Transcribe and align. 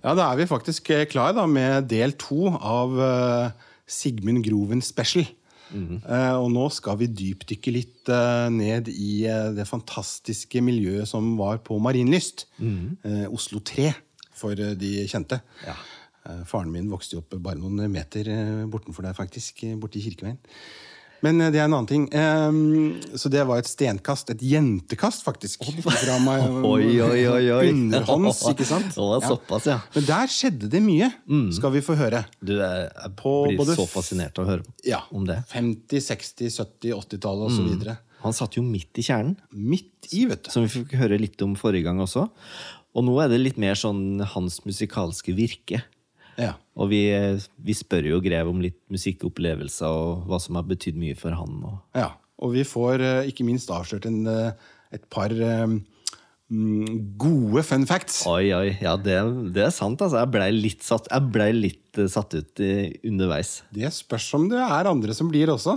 Ja, 0.00 0.14
da 0.16 0.30
er 0.30 0.40
vi 0.40 0.48
faktisk 0.48 0.88
eh, 0.94 1.04
klar 1.08 1.34
da, 1.36 1.44
med 1.44 1.90
del 1.90 2.14
to 2.20 2.48
av 2.56 2.96
uh, 2.96 3.68
Sigmund 3.84 4.44
Groven 4.46 4.80
Special. 4.84 5.26
Eh, 5.70 6.34
og 6.34 6.48
nå 6.50 6.64
skal 6.74 6.98
vi 6.98 7.06
dypdykke 7.14 7.72
litt 7.74 8.10
uh, 8.10 8.48
ned 8.50 8.90
i 8.90 9.22
det 9.54 9.66
fantastiske 9.68 10.62
miljøet 10.66 11.08
som 11.10 11.36
var 11.38 11.60
på 11.66 11.78
Marienlyst. 11.82 12.48
Eh, 13.06 13.26
Oslo 13.30 13.62
3, 13.62 13.92
for 14.34 14.58
de 14.58 14.92
kjente. 15.10 15.40
Ja. 15.66 15.76
Faren 16.46 16.72
min 16.72 16.90
vokste 16.92 17.16
jo 17.16 17.22
opp 17.22 17.32
bare 17.40 17.58
noen 17.58 17.86
meter 17.90 18.28
bortenfor 18.70 19.06
der, 19.06 19.16
faktisk. 19.16 19.62
Borte 19.80 19.98
i 19.98 20.04
Kirkeveien. 20.04 20.36
Men 21.24 21.40
eh, 21.44 21.50
det 21.52 21.60
er 21.60 21.66
en 21.68 21.74
annen 21.76 21.88
ting. 21.90 22.04
Um, 22.14 23.00
så 23.18 23.28
det 23.32 23.42
var 23.48 23.60
et 23.60 23.68
stenkast. 23.68 24.30
Et 24.32 24.40
jentekast, 24.52 25.24
faktisk. 25.26 25.66
Fra 25.84 26.16
meg, 26.24 26.46
Oi, 26.72 26.86
oi, 27.04 27.20
oi, 27.28 27.44
oi. 27.58 27.70
Underhånds, 27.74 28.40
ikke 28.52 28.66
sant? 28.68 28.88
Det 28.96 29.04
var 29.12 29.24
såpass, 29.26 29.68
ja. 29.68 29.78
Men 29.96 30.06
der 30.08 30.32
skjedde 30.32 30.70
det 30.72 30.80
mye, 30.84 31.10
skal 31.56 31.74
vi 31.76 31.82
få 31.84 31.96
høre. 32.00 32.24
Du, 32.40 32.54
jeg, 32.56 33.12
blir 33.20 33.58
både 33.60 33.76
så 33.76 33.86
fascinert 33.90 34.40
av 34.40 34.46
å 34.48 34.52
høre 34.54 34.64
Ja. 34.88 35.02
om 35.12 35.26
det. 35.28 35.40
50-, 35.52 36.00
60-, 36.08 36.48
70-, 36.56 36.96
80-tallet 36.96 37.50
osv. 37.52 37.68
videre 37.74 37.98
Han 38.24 38.34
satt 38.36 38.56
jo 38.58 38.64
midt 38.64 38.98
i 39.00 39.04
kjernen, 39.06 39.36
Midt 39.52 40.10
i, 40.12 40.24
vet 40.28 40.44
du. 40.46 40.50
som 40.52 40.64
vi 40.64 40.72
fikk 40.72 40.96
høre 41.00 41.20
litt 41.20 41.40
om 41.44 41.52
forrige 41.58 41.86
gang 41.88 42.00
også. 42.04 42.26
Og 42.96 43.04
nå 43.06 43.12
er 43.22 43.28
det 43.30 43.38
litt 43.44 43.60
mer 43.60 43.76
sånn 43.78 44.18
hans 44.32 44.62
musikalske 44.66 45.32
virke. 45.36 45.84
Ja. 46.40 46.54
Og 46.80 46.90
vi, 46.92 47.04
vi 47.60 47.76
spør 47.76 48.08
jo 48.14 48.22
Grev 48.24 48.48
om 48.50 48.60
litt 48.64 48.78
musikkopplevelser 48.92 49.88
og 49.90 50.26
hva 50.30 50.40
som 50.42 50.58
har 50.58 50.66
betydd 50.68 50.98
mye 51.00 51.18
for 51.18 51.36
han. 51.36 51.60
Og, 51.68 51.78
ja. 51.98 52.10
Og 52.40 52.54
vi 52.56 52.64
får 52.64 53.04
eh, 53.04 53.28
ikke 53.30 53.44
minst 53.44 53.70
avslørt 53.74 54.08
en, 54.08 54.22
eh, 54.30 54.52
et 54.96 55.04
par 55.12 55.32
mm, 55.36 55.78
gode 57.20 57.64
fun 57.68 57.84
facts. 57.88 58.22
oi, 58.30 58.48
oi, 58.56 58.70
ja, 58.80 58.96
det, 58.96 59.18
det 59.54 59.66
er 59.68 59.74
sant, 59.76 60.00
altså. 60.00 60.22
Jeg 60.22 60.32
blei 60.32 60.50
litt, 60.56 60.92
ble 61.34 61.50
litt 61.58 62.00
satt 62.10 62.34
ut 62.38 62.64
underveis. 63.04 63.60
Det 63.76 63.92
spørs 63.94 64.30
om 64.40 64.48
det 64.52 64.62
er 64.64 64.90
andre 64.90 65.16
som 65.16 65.28
blir 65.32 65.52
også. 65.52 65.76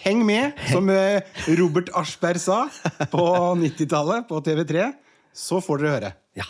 Heng 0.00 0.24
med, 0.24 0.56
som 0.72 0.88
Robert 1.60 1.92
Aschberg 2.00 2.40
sa 2.40 2.64
på 3.12 3.26
90-tallet 3.60 4.24
på 4.30 4.40
TV3. 4.48 4.88
Så 5.36 5.60
får 5.62 5.84
dere 5.84 5.94
høre. 5.98 6.10
Ja. 6.40 6.48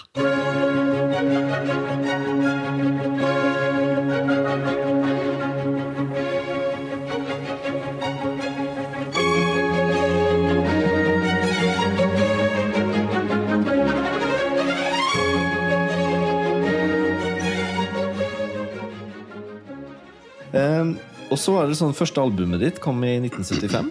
Og 21.30 21.38
så 21.38 21.56
er 21.60 21.70
det 21.70 21.78
sånn 21.78 21.94
første 21.96 22.22
albumet 22.22 22.62
ditt 22.62 22.80
kom 22.82 23.00
i 23.06 23.16
1975. 23.22 23.90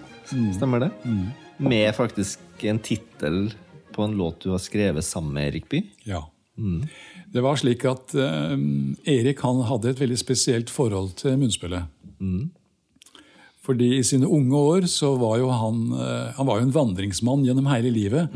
Stemmer 0.58 0.84
det? 0.84 0.92
Med 1.64 1.90
faktisk 1.96 2.66
en 2.68 2.82
tittel 2.84 3.50
på 3.96 4.04
en 4.06 4.18
låt 4.20 4.44
du 4.44 4.52
har 4.54 4.62
skrevet 4.64 5.06
sammen 5.08 5.34
med 5.38 5.50
Erik 5.50 5.70
Bye. 5.72 5.88
Ja. 6.08 6.26
Det 7.32 7.44
var 7.44 7.60
slik 7.60 7.86
at 7.88 8.16
uh, 8.20 8.56
Erik 9.08 9.44
han 9.46 9.62
hadde 9.70 9.94
et 9.94 10.02
veldig 10.02 10.20
spesielt 10.20 10.72
forhold 10.74 11.14
til 11.22 11.38
munnspillet. 11.40 11.88
Fordi 13.64 13.90
i 14.00 14.04
sine 14.08 14.28
unge 14.28 14.60
år 14.74 14.90
så 14.92 15.14
var 15.20 15.38
jo 15.40 15.52
han 15.54 15.82
uh, 15.94 16.34
Han 16.36 16.48
var 16.50 16.60
jo 16.60 16.68
en 16.68 16.76
vandringsmann 16.76 17.46
gjennom 17.48 17.70
hele 17.72 17.94
livet. 17.94 18.34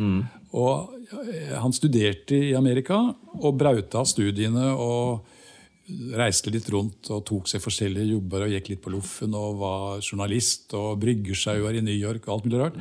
Og 0.53 0.93
eh, 1.09 1.55
han 1.57 1.73
studerte 1.73 2.37
i 2.37 2.53
Amerika 2.53 2.99
og 3.39 3.55
brauta 3.57 4.03
studiene 4.05 4.69
og 4.77 5.25
reiste 6.15 6.51
litt 6.53 6.69
rundt 6.71 7.09
og 7.11 7.25
tok 7.27 7.49
seg 7.51 7.61
forskjellige 7.63 8.13
jobber 8.13 8.45
og 8.45 8.53
gikk 8.55 8.69
litt 8.71 8.81
på 8.83 8.93
loffen 8.93 9.33
og 9.35 9.57
var 9.59 9.99
journalist 9.99 10.73
og 10.79 10.99
bryggersjauer 11.01 11.75
i 11.75 11.83
New 11.83 11.95
York 11.95 12.27
og 12.27 12.37
alt 12.37 12.45
mulig 12.47 12.61
rart. 12.61 12.77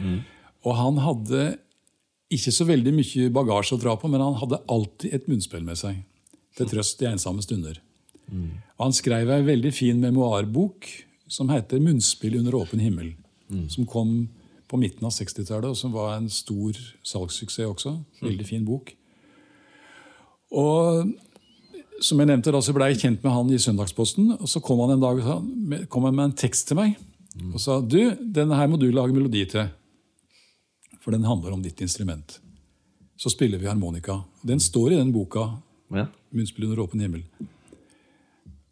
Og 0.62 0.76
han 0.78 1.00
hadde 1.02 1.58
ikke 2.32 2.52
så 2.54 2.64
veldig 2.64 2.92
mye 2.96 3.30
bagasje 3.34 3.76
å 3.76 3.80
dra 3.82 3.96
på, 3.98 4.08
men 4.08 4.22
han 4.22 4.38
hadde 4.40 4.62
alltid 4.70 5.14
et 5.14 5.26
munnspill 5.28 5.64
med 5.66 5.76
seg. 5.80 5.98
Til 6.56 6.68
trøst 6.68 7.02
i 7.02 7.08
ensomme 7.10 7.42
stunder. 7.44 7.80
Og 8.78 8.86
han 8.86 8.94
skrev 8.96 9.30
ei 9.34 9.42
veldig 9.44 9.72
fin 9.74 9.98
memoarbok 10.00 10.86
som 11.28 11.48
heter 11.48 11.80
'Munnspill 11.80 12.38
under 12.38 12.54
åpen 12.54 12.80
himmel'. 12.80 13.16
Som 13.68 13.86
kom 13.86 14.28
på 14.68 14.78
midten 14.78 15.04
av 15.04 15.12
60-tallet, 15.12 15.68
og 15.68 15.76
som 15.76 15.92
var 15.92 16.16
en 16.16 16.28
stor 16.28 16.72
salgssuksess 17.02 17.66
også. 17.66 18.04
Veldig 18.22 18.46
fin 18.46 18.64
bok. 18.64 18.94
Og 20.52 21.12
som 22.04 22.20
jeg 22.20 22.28
nevnte, 22.28 22.52
da, 22.54 22.60
så 22.64 22.74
ble 22.76 22.90
jeg 22.90 23.00
kjent 23.02 23.22
med 23.24 23.32
han 23.32 23.50
i 23.52 23.60
Søndagsposten. 23.62 24.34
og 24.38 24.48
Så 24.50 24.62
kom 24.64 24.80
han 24.84 24.96
en 24.96 25.02
dag 25.02 25.20
og 25.20 25.26
sa, 25.26 25.36
kom 25.92 26.06
han 26.08 26.16
med 26.18 26.30
en 26.30 26.38
tekst 26.44 26.68
til 26.68 26.78
meg 26.80 26.98
og 27.54 27.60
sa 27.62 27.78
du, 27.80 28.12
denne 28.20 28.56
her 28.58 28.68
må 28.68 28.76
du 28.76 28.90
lage 28.92 29.14
melodi 29.16 29.46
til. 29.48 29.70
For 31.00 31.14
den 31.14 31.24
handler 31.24 31.54
om 31.54 31.62
ditt 31.64 31.80
instrument. 31.80 32.38
Så 33.16 33.32
spiller 33.32 33.58
vi 33.58 33.70
harmonika. 33.70 34.18
Den 34.44 34.60
står 34.60 34.92
i 34.92 34.98
den 35.00 35.12
boka, 35.14 35.48
Ja. 35.92 36.06
'Munnspill 36.32 36.64
under 36.64 36.80
åpen 36.80 37.00
himmel'. 37.00 37.24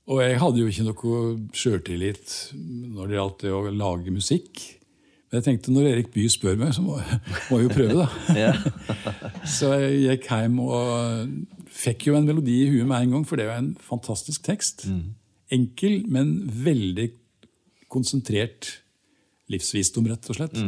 Og 0.09 0.23
jeg 0.23 0.39
hadde 0.41 0.59
jo 0.59 0.67
ikke 0.67 0.85
noe 0.87 1.49
sjøltillit 1.53 2.53
når 2.57 3.07
det 3.09 3.17
gjaldt 3.19 3.43
det 3.45 3.53
å 3.53 3.71
lage 3.71 4.11
musikk. 4.11 4.80
Men 5.31 5.39
jeg 5.39 5.47
tenkte 5.47 5.71
når 5.71 5.87
Erik 5.93 6.09
Bye 6.11 6.31
spør 6.33 6.57
meg, 6.59 6.73
så 6.75 6.83
må, 6.83 6.97
må 7.51 7.61
jeg 7.61 7.69
jo 7.69 7.75
prøve, 7.77 8.03
da. 8.03 8.51
Så 9.59 9.71
jeg 9.79 10.01
gikk 10.03 10.27
hjem 10.33 10.59
og 10.65 11.31
fikk 11.71 12.09
jo 12.09 12.17
en 12.19 12.27
melodi 12.27 12.57
i 12.65 12.69
huet 12.73 12.89
med 12.91 13.07
en 13.07 13.15
gang, 13.15 13.27
for 13.29 13.39
det 13.39 13.47
jo 13.47 13.55
en 13.55 13.73
fantastisk 13.79 14.43
tekst. 14.49 14.89
Enkel, 15.55 16.01
men 16.11 16.35
veldig 16.51 17.13
konsentrert 17.91 18.81
livsvisdom, 19.51 20.11
rett 20.11 20.31
og 20.31 20.39
slett. 20.39 20.59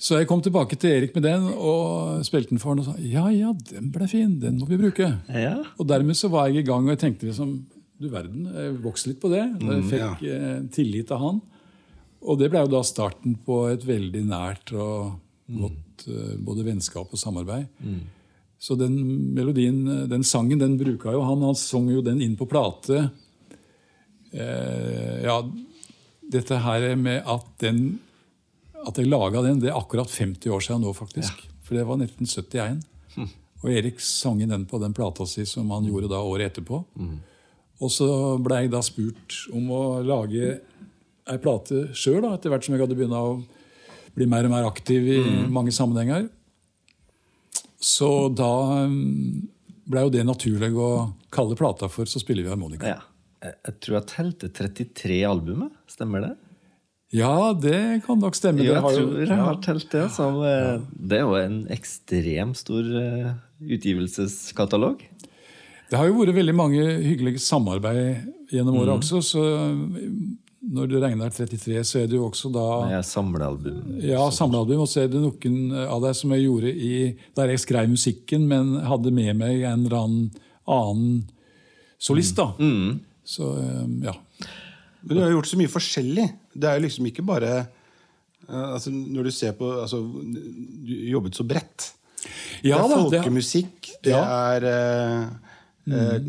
Så 0.00 0.16
jeg 0.16 0.30
kom 0.30 0.40
tilbake 0.40 0.78
til 0.80 0.94
Erik 0.94 1.12
med 1.18 1.26
den 1.26 1.50
og 1.50 2.22
spilte 2.24 2.54
den 2.54 2.62
for 2.62 2.72
han 2.72 2.80
og 2.80 2.86
sa 2.88 2.94
ja, 3.04 3.26
ja, 3.34 3.50
den 3.68 3.90
ble 3.92 4.06
fin, 4.08 4.38
den 4.40 4.56
må 4.62 4.70
vi 4.70 4.78
bruke. 4.80 5.10
Ja. 5.28 5.58
Og 5.76 5.90
dermed 5.90 6.16
så 6.16 6.30
var 6.32 6.48
jeg 6.48 6.62
i 6.62 6.68
gang, 6.70 6.86
og 6.86 6.94
jeg 6.94 7.02
tenkte 7.02 7.28
liksom 7.28 7.58
Du 8.00 8.06
verden, 8.08 8.46
jeg 8.48 8.78
vokste 8.80 9.10
litt 9.10 9.20
på 9.20 9.28
det. 9.28 9.42
Da 9.60 9.74
Jeg 9.76 9.88
fikk 9.90 10.22
eh, 10.24 10.60
tillit 10.72 11.10
av 11.12 11.20
han. 11.20 11.40
Og 12.20 12.38
det 12.40 12.50
ble 12.52 12.64
jo 12.64 12.72
da 12.74 12.82
starten 12.84 13.36
på 13.46 13.62
et 13.70 13.84
veldig 13.86 14.22
nært 14.28 14.72
og 14.76 15.18
godt 15.50 16.06
eh, 16.08 16.34
både 16.40 16.64
vennskap 16.66 17.12
og 17.12 17.20
samarbeid. 17.20 17.68
Så 18.60 18.76
den 18.76 18.98
melodien, 19.34 19.80
eh, 19.88 20.06
den 20.10 20.24
sangen, 20.26 20.60
den 20.60 20.76
bruka 20.80 21.14
jo 21.14 21.24
han. 21.24 21.42
Han 21.48 21.58
sang 21.58 21.88
jo 21.90 22.04
den 22.04 22.20
inn 22.20 22.36
på 22.36 22.48
plate. 22.50 23.08
Eh, 24.32 25.24
ja, 25.24 25.40
dette 26.30 26.60
her 26.62 26.94
med 26.96 27.24
at 27.26 27.50
den 27.64 27.98
At 28.80 28.96
jeg 28.96 29.10
laga 29.10 29.42
den, 29.44 29.58
det 29.60 29.68
er 29.68 29.76
akkurat 29.76 30.08
50 30.08 30.48
år 30.48 30.62
siden 30.64 30.80
nå, 30.80 30.94
faktisk. 30.96 31.42
For 31.60 31.76
det 31.76 31.82
var 31.84 31.98
1971. 32.00 32.78
Og 33.60 33.66
Erik 33.68 34.00
sang 34.00 34.38
inn 34.40 34.48
den 34.48 34.64
på 34.64 34.78
den 34.80 34.94
plata 34.96 35.26
si 35.28 35.44
som 35.44 35.68
han 35.74 35.84
gjorde 35.84 36.08
da 36.08 36.22
året 36.24 36.48
etterpå. 36.48 36.78
Og 37.80 37.92
så 37.92 38.08
ble 38.40 38.62
jeg 38.62 38.72
da 38.72 38.80
spurt 38.80 39.36
om 39.52 39.68
å 39.68 39.82
lage 40.00 40.62
ei 41.30 41.38
plate 41.38 41.88
sjøl, 41.94 42.24
etter 42.34 42.50
hvert 42.50 42.64
som 42.66 42.74
jeg 42.74 42.82
hadde 42.82 42.96
begynt 42.98 43.14
å 43.16 43.42
bli 44.16 44.26
mer 44.26 44.44
og 44.48 44.50
mer 44.50 44.66
aktiv 44.68 45.06
i 45.06 45.20
mange 45.48 45.70
sammenhenger. 45.72 46.28
Så 47.80 48.28
da 48.36 48.50
blei 48.86 49.46
ble 49.90 50.02
jo 50.06 50.10
det 50.14 50.24
naturlig 50.26 50.72
å 50.76 50.90
kalle 51.32 51.56
plata 51.56 51.88
for 51.88 52.04
'Så 52.04 52.20
spiller 52.20 52.42
vi 52.44 52.50
harmonika'. 52.50 52.84
ja. 52.86 53.00
Jeg, 53.42 53.80
tror 53.80 53.94
jeg 53.96 54.06
telte 54.06 54.48
33 54.52 55.22
albumet. 55.24 55.72
Stemmer 55.88 56.20
det? 56.20 56.36
Ja, 57.12 57.52
det 57.54 58.02
kan 58.04 58.20
nok 58.20 58.34
stemme. 58.34 58.58
Jo, 58.62 58.74
jeg 58.74 58.82
jo- 58.82 59.06
tror 59.10 59.26
jeg 59.26 59.28
har 59.38 59.56
telt 59.56 59.90
det. 59.90 60.10
Så, 60.10 60.26
eh, 60.44 60.80
Det 61.08 61.16
er 61.18 61.22
jo 61.22 61.34
en 61.34 61.66
ekstremt 61.68 62.56
stor 62.56 62.82
eh, 62.84 63.32
utgivelseskatalog. 63.62 65.00
Det 65.90 65.98
har 65.98 66.06
jo 66.06 66.14
vært 66.22 66.34
veldig 66.34 66.54
mange 66.54 66.82
hyggelige 67.02 67.40
samarbeid 67.40 68.28
gjennom 68.52 68.76
året 68.76 68.92
Mm. 68.94 69.00
også. 69.00 69.22
Så 69.24 69.40
når 70.60 70.88
du 70.90 70.96
regner 71.00 71.30
33, 71.32 71.80
så 71.88 72.02
er 72.02 72.06
det 72.10 72.18
jo 72.18 72.26
også 72.28 72.50
da 72.52 72.64
Det 72.90 72.96
er 72.98 73.06
samlealbum. 73.08 73.78
Ja, 74.04 74.26
samlealbum. 74.34 74.82
Og 74.84 74.88
så 74.92 75.04
er 75.06 75.08
det 75.08 75.22
noen 75.22 75.72
av 75.86 76.02
deg 76.04 76.14
som 76.18 76.34
jeg 76.36 76.44
gjorde 76.44 76.72
i, 76.74 77.16
der 77.38 77.48
jeg 77.54 77.62
skrev 77.64 77.88
musikken, 77.88 78.44
men 78.50 78.74
hadde 78.84 79.12
med 79.16 79.38
meg 79.40 79.62
en 79.64 79.86
eller 79.86 79.96
annen 80.02 80.30
annen 80.70 81.24
solist. 81.98 82.36
da. 82.36 82.50
Så 83.24 83.48
eh, 83.58 83.86
ja. 84.04 84.12
Men 85.00 85.16
du 85.16 85.22
har 85.24 85.32
gjort 85.32 85.48
så 85.48 85.56
mye 85.56 85.72
forskjellig. 85.72 86.26
Det 86.52 86.68
er 86.68 86.76
jo 86.76 86.84
liksom 86.84 87.06
ikke 87.08 87.24
bare 87.24 87.50
eh, 87.56 88.66
altså 88.74 88.90
Når 88.92 89.28
du 89.28 89.30
ser 89.32 89.52
på 89.56 89.68
altså, 89.80 90.02
Du 90.84 90.92
jobbet 91.08 91.38
så 91.40 91.46
bredt. 91.48 91.92
Ja 92.66 92.76
det 92.76 92.84
er 92.84 92.88
da, 92.90 92.96
det- 93.08 93.22
folkemusikk, 93.22 93.94
det 94.04 94.12
Ja. 94.12 94.20
er 94.52 94.66
eh, 95.88 96.14
eh, 96.14 96.28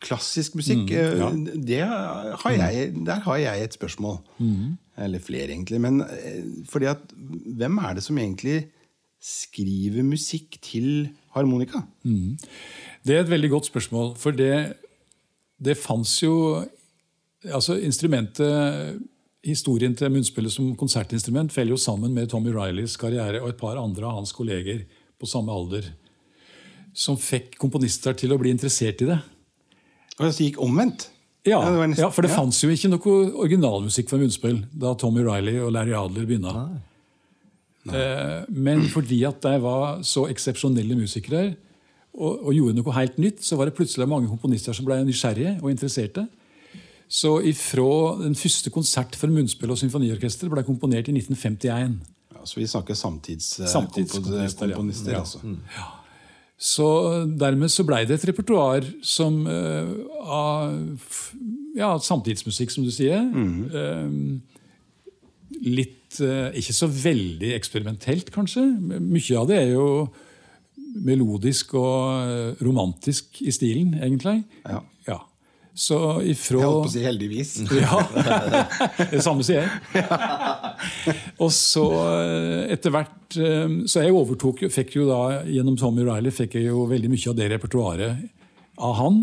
klassisk 0.00 0.56
musikk. 0.58 0.90
mm, 0.90 1.18
ja. 1.20 1.30
det 1.54 1.82
har 2.42 2.50
jeg, 2.56 2.94
der 3.06 3.20
har 3.26 3.36
jeg 3.36 3.64
et 3.64 3.74
spørsmål. 3.74 4.18
Eller 4.96 5.20
flere, 5.20 5.50
egentlig. 5.52 5.80
Men 5.80 6.00
eh, 6.00 6.44
fordi 6.68 6.88
at 6.90 7.02
hvem 7.58 7.78
er 7.78 7.94
det 7.94 8.02
som 8.06 8.18
egentlig 8.18 8.66
skriver 9.22 10.02
musikk 10.02 10.58
til 10.62 11.08
harmonika? 11.34 11.82
Det 13.06 13.16
er 13.16 13.20
et 13.20 13.30
veldig 13.30 13.50
godt 13.50 13.66
spørsmål. 13.66 14.14
For 14.16 14.30
det, 14.30 14.72
det 15.58 15.76
fantes 15.76 16.22
jo 16.22 16.64
Altså, 17.46 17.76
instrumentet 17.78 18.98
Historien 19.46 19.94
til 19.94 20.10
munnspillet 20.10 20.50
som 20.50 20.72
konsertinstrument 20.74 21.52
feller 21.54 21.76
jo 21.76 21.78
sammen 21.78 22.14
med 22.14 22.26
Tommy 22.32 22.50
Rileys 22.50 22.96
karriere 22.98 23.38
og 23.38 23.52
et 23.52 23.60
par 23.60 23.78
andre 23.78 24.08
av 24.08 24.16
hans 24.18 24.32
kolleger 24.34 24.80
på 25.20 25.28
samme 25.30 25.54
alder. 25.54 25.92
Som 26.96 27.18
fikk 27.20 27.58
komponister 27.60 28.16
til 28.16 28.32
å 28.32 28.38
bli 28.40 28.50
interessert 28.54 29.02
i 29.04 29.10
det. 29.10 29.18
Og 30.16 30.24
det 30.30 30.32
gikk 30.46 30.56
omvendt? 30.64 31.10
Ja, 31.46 31.60
Ja, 31.62 31.70
det 31.70 31.90
nesten- 31.92 32.00
ja 32.02 32.08
for 32.10 32.22
det 32.24 32.30
ja. 32.32 32.36
fantes 32.40 32.62
jo 32.64 32.70
ikke 32.72 32.88
noe 32.90 33.18
originalmusikk 33.44 34.08
for 34.10 34.18
munnspill 34.18 34.62
da 34.74 34.94
Tommy 34.98 35.22
Riley 35.22 35.60
og 35.62 35.70
Larry 35.76 35.92
Adler 35.94 36.24
begynte. 36.26 36.80
Eh, 37.92 38.44
Men 38.50 38.88
fordi 38.90 39.20
at 39.28 39.40
de 39.44 39.52
var 39.62 40.00
så 40.02 40.24
eksepsjonelle 40.32 40.96
musikere 40.98 41.52
og, 42.18 42.46
og 42.48 42.54
gjorde 42.56 42.74
noe 42.80 42.94
helt 42.96 43.18
nytt, 43.22 43.42
så 43.44 43.56
var 43.60 43.66
det 43.68 43.76
plutselig 43.76 44.08
mange 44.10 44.26
komponister 44.32 44.74
som 44.74 44.86
ble 44.88 44.96
nysgjerrige 45.06 45.60
og 45.62 45.70
interesserte. 45.70 46.26
Så 47.08 47.36
ifra 47.46 48.16
den 48.24 48.34
første 48.34 48.72
konsert 48.74 49.14
for 49.14 49.28
munnspill 49.30 49.70
og 49.70 49.78
symfoniorkester 49.78 50.50
ble 50.50 50.64
komponert 50.66 51.06
i 51.12 51.14
1951. 51.14 52.00
Ja, 52.34 52.42
så 52.42 52.58
vi 52.58 52.66
snakker 52.66 52.98
samtids, 52.98 53.52
Samtidskomponister, 53.70 54.72
ja. 54.72 54.74
komponister, 54.80 55.12
Ja. 55.12 55.20
altså. 55.20 55.38
Så 56.56 56.86
dermed 57.36 57.68
så 57.72 57.84
blei 57.84 58.06
det 58.08 58.16
et 58.16 58.28
repertoar 58.30 58.86
som 59.04 59.42
uh, 59.44 59.90
av 60.24 61.16
ja, 61.76 61.90
samtidsmusikk, 62.00 62.72
som 62.72 62.86
du 62.86 62.92
sier. 62.94 63.20
Eh, 63.20 64.14
litt 65.68 66.20
uh, 66.24 66.48
Ikke 66.56 66.72
så 66.72 66.88
veldig 66.88 67.52
eksperimentelt, 67.58 68.32
kanskje. 68.32 68.64
Mye 68.88 69.36
av 69.36 69.50
det 69.50 69.60
er 69.66 69.74
jo 69.74 69.88
melodisk 71.04 71.74
og 71.76 72.56
romantisk 72.64 73.42
i 73.44 73.52
stilen, 73.52 73.92
egentlig. 74.00 74.38
Ja. 74.64 74.80
Ja. 75.04 75.18
Så 75.76 75.98
ifra 76.24 76.62
Jeg 76.62 76.70
holdt 76.70 76.86
på 76.86 76.88
å 76.88 76.94
si 76.94 77.04
heldigvis. 77.04 77.50
ja, 77.76 78.00
det 79.12 79.20
samme 79.20 79.44
sier 79.44 79.66
jeg. 79.66 80.06
Og 81.42 81.52
så 81.54 81.84
eh, 82.02 82.72
etter 82.74 82.92
hvert 82.94 83.38
eh, 83.40 83.78
Så 83.88 84.04
jeg 84.04 84.14
overtok 84.16 84.66
fikk 84.72 84.98
jo 84.98 85.06
da, 85.08 85.42
Gjennom 85.48 85.78
Tommy 85.80 86.04
Riley 86.06 86.34
fikk 86.34 86.58
jeg 86.58 86.68
jo 86.70 86.86
veldig 86.90 87.12
mye 87.12 87.32
av 87.32 87.38
det 87.38 87.48
repertoaret 87.54 88.26
av 88.76 88.92
han. 88.98 89.22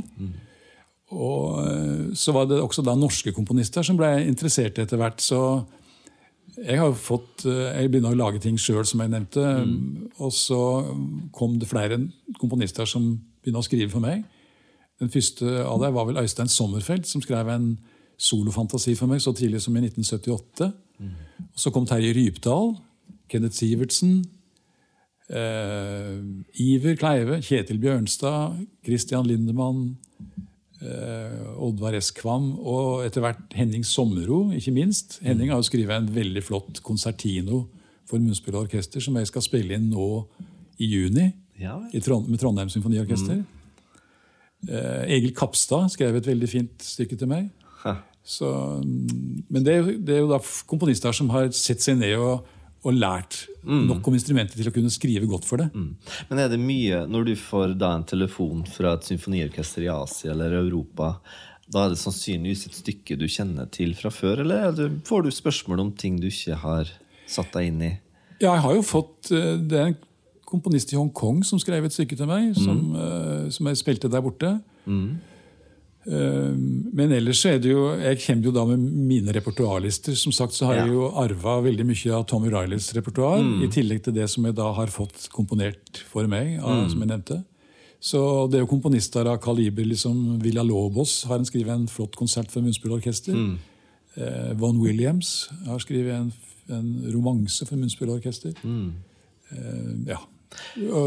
Og 1.14 1.62
eh, 1.62 2.04
så 2.18 2.34
var 2.36 2.50
det 2.50 2.62
også 2.62 2.86
da 2.86 2.98
norske 2.98 3.34
komponister 3.36 3.86
som 3.86 4.00
ble 4.00 4.16
interessert 4.26 4.80
etter 4.82 5.02
hvert. 5.02 5.22
Så 5.22 5.40
jeg 6.54 6.78
har 6.78 6.94
fått 6.94 7.48
Jeg 7.48 7.90
begynner 7.90 8.14
å 8.14 8.20
lage 8.20 8.42
ting 8.42 8.60
sjøl, 8.62 8.84
som 8.86 9.02
jeg 9.02 9.10
nevnte. 9.14 9.46
Og 10.22 10.34
så 10.34 10.60
kom 11.34 11.58
det 11.62 11.70
flere 11.70 11.98
komponister 12.42 12.90
som 12.90 13.16
begynner 13.42 13.64
å 13.64 13.66
skrive 13.66 13.90
for 13.94 14.04
meg. 14.04 14.24
Den 15.02 15.12
første 15.14 15.64
av 15.66 15.82
dem 15.82 15.96
var 15.96 16.06
vel 16.08 16.22
Øystein 16.22 16.52
Sommerfeld, 16.52 17.08
som 17.10 17.24
skrev 17.24 17.50
en 17.52 17.74
solofantasi 18.24 18.96
for 19.00 19.12
meg 19.12 19.22
så 19.24 19.34
tidlig 19.36 19.62
som 19.64 19.76
i 19.78 19.84
1978. 19.84 20.72
Og 21.54 21.60
så 21.60 21.72
kom 21.74 21.86
Terje 21.90 22.14
Rypdal, 22.16 22.74
Kenneth 23.32 23.58
Sivertsen, 23.58 24.24
eh, 25.30 26.22
Iver 26.64 26.96
Kleive, 27.00 27.42
Kjetil 27.42 27.82
Bjørnstad, 27.84 28.66
Christian 28.86 29.28
Lindemann, 29.28 29.98
eh, 30.82 31.58
Oddvar 31.58 31.96
S. 32.00 32.12
Kvam 32.12 32.54
og 32.60 33.06
etter 33.06 33.22
hvert 33.22 33.54
Henning 33.58 33.86
Sommero, 33.86 34.52
ikke 34.52 34.74
minst. 34.76 35.20
Henning 35.24 35.50
har 35.50 35.58
jo 35.62 35.70
skrevet 35.70 35.96
en 35.96 36.14
veldig 36.16 36.44
flott 36.44 36.82
konsertino 36.84 37.68
for 38.06 38.20
munnspill 38.20 38.56
og 38.56 38.68
orkester, 38.68 39.02
som 39.02 39.16
jeg 39.16 39.28
skal 39.28 39.42
spille 39.42 39.76
inn 39.76 39.90
nå 39.90 40.26
i 40.80 40.90
juni 40.90 41.34
Ja 41.60 41.78
i 41.94 42.00
Trond 42.02 42.28
med 42.28 42.40
Trondheim 42.42 42.70
Symfoniorkester. 42.70 43.44
Eh, 44.68 45.04
Egil 45.18 45.34
Kapstad 45.36 45.92
skrev 45.94 46.16
et 46.16 46.28
veldig 46.28 46.50
fint 46.50 46.84
stykke 46.84 47.18
til 47.20 47.30
meg. 47.30 47.50
Ha. 47.84 47.98
Så, 48.24 48.50
mm, 48.84 49.46
men 49.52 49.66
det 49.66 49.78
det 50.08 50.18
er 50.18 50.24
jo 50.24 50.32
da 50.32 50.40
komponister 50.70 51.16
som 51.16 51.32
har 51.34 51.50
sett 51.56 51.84
seg 51.84 51.98
ned 52.00 52.16
og, 52.16 52.46
og 52.84 52.96
lært 52.96 53.42
nok 53.64 54.08
om 54.08 54.16
instrumentet 54.16 54.58
til 54.60 54.68
å 54.68 54.74
kunne 54.76 54.92
skrive 54.92 55.28
godt 55.28 55.48
for 55.48 55.60
det. 55.60 55.70
Men 56.30 56.40
er 56.40 56.50
det 56.52 56.60
mye 56.60 57.06
Når 57.08 57.30
du 57.30 57.34
får 57.40 57.76
da 57.80 57.94
en 57.96 58.04
telefon 58.08 58.66
fra 58.68 58.96
et 58.98 59.08
symfoniorkester 59.08 59.86
i 59.86 59.92
Asia 59.92 60.34
eller 60.34 60.56
Europa, 60.60 61.18
da 61.72 61.86
er 61.86 61.94
det 61.94 62.02
sannsynligvis 62.02 62.66
et 62.68 62.80
stykke 62.80 63.18
du 63.20 63.28
kjenner 63.32 63.70
til 63.72 63.94
fra 63.96 64.12
før, 64.12 64.44
eller 64.44 64.68
er 64.68 64.98
får 65.08 65.24
du 65.24 65.32
spørsmål 65.32 65.86
om 65.86 65.92
ting 65.96 66.20
du 66.20 66.28
ikke 66.28 66.60
har 66.60 66.92
satt 67.30 67.54
deg 67.56 67.72
inn 67.72 67.86
i? 67.88 67.94
Ja, 68.42 68.56
jeg 68.56 68.64
har 68.66 68.76
jo 68.76 68.84
fått 68.84 69.32
eh, 69.32 69.56
Det 69.62 69.78
er 69.80 69.92
en 69.92 70.00
komponist 70.54 70.92
i 70.94 70.98
Hongkong 71.00 71.42
som 71.48 71.62
skrev 71.62 71.86
et 71.88 71.96
stykke 71.96 72.18
til 72.20 72.30
meg, 72.30 72.52
som, 72.60 72.82
eh, 73.00 73.46
som 73.54 73.70
jeg 73.70 73.80
spilte 73.80 74.12
der 74.12 74.24
borte. 74.26 74.58
Eh, 74.86 75.32
Men 76.06 77.12
ellers 77.16 77.40
så 77.40 77.54
er 77.54 77.60
det 77.64 77.70
jo 77.72 77.86
Jeg 77.96 78.18
kommer 78.26 78.44
jo 78.50 78.52
da 78.52 78.66
med 78.68 78.82
mine 79.08 79.32
repertoarlister. 79.36 80.16
Som 80.20 80.34
sagt 80.36 80.54
så 80.54 80.66
har 80.68 80.82
jeg 80.82 80.92
jo 80.92 81.06
arva 81.16 81.62
veldig 81.64 81.86
mye 81.88 82.12
av 82.18 82.26
Tommy 82.28 82.50
Rileys 82.52 82.90
repertoar, 82.98 83.40
i 83.64 83.70
tillegg 83.72 84.04
til 84.04 84.14
det 84.18 84.28
som 84.30 84.44
jeg 84.46 84.58
da 84.58 84.68
har 84.76 84.92
fått 84.92 85.30
komponert 85.32 86.04
for 86.12 86.28
meg. 86.28 86.58
Av, 86.60 86.90
som 86.92 87.00
jeg 87.00 87.08
nevnte. 87.14 87.40
Så 88.04 88.20
det 88.52 88.58
er 88.60 88.66
jo 88.66 88.68
komponister 88.74 89.24
av 89.32 89.38
kaliber 89.40 89.86
liksom 89.88 90.42
Villa 90.44 90.64
Lobos 90.64 91.22
har 91.30 91.40
en 91.40 91.48
skrevet 91.48 91.72
en 91.72 91.88
flott 91.88 92.18
konsert 92.20 92.52
for 92.52 92.60
munnspillorkester. 92.66 93.38
Eh, 94.20 94.52
Von 94.60 94.82
Williams 94.84 95.50
har 95.66 95.80
skrevet 95.80 96.12
en, 96.18 96.34
en 96.68 96.90
romanse 97.14 97.66
for 97.66 97.80
munnspillorkester. 97.80 98.54
Eh, 98.60 99.94
ja. 100.12 100.20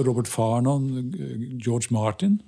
Robert 0.09 0.27
Farnon, 0.27 1.13
George 1.61 1.93
Martin. 1.93 2.41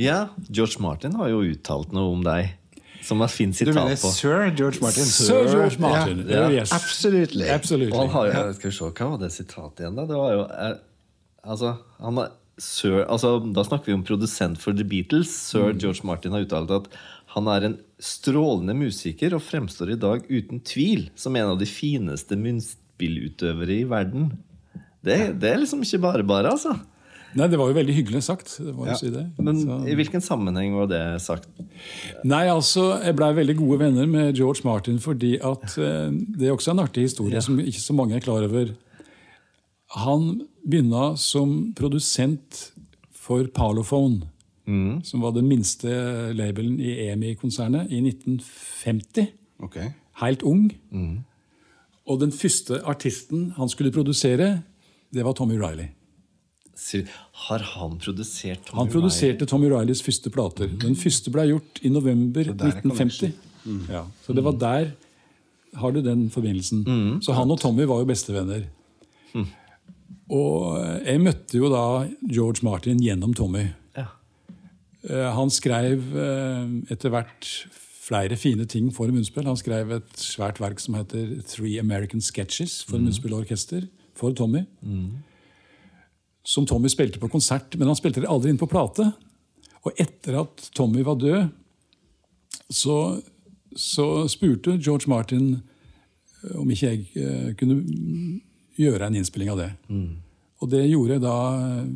Ja, 0.00 0.28
George 0.48 0.80
Martin 0.82 1.16
har 1.18 1.30
jo 1.32 1.42
uttalt 1.46 1.92
noe 1.96 2.14
om 2.14 2.24
deg, 2.26 2.54
som 3.06 3.22
er 3.22 3.30
fint 3.30 3.58
Du 3.58 3.72
mener 3.76 3.94
sir 3.96 4.48
George 4.56 4.82
Martin? 4.82 5.06
Sir 5.06 5.46
George 5.50 5.78
Martin. 5.82 6.24
Ja. 6.30 6.48
Yes. 6.50 6.72
Absolutely. 6.74 7.46
Absolutely. 7.52 7.92
Og 7.94 8.06
han 8.06 8.14
har 8.14 8.30
jo, 8.30 8.56
skal 8.58 8.70
vi 8.72 8.76
se, 8.78 8.90
Hva 8.90 9.10
var 9.12 9.22
det 9.22 9.30
sitatet 9.34 9.84
igjen, 9.84 9.98
da? 9.98 10.06
Det 10.10 10.18
var 10.18 10.34
jo 10.34 10.42
er, 10.50 10.80
Altså, 11.46 11.76
han 12.02 12.18
har 12.18 12.32
sir, 12.58 13.04
altså, 13.04 13.36
Da 13.54 13.62
snakker 13.66 13.92
vi 13.92 13.98
om 13.98 14.06
produsent 14.06 14.58
for 14.58 14.74
The 14.74 14.86
Beatles. 14.88 15.30
Sir 15.52 15.76
George 15.76 16.02
Martin 16.08 16.34
har 16.34 16.46
uttalt 16.46 16.74
at 16.74 16.90
han 17.36 17.48
er 17.52 17.68
en 17.68 17.78
strålende 18.00 18.72
musiker 18.78 19.34
og 19.36 19.44
fremstår 19.44 19.92
i 19.92 20.00
dag 20.00 20.24
uten 20.30 20.62
tvil 20.64 21.10
som 21.20 21.36
en 21.36 21.52
av 21.52 21.58
de 21.60 21.68
fineste 21.68 22.38
munnspillutøvere 22.40 23.82
i 23.82 23.88
verden. 23.88 24.30
Det, 25.04 25.18
det 25.38 25.50
er 25.52 25.60
liksom 25.60 25.84
ikke 25.84 26.00
bare 26.02 26.24
bare, 26.26 26.54
altså. 26.56 26.72
Nei, 27.34 27.48
det 27.48 27.58
var 27.58 27.68
jo 27.68 27.74
veldig 27.74 27.94
hyggelig 27.94 28.22
sagt. 28.22 28.58
Ja. 28.86 28.94
si 28.94 29.10
det. 29.10 29.26
Men 29.38 29.58
Så- 29.60 29.86
i 29.88 29.94
hvilken 29.94 30.20
sammenheng 30.22 30.74
var 30.76 30.86
det 30.86 31.20
sagt? 31.20 31.48
Nei, 32.24 32.46
altså, 32.48 33.02
Jeg 33.04 33.16
blei 33.16 33.32
veldig 33.34 33.56
gode 33.56 33.78
venner 33.78 34.06
med 34.06 34.34
George 34.36 34.62
Martin 34.64 34.98
fordi 34.98 35.34
at 35.42 35.76
eh, 35.78 36.10
Det 36.38 36.48
er 36.48 36.52
også 36.56 36.70
en 36.70 36.78
artig 36.80 37.02
historie 37.02 37.40
som 37.42 37.58
ikke 37.58 37.80
så 37.80 37.92
mange 37.94 38.14
er 38.16 38.20
klar 38.20 38.42
over. 38.44 38.70
Han 39.96 40.46
begynna 40.68 41.16
som 41.18 41.72
produsent 41.76 42.72
for 43.12 43.44
Parlophone, 43.54 44.22
som 45.04 45.20
var 45.22 45.30
den 45.32 45.46
minste 45.48 46.32
labelen 46.34 46.80
i 46.80 47.08
EMI-konsernet, 47.08 47.86
i 47.92 48.00
1950. 48.00 49.28
Okay. 49.62 49.92
Helt 50.20 50.42
ung. 50.42 50.72
Og 52.06 52.20
den 52.20 52.32
første 52.32 52.80
artisten 52.86 53.52
han 53.56 53.68
skulle 53.68 53.92
produsere, 53.92 54.62
det 55.14 55.24
var 55.24 55.32
Tommy 55.34 55.54
Riley. 55.58 55.88
Har 57.46 57.58
han 57.72 57.96
produsert 57.98 58.66
Tommy 58.66 58.78
Han 58.82 58.90
produserte 58.92 59.46
Tommy 59.48 59.70
Rileys 59.72 60.02
første 60.04 60.30
plater. 60.30 60.68
Den 60.82 60.96
første 60.96 61.32
ble 61.32 61.46
gjort 61.50 61.80
i 61.82 61.88
november 61.92 62.44
der 62.52 62.68
er 62.68 62.80
1950. 62.82 63.32
Ja, 63.90 64.04
så 64.26 64.32
det 64.36 64.44
var 64.46 64.52
der 64.60 64.90
har 65.76 65.92
du 65.92 66.00
den 66.00 66.28
forbindelsen. 66.30 66.84
Så 67.22 67.32
han 67.36 67.50
og 67.50 67.58
Tommy 67.60 67.84
var 67.88 67.98
jo 68.00 68.08
bestevenner. 68.08 68.66
Og 70.32 70.76
jeg 71.06 71.20
møtte 71.22 71.58
jo 71.60 71.68
da 71.70 71.82
George 72.26 72.64
Martin 72.66 72.98
gjennom 73.02 73.34
Tommy. 73.36 73.66
Ja. 73.96 74.06
Eh, 75.08 75.28
Han 75.36 75.50
skrev 75.50 76.02
eh, 76.18 76.64
etter 76.90 77.12
hvert 77.14 77.50
flere 78.06 78.36
fine 78.38 78.66
ting 78.70 78.92
for 78.94 79.10
munnspill. 79.10 79.46
Han 79.46 79.58
skrev 79.58 79.92
et 79.98 80.16
svært 80.18 80.60
verk 80.62 80.80
som 80.82 80.94
heter 80.98 81.40
Three 81.46 81.78
American 81.82 82.20
Sketches 82.22 82.80
for 82.86 82.98
munnspillorkester 83.02 83.86
for 84.18 84.34
Tommy. 84.34 84.64
Som 86.46 86.66
Tommy 86.68 86.90
spilte 86.92 87.20
på 87.22 87.30
konsert, 87.30 87.74
men 87.78 87.90
han 87.90 87.98
spilte 87.98 88.22
det 88.22 88.30
aldri 88.30 88.52
inn 88.52 88.60
på 88.60 88.68
plate. 88.70 89.08
Og 89.86 90.02
etter 90.02 90.38
at 90.42 90.68
Tommy 90.76 91.02
var 91.06 91.18
død, 91.18 91.48
så, 92.70 92.98
så 93.74 94.26
spurte 94.30 94.78
George 94.78 95.10
Martin 95.10 95.56
eh, 95.56 96.54
om 96.58 96.70
ikke 96.70 96.92
jeg 96.92 97.02
eh, 97.18 97.50
kunne 97.58 97.80
gjøre 98.78 99.08
en 99.08 99.18
innspilling 99.18 99.52
av 99.52 99.60
det. 99.62 99.70
Og 100.62 100.70
det 100.72 100.86
gjorde 100.86 101.16
jeg 101.16 101.24
da 101.24 101.36
eh, 101.56 101.90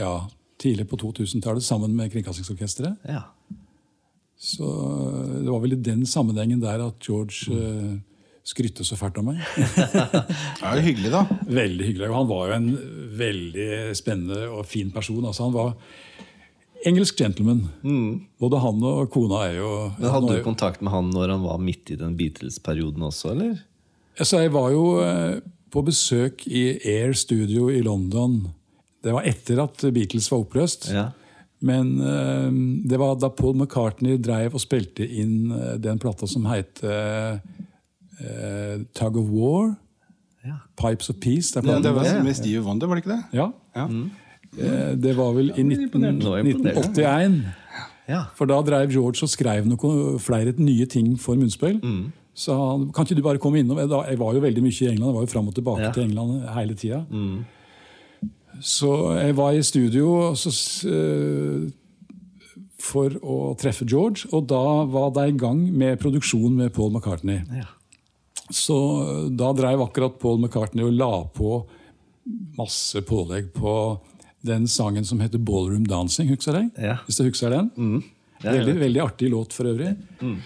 ja, 0.00 0.12
tidlig 0.60 0.88
på 0.90 0.98
2000-tallet 1.00 1.64
sammen 1.64 1.94
med 1.96 2.12
Kringkastingsorkesteret. 2.12 3.08
Ja. 3.08 3.22
Så 4.44 4.66
det 5.40 5.48
var 5.48 5.62
vel 5.62 5.76
i 5.76 5.84
den 5.84 6.04
sammenhengen 6.06 6.60
der 6.62 6.82
at 6.84 7.00
George 7.06 7.54
eh, 7.54 7.94
skrytte 8.44 8.84
så 8.84 8.96
fælt 9.00 9.18
av 9.20 9.24
meg. 9.26 9.40
Det 9.56 10.68
er 10.68 10.78
jo 10.78 10.84
hyggelig, 10.84 11.12
da. 11.14 11.22
Veldig 11.48 11.86
hyggelig. 11.88 12.08
Og 12.10 12.18
han 12.18 12.28
var 12.28 12.50
jo 12.50 12.56
en 12.58 12.68
veldig 13.20 13.68
spennende 13.96 14.48
og 14.52 14.66
fin 14.68 14.90
person. 14.92 15.24
Altså, 15.24 15.46
han 15.46 15.54
var 15.54 15.72
engelsk 16.84 17.18
gentleman. 17.18 17.64
Både 18.40 18.60
han 18.60 18.84
og 18.84 19.08
kona 19.14 19.46
er 19.48 19.58
jo 19.62 19.70
Men 19.96 20.12
Hadde 20.12 20.36
du 20.36 20.44
kontakt 20.44 20.84
med 20.84 20.92
han 20.92 21.08
når 21.14 21.36
han 21.36 21.46
var 21.46 21.62
midt 21.62 21.94
i 21.94 21.98
den 22.00 22.18
Beatles-perioden 22.18 23.08
også, 23.08 23.32
eller? 23.32 23.56
Altså, 24.18 24.44
jeg 24.44 24.52
var 24.54 24.70
jo 24.74 24.84
eh, 25.02 25.40
på 25.72 25.82
besøk 25.86 26.44
i 26.46 26.66
Air 26.94 27.16
Studio 27.18 27.70
i 27.72 27.80
London. 27.82 28.42
Det 29.02 29.12
var 29.14 29.26
etter 29.28 29.64
at 29.64 29.88
Beatles 29.94 30.28
var 30.30 30.44
oppløst. 30.44 30.90
Ja. 30.92 31.08
Men 31.64 31.96
eh, 32.04 32.50
det 32.92 33.00
var 33.00 33.16
da 33.16 33.32
Paul 33.32 33.56
McCartney 33.56 34.20
drev 34.20 34.54
og 34.54 34.62
spilte 34.62 35.08
inn 35.08 35.48
eh, 35.48 35.76
den 35.80 35.98
plata 36.02 36.28
som 36.30 36.44
het 36.52 36.84
eh, 38.20 38.84
Tug 38.94 39.16
of 39.16 39.28
War. 39.30 39.76
Ja. 40.44 40.58
Pipes 40.76 41.08
of 41.10 41.16
Peace. 41.20 41.52
Det 41.54 41.64
Ja, 41.66 41.78
det 41.80 41.94
var 41.94 42.22
med 42.22 42.34
Steve 42.36 42.62
Wonder, 42.66 42.86
var 42.86 42.94
det 42.96 43.04
ikke 43.04 43.16
det? 43.16 43.24
Ja. 43.32 43.50
Ja. 43.76 43.86
Eh, 44.58 44.94
Det 44.96 45.16
var 45.16 45.32
vel 45.32 45.50
i 45.56 45.62
19, 45.62 46.00
Nå 46.20 46.34
er 46.34 46.42
jeg 46.42 46.54
imponert. 46.54 46.76
1981. 46.76 47.44
ja. 48.08 48.24
For 48.36 48.44
da 48.46 48.60
drev 48.62 48.90
George 48.92 49.22
og 49.22 49.28
skrev 49.28 49.64
noe, 49.66 50.18
flere 50.20 50.52
nye 50.58 50.86
ting 50.86 51.16
for 51.18 51.34
munnspill. 51.34 51.80
Så 52.34 52.50
han, 52.58 52.88
kan 52.92 53.04
ikke 53.06 53.16
du 53.16 53.22
bare 53.22 53.38
komme 53.38 53.58
innom? 53.62 53.78
Jeg, 53.78 54.18
var 54.18 54.34
jo 54.34 54.40
veldig 54.40 54.62
mye 54.62 54.82
i 54.82 54.88
England. 54.90 55.08
Jeg 55.10 55.14
var 55.14 55.20
jo 55.22 55.26
fram 55.26 55.48
og 55.48 55.54
tilbake 55.54 55.80
Ja. 55.82 55.92
til 55.92 56.02
England 56.04 56.48
hele 56.54 56.74
tida. 56.74 57.04
Så 58.60 58.90
jeg 59.18 59.36
var 59.36 59.52
i 59.52 59.62
studio 59.62 60.12
og 60.30 60.36
så, 60.36 60.50
eh, 60.88 61.70
for 62.78 63.08
å 63.10 63.56
treffe 63.58 63.86
George, 63.88 64.28
og 64.32 64.46
da 64.46 64.84
var 64.84 65.10
de 65.10 65.28
i 65.32 65.36
gang 65.38 65.72
med 65.72 65.98
produksjon 65.98 66.54
med 66.54 66.72
Paul 66.72 66.90
McCartney. 66.92 67.40
ja. 67.56 67.64
Så 68.50 68.76
da 69.32 69.52
drev 69.56 69.80
akkurat 69.86 70.18
Paul 70.20 70.38
McCartney 70.42 70.84
og 70.84 70.92
la 70.92 71.12
på 71.34 71.64
masse 72.58 73.00
pålegg 73.04 73.52
på 73.56 73.74
den 74.44 74.66
sangen 74.68 75.04
som 75.04 75.20
heter 75.20 75.38
'Ballroom 75.38 75.86
Dancing'. 75.88 76.28
Husker 76.28 76.52
jeg? 76.60 76.70
Ja. 76.78 76.98
Hvis 77.06 77.16
du 77.16 77.24
husker 77.24 77.50
den? 77.50 77.70
Ja, 78.44 78.52
veldig, 78.52 78.74
veldig 78.80 79.00
artig 79.00 79.30
låt 79.32 79.52
for 79.56 79.64
øvrig. 79.64 79.94
Mm. 80.20 80.36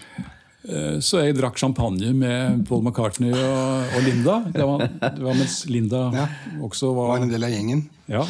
Så 1.01 1.19
jeg 1.23 1.35
drakk 1.37 1.57
champagne 1.57 2.13
med 2.13 2.65
Paul 2.67 2.83
McCartney 2.83 3.31
og, 3.31 3.95
og 3.95 4.03
Linda. 4.03 4.43
Det 4.53 4.63
var, 4.67 4.83
det 5.01 5.23
var 5.23 5.33
mens 5.35 5.65
Linda 5.71 6.11
Ja. 6.13 6.27
også 6.61 6.93
Var 6.95 7.07
var 7.07 7.23
en 7.23 7.29
del 7.31 7.43
av 7.43 7.49
gjengen. 7.51 7.89
ja. 8.07 8.25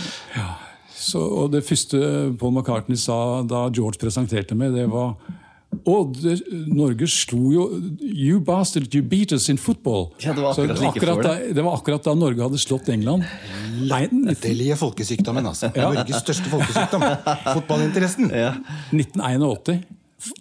Så, 0.99 1.19
og 1.21 1.51
det 1.51 1.63
første 1.63 1.97
Paul 2.38 2.51
McCartney 2.51 2.97
sa 2.97 3.41
da 3.47 3.69
George 3.69 3.97
presenterte 4.01 4.53
meg, 4.55 4.73
det 4.75 4.88
var 4.91 5.15
å, 5.69 5.95
det, 6.17 6.39
Norge 6.73 7.05
slo 7.11 7.51
jo 7.53 7.65
You 8.01 8.39
bastard, 8.41 8.89
you 8.93 9.03
beat 9.05 9.31
us 9.35 9.45
in 9.51 9.59
football. 9.61 10.09
Ja, 10.23 10.33
det 10.33 10.41
var 10.41 10.55
Så 10.57 10.65
akkurat 10.65 10.81
like 10.81 11.03
før 11.03 11.21
da, 11.23 11.35
det 11.53 11.65
var 11.65 11.77
akkurat 11.77 12.07
da 12.09 12.15
Norge 12.17 12.41
hadde 12.41 12.61
slått 12.61 12.89
England. 12.89 13.27
Latterlige 13.89 14.75
folkesykdommen, 14.79 15.45
altså. 15.51 15.69
Norges 15.77 16.23
største 16.25 16.49
folkesykdom. 16.51 17.05
Fotballinteressen. 17.53 18.33
ja. 18.33 18.55
1981, 18.95 19.85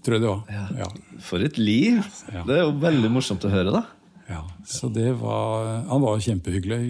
tror 0.02 0.16
jeg 0.16 0.25
det 0.25 0.32
var. 0.32 0.73
Ja. 0.80 0.88
For 1.28 1.44
et 1.44 1.61
liv! 1.61 2.00
Det 2.32 2.56
er 2.56 2.64
jo 2.64 2.75
veldig 2.82 3.12
morsomt 3.12 3.44
å 3.44 3.52
høre, 3.52 3.75
da. 3.76 3.85
Ja, 4.28 4.42
så 4.68 4.90
det 4.92 5.14
var, 5.23 5.87
Han 5.88 6.02
var 6.04 6.18
kjempehyggelig. 6.20 6.80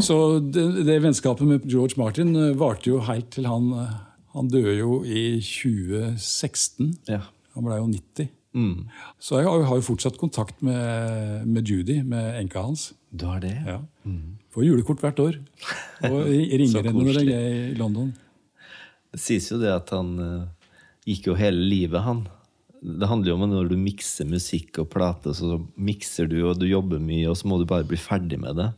Så 0.00 0.38
det, 0.40 0.84
det 0.88 1.00
vennskapet 1.04 1.44
med 1.48 1.66
George 1.68 2.00
Martin 2.00 2.32
varte 2.60 2.88
jo 2.92 3.02
helt 3.04 3.28
til 3.34 3.48
han 3.50 3.74
Han 4.34 4.48
døde 4.52 4.76
jo 4.78 5.00
i 5.04 5.40
2016. 5.42 6.92
Ja. 7.10 7.22
Han 7.56 7.66
ble 7.66 7.78
jo 7.80 7.88
90. 7.90 8.28
Mm. 8.54 8.86
Så 9.22 9.38
jeg 9.40 9.46
har 9.50 9.76
jo- 9.76 9.82
fortsatt 9.86 10.18
kontakt 10.18 10.62
med, 10.62 11.46
med 11.46 11.66
Judy, 11.68 12.00
med 12.02 12.38
enka 12.40 12.62
hans. 12.62 12.92
Du 13.14 13.26
har 13.26 13.40
det? 13.42 13.56
Ja. 13.66 13.80
Får 14.54 14.64
julekort 14.66 15.00
hvert 15.02 15.18
år. 15.22 15.38
Og 16.06 16.26
ringer 16.60 16.82
henne 16.82 17.04
når 17.04 17.20
jeg 17.22 17.30
er 17.34 17.54
i 17.72 17.78
London. 17.78 18.12
Det 19.10 19.20
sies 19.22 19.48
jo 19.50 19.58
det 19.58 19.70
at 19.74 19.90
han 19.90 20.12
eh, 20.22 20.44
gikk 21.10 21.26
jo 21.32 21.34
hele 21.38 21.62
livet, 21.66 22.02
han. 22.06 22.24
Det 22.80 23.08
handler 23.10 23.32
jo 23.32 23.34
om 23.36 23.42
at 23.48 23.50
når 23.52 23.68
du 23.72 23.76
mikser 23.76 24.24
musikk 24.30 24.78
og 24.82 24.88
plate, 24.94 25.34
så 25.36 25.58
mikser 25.76 26.30
du, 26.30 26.38
og 26.48 26.58
du 26.62 26.66
jobber 26.70 27.02
mye, 27.02 27.26
og 27.28 27.36
så 27.36 27.50
må 27.50 27.58
du 27.60 27.66
bare 27.68 27.84
bli 27.84 27.98
ferdig 28.00 28.38
med 28.40 28.56
det. 28.56 28.68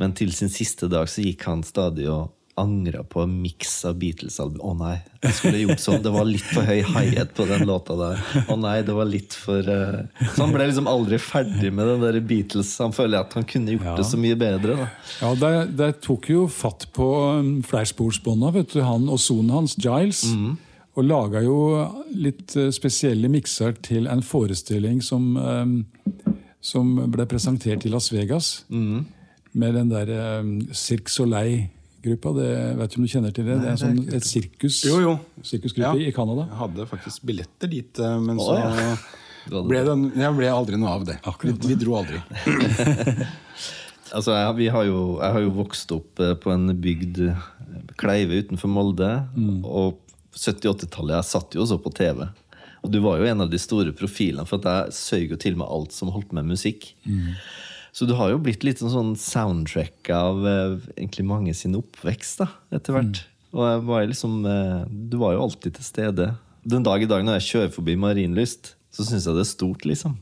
Men 0.00 0.14
til 0.16 0.30
sin 0.32 0.48
siste 0.48 0.88
dag 0.88 1.10
så 1.10 1.20
gikk 1.26 1.42
han 1.50 1.62
stadig 1.66 2.06
og 2.08 2.30
angra 2.58 3.02
på 3.04 3.22
en 3.22 3.34
miks 3.42 3.84
av 3.88 3.94
Beatles-album. 4.00 4.60
Å 4.64 4.72
nei, 4.76 4.96
jeg 5.22 5.36
skulle 5.38 5.60
gjort 5.62 5.80
sånn. 5.80 6.00
Det 6.04 6.12
var 6.12 6.26
litt 6.28 6.44
for 6.50 6.66
høy 6.66 6.80
high-hat 6.84 7.32
på 7.36 7.46
den 7.48 7.64
låta 7.68 7.96
der. 7.98 8.22
Å 8.50 8.56
nei, 8.60 8.76
det 8.86 8.96
var 8.96 9.08
litt 9.08 9.36
for 9.38 9.64
uh... 9.64 10.00
Så 10.34 10.42
han 10.44 10.52
ble 10.54 10.66
liksom 10.68 10.88
aldri 10.90 11.20
ferdig 11.22 11.70
med 11.72 11.88
den 11.88 12.04
der 12.04 12.18
Beatles. 12.20 12.72
Han 12.82 12.92
føler 12.96 13.22
at 13.24 13.36
han 13.38 13.46
kunne 13.48 13.76
gjort 13.76 13.88
Ja. 13.92 13.96
det 14.00 14.08
så 14.10 14.20
mye 14.20 14.36
bedre. 14.40 14.76
da 14.76 14.88
Ja, 15.22 15.32
det, 15.40 15.52
de 15.78 15.90
tok 16.04 16.28
jo 16.32 16.46
fatt 16.52 16.88
på 16.96 17.06
um, 17.40 17.52
flersporsbånda, 17.66 18.52
vet 18.58 18.74
du, 18.74 18.82
han 18.84 19.08
og 19.08 19.22
sonen 19.22 19.54
hans, 19.56 19.78
Giles. 19.80 20.24
Og 20.98 21.06
laga 21.06 21.40
jo 21.46 21.56
litt 22.18 22.56
eh, 22.58 22.72
spesielle 22.74 23.28
mikser 23.30 23.76
til 23.80 24.08
en 24.10 24.20
forestilling 24.26 24.98
som, 25.06 25.36
um, 25.38 25.76
som 26.60 26.96
ble 27.14 27.24
presentert 27.30 27.86
i 27.86 27.92
Las 27.94 28.10
Vegas. 28.12 28.64
Med 28.68 29.74
den 29.78 29.88
der 29.90 30.10
um, 30.42 30.56
Cirque 30.74 31.10
Soleil-gruppa. 32.00 32.32
Det 32.36 32.76
vet 32.78 32.90
ikke 32.90 32.98
om 33.00 33.04
du 33.06 33.12
kjenner 33.12 33.32
til 33.34 33.44
det? 33.44 33.56
Det 33.60 33.66
er 33.66 33.70
en 33.70 33.80
sånn, 33.80 34.14
et 34.14 34.24
sirkus, 34.24 34.84
Jo, 34.84 35.00
jo. 35.00 35.18
sirkusgruppe 35.42 36.00
Ja. 36.00 36.08
i 36.08 36.12
Canada. 36.12 36.46
Jeg 36.48 36.58
hadde 36.58 36.86
faktisk 36.88 37.22
billetter 37.26 37.68
dit, 37.68 37.98
eh, 37.98 38.18
men 38.20 38.36
så 38.38 38.56
oh, 38.56 38.58
ja. 38.58 38.96
Ble 39.66 39.80
det, 39.82 39.94
jeg 40.20 40.36
ble 40.36 40.48
aldri 40.52 40.76
noe 40.76 40.90
av 40.90 41.04
det. 41.08 41.18
Vi, 41.42 41.52
vi 41.68 41.74
dro 41.74 41.96
aldri. 41.96 42.20
Altså, 44.10 44.32
jeg, 44.34 44.54
vi 44.58 44.66
har 44.74 44.82
jo, 44.88 45.20
jeg 45.22 45.32
har 45.36 45.40
jo 45.44 45.50
vokst 45.54 45.92
opp 45.94 46.18
eh, 46.18 46.32
på 46.34 46.50
en 46.50 46.72
bygd 46.82 47.20
eh, 47.30 47.42
Kleive 47.96 48.40
utenfor 48.42 48.66
Molde. 48.66 49.06
Og 49.62 50.00
70-80-tallet 50.34 51.14
jeg 51.14 51.28
satt 51.28 51.54
jo 51.54 51.62
også 51.62 51.78
på 51.78 51.92
TV. 51.94 52.24
Og 52.82 52.90
du 52.90 52.98
var 53.04 53.20
jo 53.20 53.28
en 53.30 53.44
av 53.44 53.52
de 53.52 53.60
store 53.62 53.92
profilene, 53.94 54.42
for 54.50 54.58
at 54.58 54.66
jeg 54.90 54.96
søg 54.98 55.30
jo 55.30 55.38
til 55.38 55.54
med 55.60 55.70
alt 55.70 55.94
som 55.94 56.10
holdt 56.10 56.32
med 56.34 56.48
musikk. 56.50 56.88
Så 57.92 58.06
du 58.06 58.14
har 58.18 58.30
jo 58.32 58.40
blitt 58.42 58.64
litt 58.66 58.82
sånn 58.82 59.14
soundtrack 59.18 60.10
av 60.14 60.44
eh, 60.46 60.76
egentlig 60.96 61.26
mange 61.26 61.54
sin 61.58 61.76
oppvekst 61.78 62.44
da, 62.44 62.50
etter 62.76 62.96
hvert. 62.96 63.24
Og 63.50 63.64
jeg 63.66 63.80
var 63.88 64.04
liksom, 64.06 64.36
eh, 64.46 64.84
du 65.10 65.18
var 65.22 65.34
jo 65.34 65.46
alltid 65.48 65.78
til 65.78 65.86
stede. 65.86 66.28
Den 66.62 66.86
dag 66.86 67.02
i 67.02 67.08
dag 67.10 67.24
når 67.26 67.40
jeg 67.40 67.48
kjører 67.48 67.74
forbi 67.74 67.96
Marienlyst, 67.98 68.74
så 68.94 69.06
syns 69.06 69.26
jeg 69.26 69.36
det 69.38 69.44
er 69.44 69.50
stort, 69.50 69.84
liksom. 69.86 70.16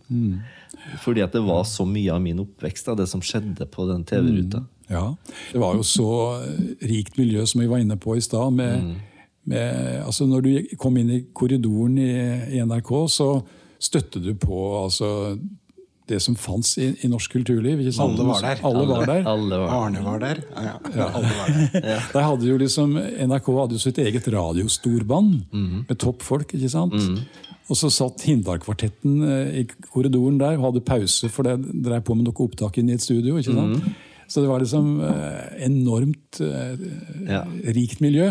Fordi 1.02 1.22
at 1.24 1.32
det 1.36 1.42
var 1.44 1.64
så 1.68 1.86
mye 1.88 2.12
av 2.12 2.20
min 2.24 2.40
oppvekst 2.44 2.88
av 2.92 2.98
det 3.00 3.08
som 3.10 3.22
skjedde 3.24 3.68
på 3.72 3.86
den 3.88 4.04
TV-ruta. 4.08 4.64
Ja. 4.88 5.04
Det 5.52 5.60
var 5.60 5.76
jo 5.76 5.84
så 5.84 6.10
eh, 6.40 6.74
rikt 6.88 7.18
miljø, 7.20 7.44
som 7.46 7.62
vi 7.62 7.68
var 7.70 7.82
inne 7.84 7.96
på 8.00 8.16
i 8.16 8.24
stad. 8.24 8.52
Med, 8.56 8.96
med, 9.48 10.02
altså 10.04 10.28
når 10.28 10.44
du 10.44 10.76
kom 10.80 10.96
inn 11.00 11.12
i 11.12 11.22
korridoren 11.32 11.98
i, 12.00 12.12
i 12.56 12.62
NRK, 12.64 12.92
så 13.12 13.30
støtte 13.78 14.22
du 14.24 14.32
på 14.40 14.62
altså, 14.82 15.36
det 16.08 16.18
som 16.24 16.34
fantes 16.38 16.74
i, 16.80 16.88
i 17.04 17.08
norsk 17.12 17.32
kulturliv. 17.36 17.80
Ikke 17.84 17.92
sant? 17.96 18.18
Alle 18.18 18.26
var 18.28 18.42
der. 18.44 18.62
Alle 18.68 18.86
var 18.88 19.06
der. 19.10 19.22
Alle 19.32 19.58
var 19.62 19.74
Arne 19.78 20.02
var 20.06 20.18
der. 20.22 20.40
Ja, 20.54 20.74
ja. 20.96 21.08
Alle 21.14 21.32
var 21.36 21.52
der. 21.54 21.84
Der 22.14 22.24
hadde 22.26 22.48
jo 22.48 22.56
liksom, 22.60 22.96
NRK 23.28 23.50
hadde 23.60 23.76
jo 23.78 23.82
sitt 23.82 23.98
eget 24.02 24.28
radiostorband 24.32 25.34
med 25.88 25.96
toppfolk. 26.00 26.54
ikke 26.58 26.70
sant? 26.72 26.96
Og 27.68 27.76
så 27.76 27.90
satt 27.92 28.22
Hindar-kvartetten 28.24 29.16
eh, 29.28 29.56
i 29.60 29.64
korridoren 29.92 30.38
der 30.40 30.54
og 30.56 30.70
hadde 30.70 30.80
pause, 30.88 31.28
for 31.28 31.44
det 31.44 31.58
drev 31.84 32.00
på 32.06 32.14
med 32.16 32.24
noe 32.30 32.44
opptak 32.46 32.78
inn 32.80 32.88
i 32.88 32.94
et 32.96 33.04
studio. 33.04 33.36
ikke 33.36 33.52
sant? 33.52 33.90
Så 34.28 34.40
det 34.44 34.48
var 34.48 34.60
liksom 34.64 34.94
eh, 35.04 35.66
enormt 35.68 36.40
eh, 36.44 36.80
Ja. 37.28 37.42
rikt 37.76 38.00
miljø. 38.04 38.30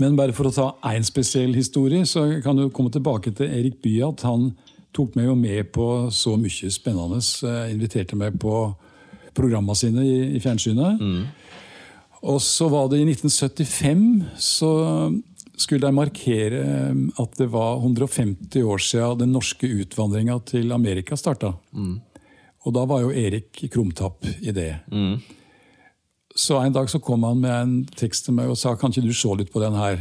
Men 0.00 0.16
bare 0.16 0.32
for 0.34 0.48
å 0.48 0.52
ta 0.54 0.66
én 0.88 1.04
spesiell 1.04 1.52
historie, 1.54 2.06
så 2.08 2.24
kan 2.42 2.56
du 2.56 2.68
komme 2.72 2.90
tilbake 2.94 3.34
til 3.36 3.50
Erik 3.52 3.78
Bye. 3.84 4.08
Han 4.24 4.52
tok 4.92 5.14
meg 5.16 5.26
jo 5.30 5.34
med 5.38 5.70
på 5.72 5.86
så 6.12 6.36
mye 6.36 6.70
spennende. 6.72 7.20
eh, 7.48 7.72
Inviterte 7.72 8.16
meg 8.16 8.38
på 8.40 8.74
programmene 9.34 9.76
sine 9.76 10.04
i, 10.04 10.36
i 10.36 10.40
fjernsynet. 10.40 11.00
Og 12.22 12.40
så 12.44 12.68
var 12.70 12.88
det 12.92 13.00
i 13.00 13.06
1975 13.08 14.02
så 14.38 14.72
skulle 15.56 15.86
de 15.86 15.92
markere 15.96 16.60
eh, 16.62 16.94
at 17.22 17.36
det 17.38 17.48
var 17.52 17.80
150 17.80 18.62
år 18.62 18.78
siden 18.82 19.18
den 19.24 19.32
norske 19.32 19.66
utvandringa 19.66 20.38
til 20.48 20.72
Amerika 20.72 21.16
starta. 21.16 21.54
Og 22.64 22.74
da 22.76 22.84
var 22.86 23.00
jo 23.02 23.10
Erik 23.10 23.64
krumtapp 23.72 24.24
i 24.40 24.52
det. 24.54 24.76
Så 26.36 26.56
en 26.62 26.72
dag 26.72 26.88
så 26.88 27.00
kom 27.02 27.24
han 27.26 27.40
med 27.42 27.52
en 27.52 27.72
tekst 27.98 28.24
til 28.28 28.36
meg 28.36 28.48
og 28.52 28.56
sa 28.56 28.76
kan 28.78 28.92
ikke 28.92 29.02
du 29.08 29.12
se 29.12 29.28
litt 29.36 29.50
på 29.52 29.60
den 29.60 29.74
her. 29.74 29.98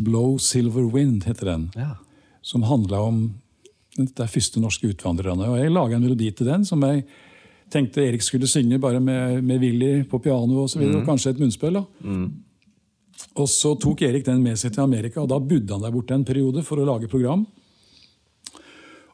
Blow 0.00 0.38
Silver 0.38 0.86
Wind 0.90 1.24
heter 1.28 1.50
den. 1.52 1.66
Ja. 1.76 1.96
Som 2.42 2.62
handla 2.66 3.00
om 3.04 3.20
de 3.94 4.26
første 4.28 4.60
norske 4.62 4.88
utvandrerne. 4.90 5.48
Og 5.50 5.60
jeg 5.60 5.72
laga 5.72 5.96
en 5.96 6.04
melodi 6.04 6.30
til 6.34 6.50
den 6.50 6.64
som 6.66 6.82
jeg 6.86 7.04
tenkte 7.72 8.02
Erik 8.04 8.22
skulle 8.22 8.48
synge 8.50 8.78
bare 8.82 9.00
med, 9.00 9.42
med 9.42 9.62
Willy 9.62 9.92
på 10.08 10.20
piano 10.22 10.64
og, 10.64 10.70
så 10.70 10.80
videre, 10.80 11.00
og 11.00 11.08
kanskje 11.08 11.34
et 11.34 11.42
munnspill. 11.42 11.78
da. 11.78 11.84
Og 13.34 13.48
så 13.50 13.74
tok 13.80 14.02
Erik 14.06 14.26
den 14.26 14.42
med 14.42 14.58
seg 14.60 14.74
til 14.74 14.84
Amerika, 14.84 15.22
og 15.22 15.30
da 15.30 15.38
bodde 15.40 15.74
han 15.74 15.82
der 15.82 15.94
borte 15.94 16.16
en 16.16 16.26
periode 16.26 16.62
for 16.66 16.80
å 16.80 16.86
lage 16.86 17.10
program. 17.10 17.46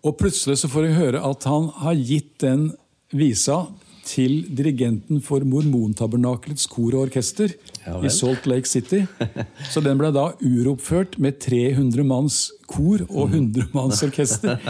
Og 0.00 0.16
plutselig 0.16 0.62
så 0.62 0.70
får 0.72 0.88
jeg 0.88 0.98
høre 0.98 1.22
at 1.24 1.46
han 1.48 1.68
har 1.82 1.96
gitt 1.98 2.38
den 2.40 2.70
visa 3.12 3.66
til 4.10 4.40
dirigenten 4.58 5.20
for 5.22 5.44
Mormontabernakelets 5.46 6.66
kor 6.70 6.96
og 6.96 7.04
orkester 7.06 7.52
Ja 7.86 7.96
i 8.02 8.10
Salt 8.12 8.48
Lake 8.50 8.66
City. 8.68 9.04
Så 9.70 9.82
den 9.84 10.00
ble 10.00 10.10
da 10.14 10.32
uroppført 10.42 11.14
med 11.22 11.38
300 11.44 12.02
manns 12.10 12.40
kor 12.70 13.04
og 13.06 13.30
100 13.36 13.70
manns 13.76 14.02
orkester. 14.06 14.58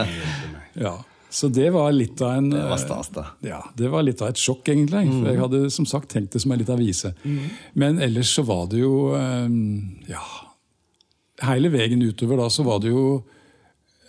Ja, 0.79 0.93
Så 1.31 1.49
det 1.51 1.65
var 1.75 1.91
litt 1.91 2.21
av 2.23 2.37
en 2.37 2.45
Det 2.53 2.61
var 2.69 2.79
stas, 2.79 3.09
da. 3.11 3.25
ja, 3.43 3.57
Det 3.75 3.89
var 3.91 4.05
litt 4.07 4.21
av 4.23 4.29
et 4.31 4.39
sjokk, 4.39 4.69
egentlig. 4.71 5.01
For 5.11 5.27
jeg 5.33 5.39
hadde 5.41 5.59
som 5.75 5.87
sagt 5.89 6.07
tenkt 6.13 6.31
det 6.37 6.41
som 6.45 6.53
en 6.55 6.61
liten 6.61 6.79
vise. 6.79 7.11
Men 7.73 7.99
ellers 8.03 8.31
så 8.37 8.45
var 8.47 8.69
det 8.71 8.79
jo 8.85 8.93
eh, 9.17 9.51
Ja. 10.13 10.23
Hele 11.43 11.71
veien 11.73 12.01
utover 12.05 12.37
da 12.39 12.47
så 12.53 12.63
var 12.67 12.79
det 12.83 12.91
jo 12.93 13.03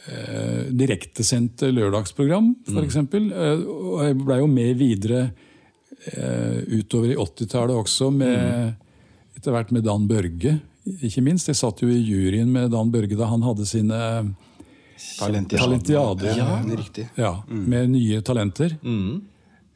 eh, 0.09 0.69
direktesendte 0.73 1.71
lørdagsprogram, 1.75 2.53
f.eks. 2.69 2.99
Eh, 2.99 3.65
og 3.67 4.05
jeg 4.07 4.19
blei 4.23 4.39
jo 4.41 4.51
med 4.51 4.77
videre 4.81 5.23
eh, 6.13 6.63
utover 6.79 7.15
i 7.15 7.19
80-tallet 7.19 7.77
også, 7.77 8.11
med, 8.15 8.75
etter 9.39 9.55
hvert 9.55 9.75
med 9.75 9.85
Dan 9.87 10.07
Børge. 10.11 10.57
Ikke 11.03 11.23
minst. 11.23 11.51
Jeg 11.51 11.61
satt 11.61 11.83
jo 11.85 11.91
i 11.91 12.01
juryen 12.01 12.51
med 12.51 12.73
Dan 12.75 12.91
Børge 12.95 13.19
da 13.19 13.29
han 13.31 13.45
hadde 13.47 13.69
sine 13.69 14.01
Talentiade. 15.19 15.59
Talentiade. 15.59 16.33
Ja, 16.37 16.63
riktig. 16.79 17.09
ja, 17.19 17.43
med 17.49 17.91
nye 17.91 18.21
talenter. 18.23 18.77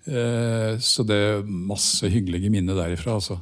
Eh, 0.07 0.79
så 0.79 1.03
det 1.03 1.17
er 1.17 1.43
masse 1.43 2.07
hyggelige 2.07 2.51
minner 2.51 2.79
derifra, 2.79 3.19
altså. 3.19 3.41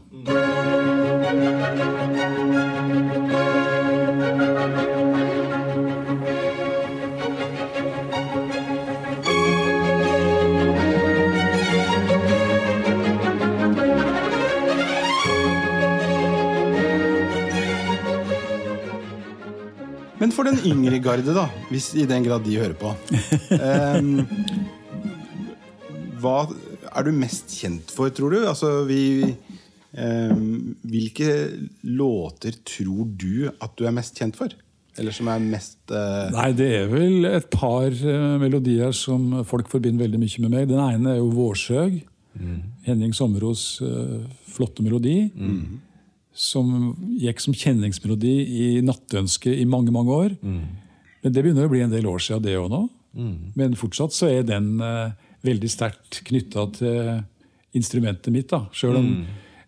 Men 20.24 20.32
for 20.32 20.48
den 20.48 20.56
yngre 20.64 20.96
garde, 21.04 21.34
da, 21.36 21.50
hvis 21.68 21.90
i 22.00 22.06
den 22.08 22.24
grad 22.24 22.46
de 22.46 22.54
hører 22.56 22.72
på 22.80 22.94
um, 23.60 24.22
Hva 26.22 26.38
er 26.88 27.04
du 27.04 27.10
mest 27.12 27.52
kjent 27.52 27.92
for, 27.92 28.08
tror 28.08 28.32
du? 28.32 28.38
Altså, 28.48 28.70
vi 28.88 29.20
um, 29.20 30.72
Hvilke 30.80 31.28
låter 31.84 32.56
tror 32.64 33.04
du 33.04 33.50
at 33.52 33.76
du 33.76 33.84
er 33.84 33.92
mest 33.92 34.16
kjent 34.16 34.40
for? 34.40 34.54
Eller 34.96 35.12
som 35.12 35.28
er 35.28 35.44
mest 35.44 35.92
uh... 35.92 36.32
Nei, 36.32 36.54
det 36.56 36.70
er 36.78 36.88
vel 36.88 37.28
et 37.28 37.50
par 37.52 37.92
uh, 37.92 38.40
melodier 38.40 38.96
som 38.96 39.42
folk 39.44 39.68
forbinder 39.68 40.06
veldig 40.06 40.22
mye 40.24 40.46
med 40.46 40.56
meg. 40.56 40.68
Den 40.72 40.80
ene 40.86 41.18
er 41.18 41.20
jo 41.20 41.32
'Vårsøg'. 41.34 42.00
Henning 42.88 43.12
Sommerås 43.14 43.82
uh, 43.84 44.24
flotte 44.56 44.86
melodi. 44.86 45.28
Som 46.34 46.96
gikk 47.20 47.40
som 47.40 47.54
kjenningsmelodi 47.54 48.34
i 48.42 48.66
Nattønsket 48.82 49.54
i 49.54 49.64
mange 49.64 49.92
mange 49.94 50.10
år. 50.10 50.34
Men 50.42 51.32
det 51.32 51.42
begynner 51.44 51.64
å 51.68 51.72
bli 51.72 51.80
en 51.84 51.94
del 51.94 52.06
år 52.10 52.18
siden 52.20 52.42
det 52.44 52.56
òg 52.58 52.68
nå. 52.72 52.82
Men 53.54 53.76
fortsatt 53.78 54.12
så 54.12 54.26
er 54.26 54.42
den 54.42 54.80
eh, 54.82 55.12
veldig 55.46 55.70
sterkt 55.70 56.24
knytta 56.26 56.66
til 56.74 57.22
instrumentet 57.78 58.32
mitt. 58.34 58.48
da, 58.50 58.64
Selv 58.74 58.96
om 58.98 59.06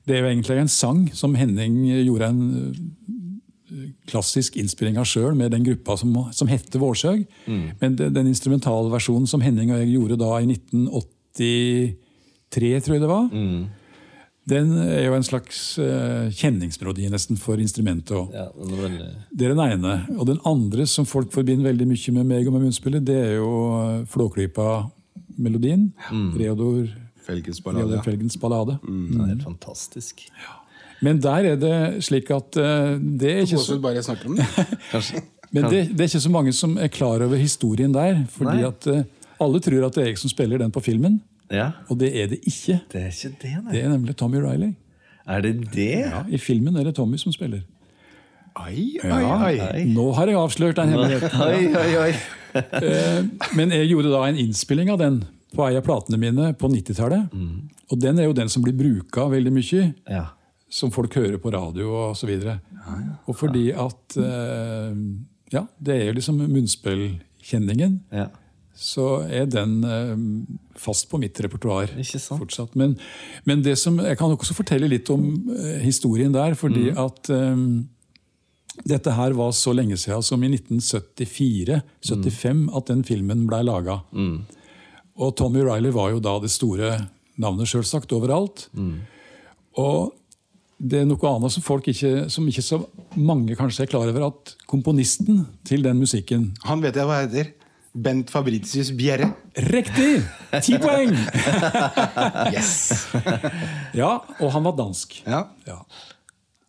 det 0.07 0.15
er 0.17 0.21
jo 0.23 0.31
egentlig 0.33 0.59
en 0.61 0.69
sang 0.71 1.07
som 1.15 1.35
Henning 1.39 1.81
gjorde 2.07 2.27
en 2.31 2.43
klassisk 4.07 4.57
innspilling 4.61 4.99
av 4.99 5.07
sjøl 5.11 5.35
med 5.35 5.51
den 5.51 5.65
gruppa 5.67 5.97
som, 5.99 6.13
som 6.33 6.47
hette 6.51 6.79
Vårsøg. 6.79 7.25
Men 7.81 7.97
det, 7.99 8.13
den 8.15 8.27
instrumentalversjonen 8.31 9.27
som 9.27 9.41
Henning 9.43 9.73
og 9.75 9.79
jeg 9.83 9.95
gjorde 9.97 10.17
da 10.21 10.39
i 10.39 10.47
1983, 10.47 11.97
tror 12.87 12.95
jeg 12.95 13.03
det 13.03 13.11
var, 13.11 13.27
den 14.47 14.69
er 14.79 15.09
jo 15.09 15.15
en 15.17 15.25
slags 15.26 15.61
uh, 15.83 16.29
kjenningsmelodi 16.31 17.09
nesten 17.11 17.38
for 17.41 17.59
instrumentet 17.59 18.15
òg. 18.15 18.35
Ja, 18.35 18.45
er. 18.87 19.09
Det 19.35 19.49
er 19.49 19.57
den 19.57 19.62
ene. 19.65 19.97
Og 20.15 20.29
den 20.29 20.38
andre 20.47 20.87
som 20.87 21.09
folk 21.09 21.33
forbinder 21.35 21.67
veldig 21.67 21.88
mye 21.91 22.15
med 22.21 22.29
meg 22.31 22.47
og 22.47 22.54
med 22.54 22.69
munnspillet, 22.69 23.02
det 23.06 23.17
er 23.25 23.32
jo 23.41 23.50
eh, 23.80 24.04
Flåklypa-melodien. 24.13 25.89
Reodor, 26.39 26.87
Felgens 27.26 27.59
Reodor 27.59 27.82
ballade? 27.82 28.04
Felgens 28.06 28.39
ballade. 28.39 28.78
Den 28.87 29.25
er 29.25 29.32
helt 29.35 29.49
fantastisk. 29.49 30.28
Men 31.02 31.19
der 31.21 31.50
er 31.50 31.59
det 31.61 31.76
slik 32.06 32.30
at 32.30 32.63
uh, 32.63 32.95
det 32.95 33.32
er 33.32 33.43
ikke 33.49 33.65
så 33.67 33.80
bare 33.82 33.99
jeg 33.99 34.06
snakker 34.06 34.30
om 34.30 34.39
det. 34.39 34.47
Men 35.56 35.71
det, 35.71 35.82
det 35.91 36.04
er 36.04 36.09
ikke 36.11 36.23
så 36.23 36.30
mange 36.32 36.54
som 36.54 36.78
er 36.78 36.91
klar 36.93 37.23
over 37.25 37.39
historien 37.39 37.93
der. 37.95 38.23
fordi 38.30 38.61
Nei. 38.63 38.71
at 38.71 38.89
uh, 38.95 39.02
alle 39.43 39.61
tror 39.61 39.89
at 39.89 39.99
det 39.99 40.04
er 40.04 40.13
jeg 40.13 40.23
som 40.23 40.32
spiller 40.32 40.63
den 40.63 40.71
på 40.71 40.80
filmen, 40.80 41.19
Ja, 41.50 41.71
og 41.89 41.99
det 42.00 42.09
er 42.23 42.26
det 42.32 42.41
ikke. 42.47 42.80
det 42.93 43.02
er 43.02 43.13
ikke 43.15 43.30
det, 43.43 43.52
nei. 43.65 43.73
Det 43.73 43.85
er 43.85 43.89
nemlig 43.93 44.17
Tommy 44.19 44.41
Riley. 44.43 44.73
Er 45.26 45.41
det 45.43 45.52
det? 45.75 45.91
Ja, 46.06 46.25
I 46.28 46.39
filmen 46.39 46.76
er 46.76 46.85
det 46.89 46.95
Tommy 46.97 47.17
som 47.19 47.32
spiller. 47.35 47.63
Oi, 48.56 48.97
oi, 49.04 49.23
oi 49.61 49.82
Nå 49.93 50.06
har 50.17 50.30
jeg 50.30 50.37
avslørt 50.41 50.78
en 50.80 50.89
hemmelighet. 50.95 51.32
Oi. 52.06 52.13
Eh, 52.56 53.19
Men 53.52 53.69
jeg 53.75 53.91
gjorde 53.91 54.09
da 54.15 54.23
en 54.30 54.39
innspilling 54.41 54.89
av 54.89 54.97
den 55.02 55.19
på 55.52 55.67
ei 55.67 55.75
av 55.76 55.82
platene 55.85 56.17
mine 56.17 56.54
på 56.56 56.71
90-tallet. 56.73 57.35
Og 57.93 57.99
den 58.00 58.17
er 58.23 58.30
jo 58.30 58.32
den 58.39 58.49
som 58.49 58.63
blir 58.65 58.73
bruka 58.78 59.26
veldig 59.28 59.52
mye, 59.52 59.82
Ja. 60.09 60.23
som 60.73 60.89
folk 60.91 61.13
hører 61.21 61.37
på 61.43 61.52
radio 61.52 61.91
og 61.93 62.17
så 62.17 62.25
videre. 62.30 62.54
Og 63.28 63.37
fordi 63.37 63.67
at 63.76 64.17
eh, 64.17 64.97
Ja, 65.52 65.67
det 65.78 65.99
er 66.00 66.04
jo 66.09 66.17
liksom 66.17 66.41
munnspillkjenningen. 66.49 68.00
ja. 68.13 68.26
Så 68.76 69.23
er 69.32 69.47
den 69.49 69.78
eh, 69.89 70.10
fast 70.76 71.06
på 71.08 71.17
mitt 71.23 71.39
repertoar 71.41 71.89
fortsatt. 72.28 72.75
Men, 72.76 72.93
men 73.49 73.62
det 73.65 73.78
som, 73.80 73.97
jeg 74.04 74.19
kan 74.21 74.34
også 74.34 74.52
fortelle 74.58 74.89
litt 74.93 75.08
om 75.15 75.23
eh, 75.56 75.78
historien 75.84 76.32
der, 76.36 76.52
fordi 76.54 76.91
Mm. 76.93 76.99
at 77.06 77.30
eh, 77.32 77.56
dette 78.93 79.10
her 79.17 79.32
var 79.32 79.52
så 79.56 79.73
lenge 79.73 79.97
siden 79.97 80.21
som 80.23 80.43
i 80.45 80.50
1974-75 80.52 82.67
at 82.76 82.86
den 82.91 83.00
filmen 83.08 83.47
blei 83.49 83.62
laga. 83.65 84.02
Mm. 84.12 84.43
Og 85.17 85.32
Tommy 85.39 85.62
Riley 85.65 85.93
var 85.97 86.10
jo 86.12 86.21
da 86.21 86.34
det 86.43 86.50
store 86.52 86.91
navnet, 87.41 87.69
sjølsagt, 87.71 88.12
overalt. 88.12 88.67
Mm. 88.76 88.99
Og 89.80 90.12
det 90.76 90.99
er 91.00 91.06
noe 91.08 91.25
annet 91.30 91.52
som 91.54 91.65
folk 91.65 91.86
ikke, 91.89 92.26
som 92.32 92.45
ikke 92.49 92.65
så 92.65 92.82
mange 93.17 93.56
kanskje 93.56 93.82
er 93.86 93.91
klar 93.93 94.08
over, 94.12 94.26
at 94.28 94.52
komponisten 94.69 95.47
til 95.65 95.80
den 95.86 95.97
musikken 96.00 96.50
Han 96.69 96.82
vet 96.84 96.97
jeg 97.00 97.06
hva 97.08 97.23
heter. 97.25 97.47
Bent 97.97 98.28
Fabricius 98.30 98.91
Bjerre. 98.97 99.30
Riktig! 99.73 100.21
Ti 100.63 100.76
poeng! 100.82 101.15
Yes! 102.54 103.06
Ja, 103.97 104.11
og 104.41 104.52
han 104.52 104.67
var 104.67 104.76
dansk. 104.78 105.21
Ja. 105.26 105.45
Ja, 105.67 105.78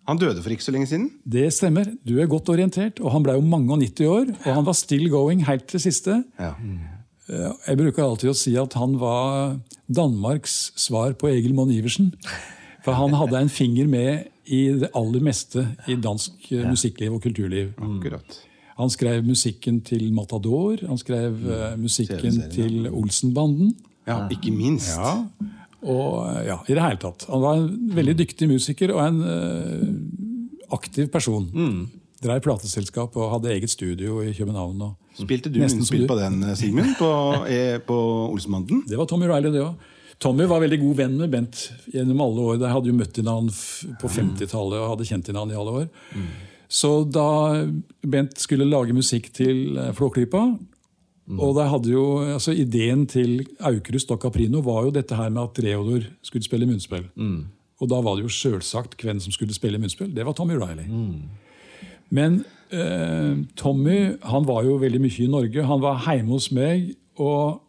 Han 0.08 0.18
døde 0.22 0.40
for 0.44 0.54
ikke 0.56 0.64
så 0.64 0.72
lenge 0.72 0.88
siden. 0.88 1.10
Det 1.28 1.50
stemmer. 1.54 1.90
Du 2.08 2.14
er 2.24 2.30
godt 2.32 2.48
orientert. 2.54 3.02
Og 3.04 3.12
han 3.12 3.26
ble 3.26 3.36
jo 3.36 3.44
mange 3.44 3.74
og 3.76 3.82
90 3.84 4.08
år, 4.08 4.30
og 4.46 4.54
han 4.56 4.66
var 4.70 4.78
still 4.80 5.10
going 5.12 5.44
helt 5.48 5.68
til 5.68 5.84
siste. 5.84 6.22
Ja. 6.40 6.54
Eh, 7.28 7.52
Jeg 7.68 7.78
bruker 7.82 8.06
alltid 8.06 8.32
å 8.32 8.38
si 8.40 8.56
at 8.56 8.74
han 8.80 8.96
var 9.02 9.58
Danmarks 9.92 10.72
svar 10.80 11.12
på 11.20 11.28
Egil 11.34 11.54
Monn 11.58 11.72
Iversen. 11.76 12.14
For 12.88 12.96
han 12.96 13.12
hadde 13.20 13.42
en 13.44 13.52
finger 13.52 13.88
med 13.92 14.30
i 14.48 14.62
det 14.80 14.88
aller 14.96 15.20
meste 15.28 15.66
i 15.92 15.98
dansk 16.00 16.54
eh, 16.56 16.64
musikkliv 16.72 17.18
og 17.18 17.24
kulturliv. 17.28 17.74
Akkurat. 17.84 18.40
Han 18.78 18.90
skrev 18.94 19.24
musikken 19.26 19.80
til 19.86 20.12
Matador, 20.14 20.78
han 20.88 20.98
skrev 21.02 21.38
eh, 21.50 21.76
musikken 21.82 22.42
til 22.54 22.88
Olsenbanden. 22.92 23.72
Ja, 24.08 24.20
ikke 24.32 24.52
minst. 24.54 24.94
Ja, 24.94 25.16
og 25.88 26.28
eh, 26.30 26.44
ja, 26.52 26.60
i 26.70 26.76
det 26.78 26.84
hele 26.84 27.00
tatt. 27.02 27.26
Han 27.32 27.42
var 27.44 27.58
en 27.64 27.72
veldig 27.98 28.16
dyktig 28.22 28.48
musiker 28.52 28.94
og 28.96 29.02
en 29.08 29.18
uh, 29.26 30.72
aktiv 30.78 31.10
person. 31.14 31.50
Drev 32.22 32.40
plateselskap 32.42 33.14
og 33.22 33.28
hadde 33.36 33.52
eget 33.54 33.70
studio 33.70 34.22
i 34.26 34.32
København. 34.34 34.80
Og 34.82 34.96
Spilte 35.20 35.52
du 35.54 35.60
munnspill 35.62 36.08
på 36.10 36.16
den, 36.18 36.40
Sigmund? 36.58 36.96
På, 36.98 37.12
eh, 37.54 37.78
på 37.86 37.98
Olsenbanden? 38.32 38.84
det 38.90 38.98
var 38.98 39.06
Tommy 39.10 39.30
Riley, 39.30 39.52
det 39.54 39.62
òg. 39.66 39.94
Tommy 40.18 40.48
var 40.50 40.64
veldig 40.64 40.80
god 40.82 40.96
venn 40.98 41.18
med 41.20 41.30
Bent 41.30 41.60
gjennom 41.94 42.22
alle 42.26 42.42
år. 42.52 42.56
De 42.58 42.70
hadde 42.74 42.90
jo 42.90 42.96
møtt 42.98 43.18
hverandre 43.20 43.54
f- 43.54 43.86
på 44.02 44.10
50-tallet 44.10 44.80
og 44.82 44.88
hadde 44.96 45.06
kjent 45.06 45.30
hverandre 45.30 45.54
i 45.54 45.60
alle 45.62 45.76
år. 45.84 45.90
Så 46.68 47.04
da 47.08 47.66
Bent 48.04 48.40
skulle 48.40 48.68
lage 48.68 48.96
musikk 48.96 49.32
til 49.34 49.78
Flåklypa 49.96 49.96
Flåklypa 49.96 50.42
og 51.36 51.58
de 51.58 51.66
hadde 51.68 51.92
jo, 51.92 52.04
altså 52.24 52.54
Ideen 52.56 53.04
til 53.10 53.42
Aukrust 53.68 54.12
og 54.16 54.22
Caprino 54.24 54.62
var 54.64 54.86
jo 54.86 54.94
dette 54.96 55.16
her 55.16 55.30
med 55.34 55.44
at 55.44 55.60
Reodor 55.66 56.06
skulle 56.24 56.46
spille 56.46 56.66
munnspill. 56.70 57.04
Og 57.78 57.90
da 57.92 58.00
var 58.02 58.16
det 58.16 58.24
jo 58.24 58.32
sjølsagt 58.32 58.96
hvem 59.04 59.20
som 59.20 59.36
skulle 59.36 59.54
spille 59.54 59.80
munnspill. 59.82 60.14
Det 60.16 60.24
var 60.26 60.34
Tommy 60.38 60.56
Riley. 60.56 60.88
Men 62.10 62.46
eh, 62.72 63.44
Tommy 63.60 64.16
han 64.24 64.48
var 64.48 64.64
jo 64.64 64.80
veldig 64.80 65.04
mye 65.04 65.26
i 65.26 65.28
Norge. 65.28 65.68
Han 65.68 65.84
var 65.84 66.00
hjemme 66.08 66.32
hos 66.32 66.48
meg 66.56 66.96
og 67.20 67.60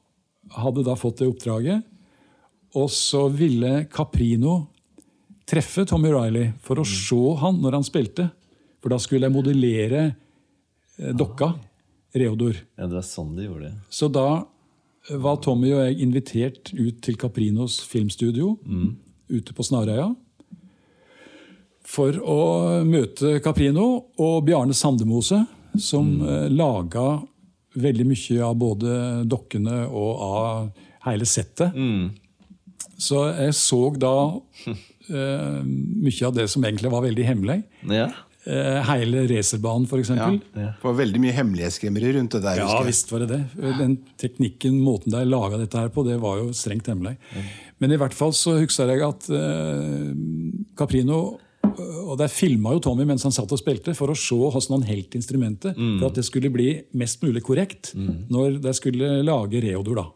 hadde 0.55 0.87
da 0.87 0.95
fått 0.97 1.19
det 1.19 1.29
oppdraget. 1.29 1.83
Og 2.79 2.87
så 2.95 3.27
ville 3.29 3.89
Caprino 3.91 4.69
treffe 5.49 5.83
Tommy 5.89 6.13
Riley 6.15 6.53
for 6.63 6.79
å 6.79 6.87
se 6.87 7.19
han 7.43 7.59
når 7.59 7.81
han 7.81 7.91
spilte. 7.91 8.31
For 8.83 8.95
da 8.95 9.01
skulle 9.03 9.29
jeg 9.29 9.35
modellere 9.35 10.05
eh, 10.09 11.13
dokka 11.17 11.53
Reodor. 12.19 12.57
Ja, 12.79 12.87
det 12.87 12.97
var 12.97 13.07
sånn 13.07 13.35
de 13.37 13.49
gjorde 13.49 13.69
det. 13.69 13.75
Så 13.93 14.09
da 14.13 14.29
var 15.09 15.39
Tommy 15.45 15.71
og 15.73 15.83
jeg 15.87 16.01
invitert 16.05 16.73
ut 16.77 17.03
til 17.05 17.17
Caprinos 17.21 17.79
filmstudio 17.89 18.57
ute 19.29 19.55
på 19.57 19.65
Snarøya. 19.65 20.11
For 21.89 22.19
å 22.21 22.41
møte 22.85 23.39
Caprino 23.45 23.87
og 24.21 24.43
Bjarne 24.45 24.77
Sandemose, 24.77 25.41
som 25.81 26.11
mm. 26.21 26.53
laga 26.53 27.07
veldig 27.79 28.07
mye 28.09 28.41
av 28.45 28.57
både 28.61 28.95
dokkene 29.29 29.85
og 29.87 30.25
av 30.25 30.69
hele 31.07 31.29
settet. 31.29 31.77
Mm. 31.77 32.11
Så 32.99 33.23
jeg 33.31 33.55
så 33.57 33.81
da 33.97 34.15
eh, 35.09 35.61
mye 35.65 36.29
av 36.29 36.35
det 36.37 36.49
som 36.51 36.65
egentlig 36.65 36.93
var 36.93 37.05
veldig 37.07 37.29
hemmelig. 37.29 37.61
Ja. 37.89 38.11
Eh, 38.49 38.79
hele 38.89 39.27
racerbanen, 39.29 39.85
f.eks. 39.85 40.11
Ja. 40.17 40.29
Ja. 40.57 40.71
Det 40.73 40.87
var 40.87 40.95
veldig 40.97 41.21
mye 41.21 41.35
hemmelighetskremmeri 41.37 42.15
rundt 42.17 42.37
det 42.39 42.41
der. 42.47 42.63
Ja, 42.63 42.79
visst 42.87 43.11
var 43.13 43.25
det 43.25 43.29
det. 43.35 43.41
Den 43.77 43.99
teknikken, 44.21 44.79
måten 44.81 45.13
de 45.13 45.21
laga 45.29 45.59
dette 45.61 45.83
her 45.83 45.91
på, 45.93 46.05
det 46.07 46.17
var 46.23 46.39
jo 46.41 46.55
strengt 46.57 46.89
hemmelig. 46.89 47.19
Men 47.79 47.93
i 47.93 47.99
hvert 48.01 48.17
fall 48.17 48.33
så 48.35 48.57
husker 48.59 48.89
jeg 48.91 49.05
at 49.07 49.29
uh, 49.31 50.09
Caprino 50.79 51.19
Og 52.09 52.17
der 52.19 52.31
filma 52.33 52.73
jo 52.75 52.81
Tommy 52.83 53.05
mens 53.07 53.23
han 53.27 53.35
satt 53.35 53.53
og 53.55 53.61
spilte, 53.61 53.93
for 53.95 54.11
å 54.11 54.17
se 54.19 54.35
hvordan 54.35 54.79
han 54.79 54.87
holdt 54.89 55.19
instrumentet. 55.19 55.77
For 55.77 56.09
at 56.09 56.17
det 56.19 56.25
skulle 56.27 56.51
bli 56.55 56.71
mest 56.99 57.21
mulig 57.23 57.45
korrekt 57.45 57.93
når 57.95 58.59
de 58.65 58.73
skulle 58.75 59.19
lage 59.27 59.61
Reodor. 59.63 60.01
da. 60.01 60.07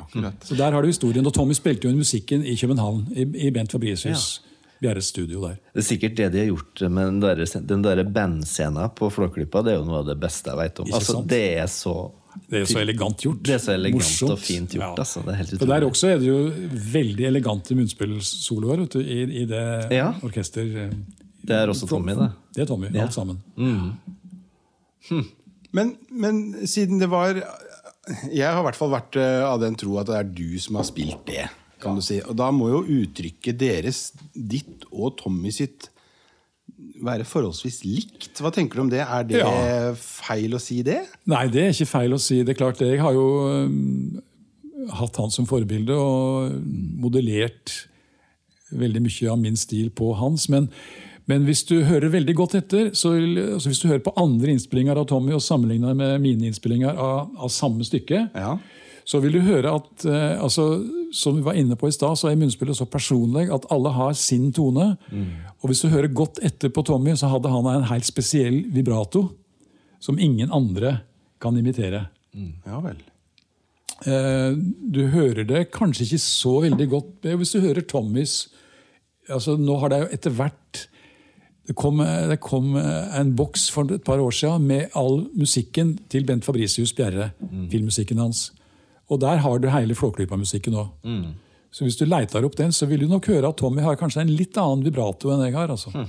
Akkurat. 0.00 0.42
Så 0.44 0.56
der 0.56 0.72
har 0.72 0.82
du 0.82 0.88
historien. 0.88 1.26
Og 1.26 1.34
Tommy 1.36 1.54
spilte 1.56 1.88
jo 1.88 1.94
musikken 1.96 2.42
i 2.44 2.56
København, 2.56 3.06
i, 3.12 3.28
i 3.46 3.52
Bent 3.54 3.72
Fabricius 3.76 4.40
Bjerres 4.82 5.06
studio 5.08 5.40
der. 5.46 5.56
Det 5.72 5.80
er 5.80 5.86
sikkert 5.88 6.16
det 6.18 6.26
de 6.34 6.38
har 6.42 6.50
gjort 6.50 6.82
med 6.92 7.06
den 7.08 7.20
der, 7.22 7.44
den 7.72 7.82
der 7.82 8.02
bandscena 8.04 8.88
på 8.92 9.08
Flåklypa. 9.10 9.62
Det 9.64 9.72
er 9.72 9.78
jo 9.80 9.86
noe 9.88 10.02
av 10.02 10.06
det 10.10 10.18
beste 10.20 10.52
jeg 10.52 10.58
vet 10.60 10.80
om. 10.84 10.90
Altså, 10.92 11.22
det 11.26 11.42
er 11.62 11.66
så 11.72 11.94
Det 12.50 12.60
er 12.60 12.66
så 12.68 12.80
elegant 12.82 13.22
gjort. 13.24 13.38
Det 13.42 13.54
er 13.54 13.62
så 13.64 13.72
elegant 13.72 14.02
Morsomt. 14.02 14.32
og 14.34 14.38
fint 14.44 14.74
gjort. 14.76 14.98
Altså. 15.00 15.22
Det 15.24 15.32
er 15.32 15.38
helt 15.40 15.54
For 15.58 15.66
Der 15.72 15.86
også 15.88 16.10
er 16.12 16.18
det 16.20 16.28
jo 16.28 16.40
veldig 16.92 17.24
elegante 17.30 17.74
munnspillsoloer 17.78 18.82
vet 18.84 18.98
i, 19.00 19.22
i 19.42 19.46
det 19.48 19.64
Ja. 19.96 20.10
orkester... 20.22 20.90
Det 21.46 21.54
er 21.54 21.68
også 21.70 21.86
Tommy, 21.88 22.12
det. 22.18 22.28
Det 22.56 22.62
er 22.62 22.66
Tommy, 22.66 22.88
Ja. 22.92 23.02
alt 23.06 23.14
sammen. 23.14 23.40
Men, 25.72 25.96
men 26.10 26.66
siden 26.66 26.98
det 27.00 27.08
var 27.12 27.36
Jeg 28.32 28.46
har 28.52 28.60
i 28.60 28.66
hvert 28.68 28.78
fall 28.78 28.92
vært 28.92 29.16
eh, 29.18 29.42
av 29.46 29.60
den 29.62 29.74
tro 29.78 29.96
at 30.00 30.06
det 30.10 30.16
er 30.20 30.28
du 30.36 30.58
som 30.62 30.76
har 30.78 30.84
spilt 30.86 31.24
det. 31.26 31.46
Kan 31.86 31.98
du 31.98 32.04
si. 32.04 32.18
Og 32.26 32.36
da 32.38 32.50
må 32.54 32.68
jo 32.72 32.82
uttrykket 33.00 33.58
deres, 33.60 34.00
ditt 34.34 34.84
og 34.92 35.16
Tommy 35.22 35.52
sitt, 35.54 35.88
være 37.06 37.24
forholdsvis 37.28 37.80
likt. 37.86 38.40
Hva 38.42 38.50
tenker 38.52 38.76
du 38.80 38.82
om 38.86 38.90
det? 38.92 39.00
Er 39.04 39.24
det 39.24 39.38
Ja. 39.40 39.94
feil 39.96 40.52
å 40.56 40.60
si 40.60 40.82
det? 40.84 41.00
Nei, 41.30 41.46
det 41.48 41.62
er 41.62 41.72
ikke 41.74 41.86
feil 41.88 42.12
å 42.16 42.20
si. 42.20 42.42
Det 42.42 42.54
er 42.56 42.60
klart, 42.60 42.80
Jeg 42.84 43.00
har 43.00 43.12
jo 43.16 43.26
um, 43.66 44.20
hatt 44.92 45.16
han 45.16 45.30
som 45.32 45.46
forbilde 45.48 45.94
og 45.96 46.52
modellert 47.00 47.86
veldig 48.72 49.02
mye 49.06 49.30
av 49.32 49.38
min 49.40 49.56
stil 49.56 49.90
på 49.94 50.12
hans. 50.18 50.48
Men, 50.52 50.68
men 51.30 51.44
hvis 51.46 51.64
du 51.68 51.78
hører 51.86 52.10
veldig 52.12 52.34
godt 52.38 52.54
etter, 52.58 52.90
så 52.94 53.14
altså 53.16 53.70
hvis 53.70 53.80
du 53.82 53.88
hører 53.88 54.02
på 54.04 54.14
andre 54.20 54.52
innspillinger 54.56 54.98
av 54.98 55.06
Tommy 55.10 55.32
og 55.36 55.42
sammenligner 55.44 55.94
med 55.96 56.20
mine 56.24 56.48
innspillinger 56.50 56.96
av, 56.98 57.30
av 57.38 57.48
samme 57.54 57.86
stykke, 57.86 58.26
Ja. 58.34 58.56
Så 59.06 59.20
vil 59.22 59.36
du 59.36 59.44
høre 59.46 59.70
at 59.78 60.04
eh, 60.10 60.34
altså, 60.42 60.64
som 61.14 61.36
vi 61.38 61.44
var 61.46 61.58
inne 61.58 61.76
på 61.78 61.86
i 61.86 61.94
stad, 61.94 62.18
så 62.18 62.30
er 62.30 62.38
munnspillet 62.40 62.74
så 62.74 62.88
personlig 62.90 63.46
at 63.54 63.68
alle 63.70 63.92
har 63.94 64.16
sin 64.18 64.48
tone. 64.54 64.96
Og 65.62 65.70
hvis 65.70 65.84
du 65.84 65.92
hører 65.92 66.10
godt 66.10 66.40
etter 66.42 66.72
på 66.74 66.82
Tommy, 66.86 67.14
så 67.14 67.30
hadde 67.30 67.52
han 67.52 67.68
en 67.70 67.86
helt 67.86 68.08
spesiell 68.08 68.64
vibrato 68.74 69.28
som 70.02 70.18
ingen 70.18 70.50
andre 70.50 70.98
kan 71.42 71.54
imitere. 71.58 72.08
Ja 72.66 72.80
vel. 72.82 72.98
Eh, 74.10 74.58
du 74.58 75.06
hører 75.14 75.46
det 75.46 75.68
kanskje 75.72 76.04
ikke 76.04 76.20
så 76.20 76.58
veldig 76.66 76.88
godt 76.90 77.30
eh, 77.30 77.38
hvis 77.38 77.54
du 77.54 77.62
hører 77.62 77.80
Tommys 77.88 78.34
altså 79.32 79.54
Nå 79.56 79.78
har 79.80 79.88
det 79.88 80.00
jo 80.02 80.08
etter 80.12 80.34
hvert 80.36 80.82
det 81.66 81.74
kom, 81.80 82.02
det 82.04 82.36
kom 82.44 82.76
en 82.76 83.32
boks 83.34 83.64
for 83.72 83.88
et 83.90 84.04
par 84.04 84.20
år 84.22 84.34
siden 84.36 84.68
med 84.68 84.92
all 84.94 85.24
musikken 85.34 85.96
til 86.12 86.28
Bent 86.28 86.44
Fabricius 86.46 86.92
Bjerre. 86.94 87.32
Filmmusikken 87.72 88.20
hans. 88.22 88.52
Og 89.10 89.20
der 89.22 89.36
har 89.44 89.58
du 89.62 89.68
hele 89.70 89.94
Flåklypa-musikken 89.94 90.74
òg. 90.74 90.88
Så 91.70 91.84
hvis 91.84 91.98
du 92.00 92.06
leiter 92.08 92.44
opp 92.46 92.56
den, 92.56 92.72
så 92.72 92.86
vil 92.88 93.00
du 93.04 93.08
nok 93.10 93.26
høre 93.28 93.50
at 93.52 93.58
Tommy 93.60 93.82
har 93.84 93.98
kanskje 94.00 94.22
en 94.24 94.32
litt 94.34 94.56
annen 94.56 94.82
vibrato 94.86 95.30
enn 95.34 95.44
jeg 95.44 95.54
har. 95.58 95.68
altså. 95.74 96.06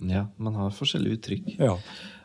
Ja, 0.00 0.26
man 0.40 0.54
har 0.56 0.70
forskjellige 0.72 1.18
uttrykk. 1.18 1.48
Ja. 1.60 1.74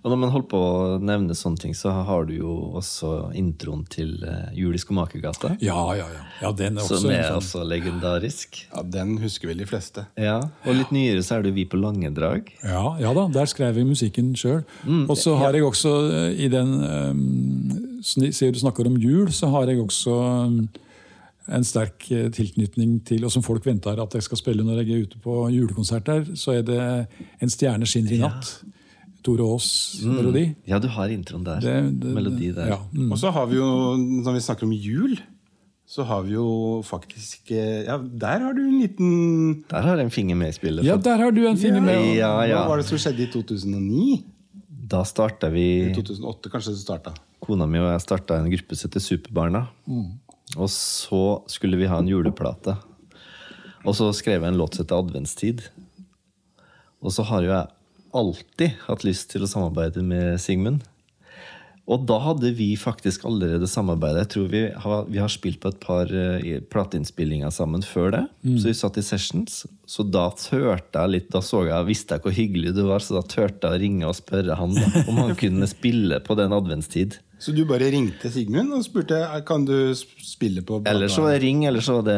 Og 0.06 0.12
når 0.14 0.20
man 0.22 0.30
holder 0.30 0.48
på 0.52 0.60
å 0.62 0.98
nevne 1.02 1.34
sånne 1.36 1.58
ting, 1.64 1.74
så 1.74 1.90
har 2.06 2.28
du 2.30 2.36
jo 2.38 2.52
også 2.78 3.32
introen 3.36 3.82
til 3.90 4.14
uh, 4.22 4.52
Jul 4.54 4.76
i 4.78 4.80
Skomakergata. 4.80 5.56
ja, 5.66 5.80
ja, 5.98 6.06
ja. 6.14 6.22
ja 6.44 6.52
den 6.54 6.78
er 6.78 6.84
også 6.86 7.00
Som 7.02 7.10
er 7.10 7.24
sånn- 7.26 7.40
også 7.42 7.64
legendarisk. 7.66 8.62
Ja, 8.70 8.84
Den 8.84 9.18
husker 9.24 9.50
vel 9.50 9.58
de 9.64 9.66
fleste. 9.66 10.06
Ja, 10.16 10.38
Og 10.68 10.76
litt 10.78 10.94
nyere 10.94 11.24
så 11.26 11.40
er 11.40 11.48
det 11.48 11.56
Vi 11.56 11.66
på 11.66 11.80
Langedrag. 11.82 12.52
Ja, 12.64 12.96
ja 13.02 13.16
da, 13.18 13.26
der 13.34 13.50
skrev 13.50 13.76
jeg 13.82 13.90
musikken 13.90 14.36
sjøl. 14.38 14.62
og 15.10 15.18
så 15.18 15.36
har 15.42 15.58
jeg 15.58 15.64
også 15.66 15.96
eh, 16.12 16.46
i 16.46 16.52
den 16.54 16.76
um, 16.86 17.85
Siden 18.06 18.54
du 18.54 18.60
snakker 18.62 18.86
om 18.90 18.98
jul, 19.02 19.32
så 19.34 19.50
har 19.50 19.66
jeg 19.72 19.80
også 19.82 20.14
um, 20.46 20.60
en 21.50 21.66
sterk 21.66 22.06
eh, 22.14 22.28
tilknytning 22.34 23.00
til, 23.06 23.26
og 23.26 23.32
som 23.34 23.44
folk 23.46 23.66
venter 23.66 23.98
at 24.02 24.14
jeg 24.18 24.26
skal 24.28 24.38
spille 24.40 24.66
når 24.66 24.84
jeg 24.84 24.92
er 24.94 25.04
ute 25.08 25.20
på 25.24 25.40
julekonsert 25.54 26.06
der, 26.10 26.24
så 26.38 26.54
er 26.60 26.64
det 26.66 26.80
En 27.42 27.50
stjerne 27.54 27.86
skinner 27.90 28.14
i 28.14 28.22
natt. 28.22 28.52
Tore 29.26 29.42
Aas-melodi. 29.56 30.52
Ja, 30.70 30.78
du 30.78 30.86
har 30.94 31.10
introen 31.10 31.44
der. 31.48 31.60
Det- 31.60 32.00
det- 32.02 32.14
Melodi 32.14 32.52
der. 32.54 32.68
Ja, 32.68 32.78
mm. 32.94 33.12
Og 33.12 33.18
så 33.18 33.32
har 33.34 33.48
vi 33.50 33.56
jo, 33.58 33.96
når 33.98 34.34
vi 34.38 34.40
snakker 34.40 34.68
om 34.68 34.72
jul, 34.74 35.18
så 35.88 36.04
har 36.06 36.22
vi 36.26 36.34
jo 36.34 36.82
faktisk 36.86 37.52
eh, 37.52 37.84
Ja, 37.86 37.98
der 37.98 38.40
har 38.46 38.54
du 38.54 38.62
en 38.62 38.80
liten 38.82 39.64
Der 39.70 39.82
har 39.82 39.98
jeg 39.98 40.06
en 40.06 40.12
finger 40.12 40.36
med 40.36 40.50
i 40.50 40.52
spillet. 40.52 40.86
ja, 40.86 40.96
der 40.98 41.18
har 41.18 41.32
du 41.32 41.46
en 41.48 41.58
finger 41.58 41.82
med. 41.82 42.16
Ja, 42.18 42.42
ja. 42.46 42.62
Hva 42.62 42.68
var 42.70 42.78
det 42.78 42.86
som 42.86 42.98
skjedde 42.98 43.22
i 43.26 43.32
2009? 43.34 44.24
Da 44.88 45.04
starta 45.04 45.50
vi 45.50 45.90
I 45.90 45.94
2008 45.94 46.50
kanskje 46.54 46.74
det 46.74 46.82
starta. 46.86 47.14
Kona 47.46 47.68
mi 47.70 47.80
og 47.82 47.92
jeg 47.92 48.04
starta 48.04 48.40
en 48.40 48.50
gruppe 48.52 48.78
som 48.78 48.90
heter 48.90 49.04
Superbarna. 49.04 49.66
Og 50.58 50.70
så 50.72 51.24
skulle 51.52 51.80
vi 51.80 51.90
ha 51.90 52.00
en 52.02 52.10
juleplate. 52.10 52.76
Og 53.86 53.94
så 53.98 54.10
skrev 54.18 54.42
jeg 54.42 54.54
en 54.54 54.60
låt 54.60 54.76
som 54.76 54.86
heter 54.86 55.02
Adventstid. 55.04 55.64
Og 57.06 57.14
så 57.14 57.26
har 57.30 57.46
jo 57.46 57.54
jeg 57.54 57.72
alltid 58.16 58.84
hatt 58.88 59.06
lyst 59.06 59.32
til 59.34 59.46
å 59.46 59.50
samarbeide 59.52 60.04
med 60.06 60.40
Sigmund. 60.42 60.86
Og 61.86 62.02
da 62.10 62.16
hadde 62.18 62.50
vi 62.58 62.72
faktisk 62.82 63.28
allerede 63.30 63.68
samarbeidet. 63.70 64.24
Jeg 64.24 64.30
tror 64.34 64.46
vi 64.50 64.62
har, 64.86 65.04
vi 65.06 65.20
har 65.22 65.30
spilt 65.30 65.60
på 65.62 65.70
et 65.70 65.78
par 65.84 66.10
uh, 66.10 66.48
plateinnspillinger 66.74 67.54
sammen 67.54 67.86
før 67.86 68.10
det. 68.16 68.24
Så 68.58 68.72
vi 68.72 68.74
satt 68.80 68.98
i 68.98 69.04
sessions. 69.06 69.60
Så 69.86 70.06
da 70.10 70.24
tørte 70.34 71.04
jeg 71.04 71.14
litt, 71.14 71.30
da 71.36 71.44
så 71.46 71.62
jeg, 71.68 71.86
visste 71.86 72.18
jeg 72.18 72.26
hvor 72.26 72.34
hyggelig 72.34 72.74
du 72.74 72.88
var, 72.88 73.06
så 73.06 73.20
da 73.20 73.22
turte 73.22 73.70
jeg 73.70 73.78
å 73.78 73.84
ringe 73.84 74.10
og 74.10 74.18
spørre 74.18 74.58
han 74.58 74.74
da, 74.74 74.88
om 75.06 75.22
han 75.28 75.38
kunne 75.38 75.70
spille 75.70 76.18
på 76.26 76.40
den 76.42 76.58
adventstid. 76.58 77.20
Så 77.40 77.52
du 77.52 77.66
bare 77.68 77.90
ringte 77.92 78.32
Sigmund 78.32 78.74
og 78.78 78.86
spurte 78.86 79.20
kan 79.48 79.66
du 79.68 79.92
spille 79.96 80.64
på 80.66 80.80
Eller 80.88 81.12
så 81.12 81.26
var 81.26 81.36
det 81.36 81.44
ring, 81.44 81.66
eller 81.68 81.84
så 81.84 82.00
var 82.00 82.08
det, 82.08 82.18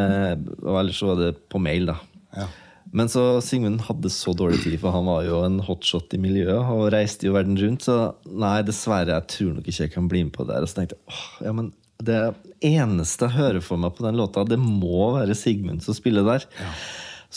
eller 0.61 0.93
så 0.95 1.11
var 1.11 1.21
det 1.23 1.31
på 1.49 1.61
mail, 1.61 1.89
da. 1.89 1.97
Ja. 2.37 2.47
Men 2.95 3.09
så 3.11 3.23
Sigmund 3.43 3.81
hadde 3.87 4.09
så 4.13 4.31
dårlig 4.37 4.61
tid, 4.63 4.77
for 4.79 4.95
han 4.95 5.07
var 5.09 5.25
jo 5.27 5.41
en 5.43 5.57
hotshot 5.65 6.13
i 6.15 6.21
miljøet 6.21 6.69
og 6.71 6.91
reiste 6.93 7.27
jo 7.27 7.33
verden 7.35 7.57
rundt. 7.59 7.83
Så 7.87 7.97
nei, 8.29 8.61
dessverre, 8.67 9.17
jeg 9.17 9.27
tror 9.33 9.57
nok 9.57 9.67
ikke 9.67 9.83
jeg 9.83 9.93
kan 9.95 10.07
bli 10.11 10.23
med 10.27 10.35
på 10.37 10.45
det. 10.47 10.55
her. 10.55 10.67
Og 10.67 10.71
så 10.71 10.79
tenkte 10.79 10.95
jeg 10.95 11.11
åh, 11.11 11.25
ja, 11.47 11.55
men 11.57 11.73
det 12.07 12.21
eneste 12.67 13.27
jeg 13.27 13.37
hører 13.39 13.65
for 13.65 13.81
meg 13.81 13.97
på 13.97 14.05
den 14.05 14.17
låta, 14.19 14.45
det 14.47 14.59
må 14.61 15.11
være 15.17 15.35
Sigmund 15.37 15.83
som 15.85 15.97
spiller 15.97 16.25
der. 16.27 16.47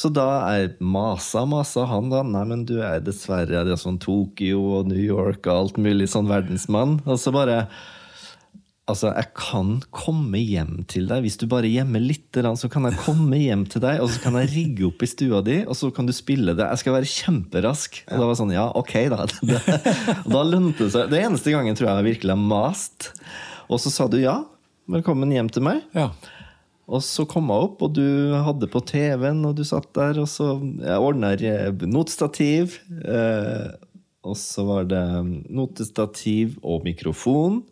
Så 0.00 0.08
da 0.16 0.26
er 0.48 0.74
masa 0.80 1.44
masa 1.48 1.84
han, 1.90 2.08
da. 2.12 2.22
Nei, 2.24 2.44
men 2.48 2.64
du 2.68 2.78
er 2.80 3.02
dessverre 3.04 3.64
det 3.66 3.74
er 3.74 3.80
sånn 3.80 4.00
Tokyo 4.00 4.62
og 4.78 4.88
New 4.88 5.00
York 5.00 5.44
og 5.44 5.56
alt 5.56 5.80
mulig 5.82 6.08
sånn 6.12 6.30
verdensmann. 6.30 7.02
Og 7.04 7.20
så 7.20 7.34
bare 7.34 7.64
Altså, 8.90 9.12
jeg 9.14 9.28
kan 9.38 9.68
komme 9.94 10.40
hjem 10.40 10.80
til 10.90 11.04
deg. 11.06 11.20
Hvis 11.22 11.36
du 11.38 11.44
bare 11.46 11.68
gjemmer 11.70 12.02
litt, 12.02 12.34
så 12.34 12.66
kan 12.72 12.88
jeg 12.88 12.98
komme 13.04 13.38
hjem 13.38 13.62
til 13.70 13.84
deg, 13.84 14.00
og 14.02 14.10
så 14.10 14.18
kan 14.24 14.34
jeg 14.40 14.50
rigge 14.50 14.88
opp 14.88 15.04
i 15.04 15.08
stua 15.10 15.42
di, 15.46 15.60
og 15.62 15.78
så 15.78 15.92
kan 15.94 16.08
du 16.08 16.14
spille 16.16 16.56
det. 16.58 16.66
Jeg 16.72 16.82
skal 16.82 16.96
være 16.96 17.10
kjemperask. 17.12 18.00
Og 18.08 18.16
da 18.16 18.24
var 18.24 18.32
det 18.32 18.40
sånn, 18.40 18.56
ja, 18.56 18.66
ok, 18.80 18.96
da. 19.12 19.28
Og 20.24 20.34
da 20.34 20.42
lønte 20.48 20.88
det 20.88 20.90
seg. 20.96 21.12
Det 21.12 21.22
eneste 21.22 21.54
gangen 21.54 21.78
tror 21.78 21.92
jeg 21.92 22.00
jeg 22.00 22.08
virkelig 22.08 22.34
har 22.34 22.42
mast. 22.50 23.12
Og 23.70 23.78
så 23.84 23.94
sa 23.94 24.10
du 24.10 24.18
ja. 24.18 24.40
Velkommen 24.90 25.30
hjem 25.38 25.52
til 25.54 25.68
meg. 25.68 25.84
Ja. 25.94 26.10
Og 26.90 27.04
så 27.06 27.22
kom 27.28 27.52
jeg 27.52 27.68
opp, 27.68 27.82
og 27.86 27.94
du 27.94 28.34
hadde 28.34 28.66
på 28.70 28.82
TV-en, 28.82 29.44
og 29.46 29.54
du 29.58 29.62
satt 29.66 29.86
der, 29.94 30.18
og 30.18 30.26
så 30.30 30.56
jeg 30.58 30.98
notestativ. 31.86 32.80
Eh, 33.06 33.70
og 34.26 34.36
så 34.36 34.64
var 34.66 34.88
det 34.90 35.04
notestativ 35.48 36.58
og 36.66 36.82
mikrofon. 36.84 37.62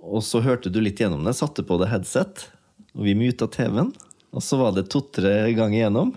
Og 0.00 0.22
så 0.24 0.42
hørte 0.44 0.72
du 0.72 0.82
litt 0.84 1.00
gjennom 1.00 1.24
det, 1.24 1.36
satte 1.38 1.64
på 1.66 1.80
det 1.80 1.88
headset, 1.90 2.46
og 2.92 3.08
vi 3.08 3.16
muta 3.16 3.48
TV-en. 3.50 3.94
Og 4.36 4.44
så 4.44 4.60
var 4.60 4.76
det 4.76 4.90
to-tre 4.92 5.50
ganger 5.56 5.80
igjennom. 5.80 6.12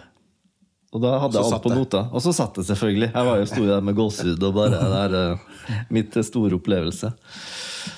Og 0.94 1.02
da 1.02 1.16
hadde 1.24 1.40
jeg 1.40 1.50
alt 1.50 1.64
på 1.64 1.72
det. 1.72 1.78
nota. 1.80 2.04
Og 2.14 2.22
så 2.22 2.36
satt 2.36 2.60
det 2.60 2.68
selvfølgelig. 2.68 3.10
Jeg 3.16 3.28
var 3.30 3.40
jo 3.40 3.46
stor 3.50 3.70
der 3.72 3.86
med 3.88 3.96
gåsehud 3.98 4.44
og 4.46 4.58
bare 4.60 4.82
Det 4.94 5.00
er 5.00 5.16
eh, 5.20 5.86
mitt 5.96 6.18
store 6.28 6.60
opplevelse. 6.60 7.10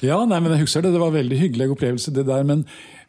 Ja, 0.05 0.21
nei, 0.29 0.39
men 0.39 0.53
jeg 0.55 0.63
husker 0.63 0.85
det. 0.85 0.93
Det 0.95 1.01
var 1.01 1.11
en 1.11 1.19
veldig 1.19 1.39
hyggelig 1.41 1.73
opplevelse, 1.73 2.13
det 2.15 2.23
der. 2.29 2.45
Men, 2.47 2.63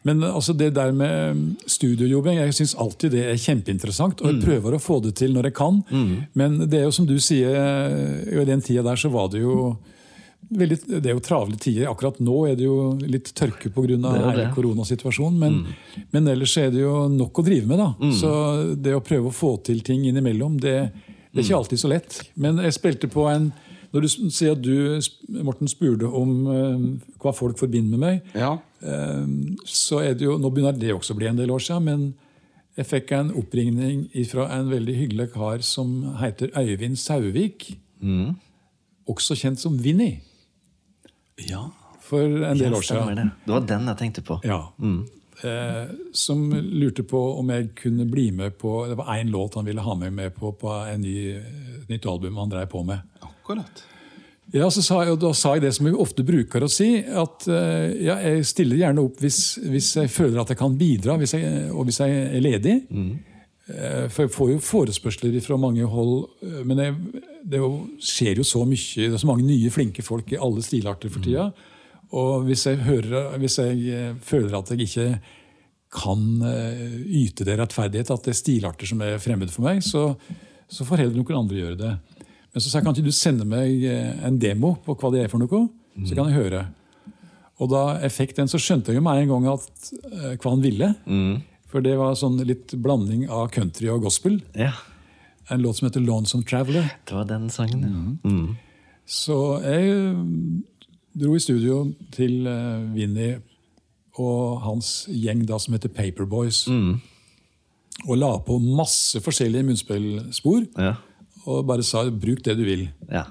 men 0.07 0.23
altså 0.23 0.55
det 0.57 0.69
der 0.77 0.93
med 0.95 1.43
studiojobbing, 1.69 2.39
jeg 2.39 2.55
syns 2.55 2.75
alltid 2.79 3.11
det 3.17 3.25
er 3.33 3.41
kjempeinteressant. 3.43 4.23
Og 4.23 4.31
jeg 4.31 4.41
prøver 4.45 4.77
å 4.77 4.81
få 4.81 5.01
det 5.03 5.15
til 5.19 5.35
når 5.35 5.49
jeg 5.49 5.57
kan. 5.59 5.81
Men 6.37 6.57
det 6.65 6.79
er 6.81 6.87
jo 6.87 6.95
som 6.95 7.07
du 7.09 7.17
sier, 7.23 7.53
i 8.31 8.47
den 8.47 8.63
tida 8.63 8.85
der 8.87 8.99
så 8.99 9.11
var 9.13 9.29
det 9.33 9.43
jo 9.43 9.75
veldig, 10.47 10.77
Det 10.87 11.09
er 11.11 11.15
jo 11.17 11.23
travle 11.23 11.57
tider. 11.59 11.89
Akkurat 11.91 12.21
nå 12.23 12.37
er 12.47 12.55
det 12.55 12.67
jo 12.67 12.93
litt 13.03 13.33
tørke 13.35 13.69
pga. 13.73 13.97
jo 13.97 14.47
koronasituasjonen. 14.55 15.39
Men, 15.41 15.59
men 16.15 16.27
ellers 16.31 16.55
er 16.57 16.71
det 16.71 16.81
jo 16.85 17.07
nok 17.11 17.41
å 17.41 17.45
drive 17.45 17.67
med. 17.67 17.77
da. 17.83 17.89
Så 18.15 18.31
det 18.75 18.95
å 18.95 19.03
prøve 19.03 19.27
å 19.31 19.35
få 19.35 19.57
til 19.67 19.81
ting 19.83 20.05
innimellom, 20.07 20.59
det, 20.63 20.77
det 21.31 21.41
er 21.41 21.45
ikke 21.49 21.59
alltid 21.61 21.83
så 21.83 21.91
lett. 21.91 22.21
Men 22.35 22.61
jeg 22.63 22.77
spilte 22.79 23.11
på 23.11 23.27
en 23.31 23.51
Når 23.97 24.05
du 24.05 24.29
sier 24.29 24.51
at 24.53 24.61
du, 24.61 25.01
Morten, 25.43 25.67
spurte 25.71 26.05
om 26.05 26.33
eh, 26.53 26.85
hva 27.23 27.33
folk 27.33 27.57
forbinder 27.57 27.97
med 27.97 28.03
meg, 28.03 28.21
Ja. 28.37 28.51
eh, 28.85 29.25
så 29.65 30.03
er 30.05 30.13
det 30.13 30.27
jo 30.27 30.37
Nå 30.37 30.51
begynner 30.53 30.77
det 30.77 30.93
også 30.93 31.15
å 31.15 31.17
bli 31.17 31.27
en 31.31 31.39
del 31.39 31.49
år 31.49 31.63
siden, 31.65 31.83
men 31.89 32.05
jeg 32.77 32.85
fikk 32.85 33.11
en 33.17 33.31
oppringning 33.33 34.03
fra 34.29 34.45
en 34.53 34.69
veldig 34.69 34.93
hyggelig 34.99 35.31
kar 35.33 35.63
som 35.65 35.95
heter 36.21 36.51
Øyvind 36.53 36.99
Sauvik. 37.01 37.71
Også 39.09 39.33
kjent 39.39 39.57
som 39.59 39.77
Vinni. 39.81 40.19
ja. 41.49 41.65
For 42.07 42.21
en 42.23 42.55
del 42.55 42.71
Ja, 42.71 42.77
år 42.77 42.83
siden. 42.87 43.15
det. 43.17 43.23
Det 43.45 43.51
var 43.51 43.65
den 43.67 43.87
jeg 43.89 43.97
tenkte 43.99 44.21
på. 44.23 44.37
Ja. 44.45 44.59
Eh, 45.43 45.87
som 46.13 46.45
lurte 46.53 47.03
på 47.03 47.19
om 47.39 47.49
jeg 47.51 47.73
kunne 47.75 48.05
bli 48.09 48.31
med 48.31 48.55
på 48.57 48.87
Det 48.87 48.95
var 48.97 49.05
én 49.17 49.29
låt 49.29 49.53
han 49.55 49.65
ville 49.65 49.81
ha 49.81 49.93
meg 49.95 50.13
med 50.13 50.33
på 50.35 50.53
på 50.57 50.71
en 50.87 51.01
ny, 51.01 51.35
et 51.35 51.89
nytt 51.89 52.05
album 52.07 52.37
han 52.37 52.49
drev 52.49 52.69
på 52.71 52.85
med. 52.85 53.01
Akkurat. 53.47 53.85
Ja, 54.51 54.67
så 54.71 54.83
sa 54.83 55.01
jeg, 55.03 55.15
og 55.15 55.21
Da 55.23 55.33
sa 55.35 55.53
jeg 55.55 55.65
det 55.65 55.73
som 55.75 55.87
jeg 55.87 55.95
ofte 55.99 56.23
bruker 56.27 56.63
å 56.63 56.69
si, 56.71 57.01
at 57.03 57.47
eh, 57.51 57.95
ja, 58.07 58.19
jeg 58.23 58.45
stiller 58.47 58.79
gjerne 58.79 59.03
opp 59.03 59.23
hvis, 59.23 59.39
hvis 59.63 59.89
jeg 60.01 60.11
føler 60.11 60.39
at 60.43 60.51
jeg 60.51 60.59
kan 60.59 60.75
bidra, 60.79 61.17
hvis 61.19 61.35
jeg, 61.35 61.65
og 61.71 61.87
hvis 61.87 61.99
jeg 62.03 62.21
er 62.27 62.43
ledig. 62.43 62.77
Mm. 62.91 63.17
For 63.67 64.23
jeg 64.23 64.31
får 64.31 64.51
jo 64.53 64.59
forespørsler 64.63 65.33
fra 65.43 65.57
mange 65.59 65.87
hold, 65.91 66.29
eh, 66.45 66.61
men 66.67 66.79
jeg, 66.79 67.23
det 67.43 67.59
er 67.59 67.65
jo, 67.65 67.73
skjer 67.99 68.39
jo 68.39 68.45
så 68.47 68.63
mye. 68.67 69.09
Det 69.09 69.17
er 69.17 69.23
så 69.23 69.31
mange 69.31 69.47
nye, 69.47 69.73
flinke 69.73 70.05
folk 70.05 70.31
i 70.31 70.39
alle 70.39 70.63
stilarter 70.63 71.11
for 71.11 71.23
tida. 71.23 71.49
Og 72.15 72.45
hvis 72.47 72.63
jeg, 72.69 72.79
hører, 72.87 73.35
hvis 73.41 73.59
jeg 73.59 73.83
eh, 73.91 74.13
føler 74.23 74.55
at 74.61 74.71
jeg 74.71 74.87
ikke 74.87 75.09
kan 75.97 76.23
eh, 76.47 76.99
yte 77.23 77.47
det 77.47 77.57
rettferdighet, 77.59 78.11
at 78.13 78.27
det 78.27 78.31
er 78.31 78.39
stilarter 78.39 78.87
som 78.87 79.03
er 79.03 79.19
fremmed 79.23 79.51
for 79.51 79.67
meg, 79.67 79.83
så, 79.83 80.13
så 80.71 80.87
får 80.87 81.03
heller 81.03 81.19
noen 81.19 81.41
andre 81.43 81.59
gjøre 81.59 81.79
det. 81.81 81.93
Men 82.53 82.63
så 82.63 82.69
sa 82.69 82.79
jeg, 82.79 82.87
kan 82.87 82.95
du 82.97 83.11
sende 83.13 83.45
meg 83.45 83.83
eh, 83.85 84.13
en 84.25 84.39
demo 84.41 84.75
på 84.85 84.95
hva 84.97 85.11
det 85.13 85.25
er 85.25 85.31
for 85.31 85.41
noe? 85.41 85.67
Så 86.05 86.15
kan 86.15 86.29
jeg 86.29 86.37
høre. 86.37 86.65
Og 87.57 87.71
da 87.71 87.83
jeg 88.03 88.13
fikk 88.13 88.35
den, 88.37 88.49
så 88.49 88.59
skjønte 88.61 88.93
jeg 88.93 88.99
jo 88.99 89.05
med 89.05 89.23
en 89.23 89.31
gang 89.31 89.47
at, 89.49 89.69
uh, 90.11 90.33
hva 90.35 90.51
han 90.51 90.61
ville. 90.61 90.91
For 91.71 91.83
det 91.83 91.95
var 91.99 92.13
sånn 92.17 92.37
litt 92.45 92.75
blanding 92.83 93.25
av 93.33 93.49
country 93.53 93.89
og 93.91 94.05
gospel. 94.05 94.39
Ja, 94.57 94.75
En 95.49 95.61
låt 95.61 95.77
som 95.77 95.87
heter 95.87 96.01
'Lonesome 96.01 96.43
Traveler'. 96.43 96.89
det 97.05 97.15
var 97.15 97.23
den 97.23 97.49
sangen, 97.49 97.81
ja. 97.81 98.29
Mm. 98.29 98.57
Så 99.05 99.61
jeg 99.63 100.13
mm, 100.13 100.63
dro 101.15 101.35
i 101.35 101.39
studio 101.39 101.93
til 102.11 102.47
uh, 102.47 102.83
Vinni 102.93 103.37
og 104.19 104.61
hans 104.61 105.07
gjeng 105.07 105.47
da 105.47 105.57
som 105.57 105.73
heter 105.73 105.89
Paperboys. 105.89 106.67
Og 108.07 108.17
la 108.17 108.37
på 108.37 108.59
masse 108.59 109.21
forskjellige 109.23 109.63
munnspillspor. 109.63 110.65
Ja. 110.77 110.95
Og 111.45 111.65
bare 111.67 111.83
sa 111.83 112.03
'bruk 112.09 112.41
det 112.43 112.57
du 112.57 112.63
vil'. 112.65 112.89
ja. 113.11 113.25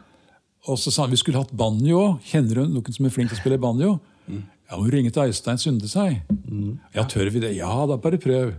Og 0.68 0.78
så 0.78 0.90
sa 0.90 1.02
han 1.02 1.10
vi 1.12 1.16
skulle 1.16 1.38
hatt 1.38 1.52
banjo. 1.56 2.18
Kjenner 2.26 2.54
du 2.54 2.66
noen 2.66 2.92
som 2.92 3.06
er 3.06 3.10
flink 3.10 3.30
til 3.30 3.38
å 3.38 3.40
spille 3.40 3.58
banjo? 3.58 4.00
Ja, 4.28 4.76
Hun 4.76 4.90
ringe 4.90 5.10
til 5.12 5.22
Øystein 5.22 5.58
Sunde, 5.58 5.86
seg. 5.88 6.22
jeg. 6.26 6.78
Ja, 6.94 7.04
tør 7.04 7.30
vi 7.30 7.38
det? 7.38 7.54
Ja, 7.54 7.86
da 7.86 7.94
bare 7.96 8.18
prøv. 8.18 8.54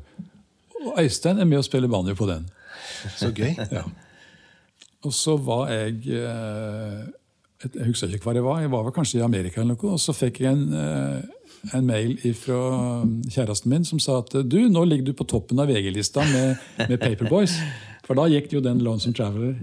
Og 0.86 0.94
Eistein 1.00 1.38
er 1.40 1.44
med 1.46 1.58
og 1.58 1.66
spiller 1.66 1.88
banjo 1.90 2.16
på 2.16 2.26
den. 2.30 2.46
Så 3.18 3.34
gøy. 3.36 3.56
Ja. 3.72 3.84
Og 5.04 5.12
så 5.14 5.36
var 5.38 5.68
jeg 5.70 6.08
eh, 6.08 7.04
Jeg 7.76 7.86
husker 7.88 8.08
ikke 8.08 8.24
hvor 8.24 8.34
jeg 8.36 8.44
var. 8.44 8.62
Jeg 8.62 8.72
var 8.72 8.84
vel 8.84 8.94
kanskje 8.94 9.20
i 9.20 9.24
Amerika 9.26 9.60
eller 9.62 9.76
noe. 9.76 9.92
Og 9.92 10.00
så 10.00 10.14
fikk 10.16 10.40
jeg 10.40 10.54
en, 10.54 10.74
eh, 10.74 11.22
en 11.76 11.86
mail 11.86 12.16
fra 12.40 13.04
kjæresten 13.28 13.68
min 13.68 13.84
som 13.84 14.00
sa 14.00 14.20
at 14.20 14.32
du, 14.48 14.70
nå 14.70 14.86
ligger 14.88 15.06
du 15.06 15.14
på 15.14 15.28
toppen 15.28 15.60
av 15.60 15.68
VG-lista 15.68 16.24
med, 16.32 16.58
med 16.88 17.00
Paperboys. 17.02 17.58
For 18.08 18.16
da 18.16 18.24
gikk 18.32 18.54
jo 18.56 18.62
den 18.64 18.80
Lonesome 18.86 19.12
Traveler 19.18 19.58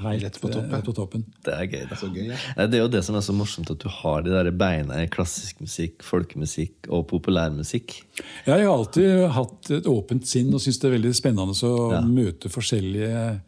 helt 0.00 0.22
Rett 0.24 0.38
på 0.40 0.48
toppen. 0.48 0.72
eh, 0.72 0.80
på 0.86 0.92
toppen. 0.96 1.24
Det 1.44 1.52
er 1.52 1.66
gøy, 1.68 1.82
da. 1.90 1.96
Så 2.00 2.08
gøy, 2.14 2.30
ja. 2.30 2.38
Det 2.66 2.78
er 2.78 2.84
jo 2.86 2.88
det 2.94 3.02
som 3.04 3.14
er 3.18 3.20
så 3.26 3.34
morsomt, 3.36 3.68
at 3.74 3.78
du 3.82 3.88
har 3.92 4.22
de 4.24 4.30
der 4.32 4.50
beina 4.56 5.02
i 5.02 5.06
klassisk 5.12 5.60
musikk, 5.60 6.00
folkemusikk 6.02 6.88
og 6.88 7.06
populærmusikk. 7.12 7.98
Ja, 8.46 8.56
jeg 8.56 8.66
har 8.70 8.72
alltid 8.78 9.28
hatt 9.36 9.70
et 9.76 9.84
åpent 9.92 10.24
sinn 10.26 10.48
og 10.56 10.60
syns 10.64 10.80
det 10.80 10.88
er 10.88 10.96
veldig 10.96 11.12
spennende 11.14 11.52
å 11.52 11.92
Ja. 11.92 12.00
møte 12.00 12.48
forskjellige 12.48 13.40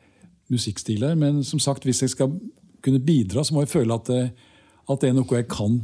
musikkstiler. 0.52 1.16
Men 1.16 1.42
som 1.44 1.58
sagt, 1.58 1.84
hvis 1.88 2.02
jeg 2.04 2.10
skal 2.10 2.34
kunne 2.82 3.00
bidra, 3.00 3.40
så 3.44 3.54
må 3.56 3.64
jeg 3.64 3.72
føle 3.72 3.94
at 3.94 4.04
det, 4.10 4.32
at 4.90 5.00
det 5.00 5.08
er 5.08 5.16
noe 5.16 5.38
jeg 5.38 5.48
kan 5.48 5.80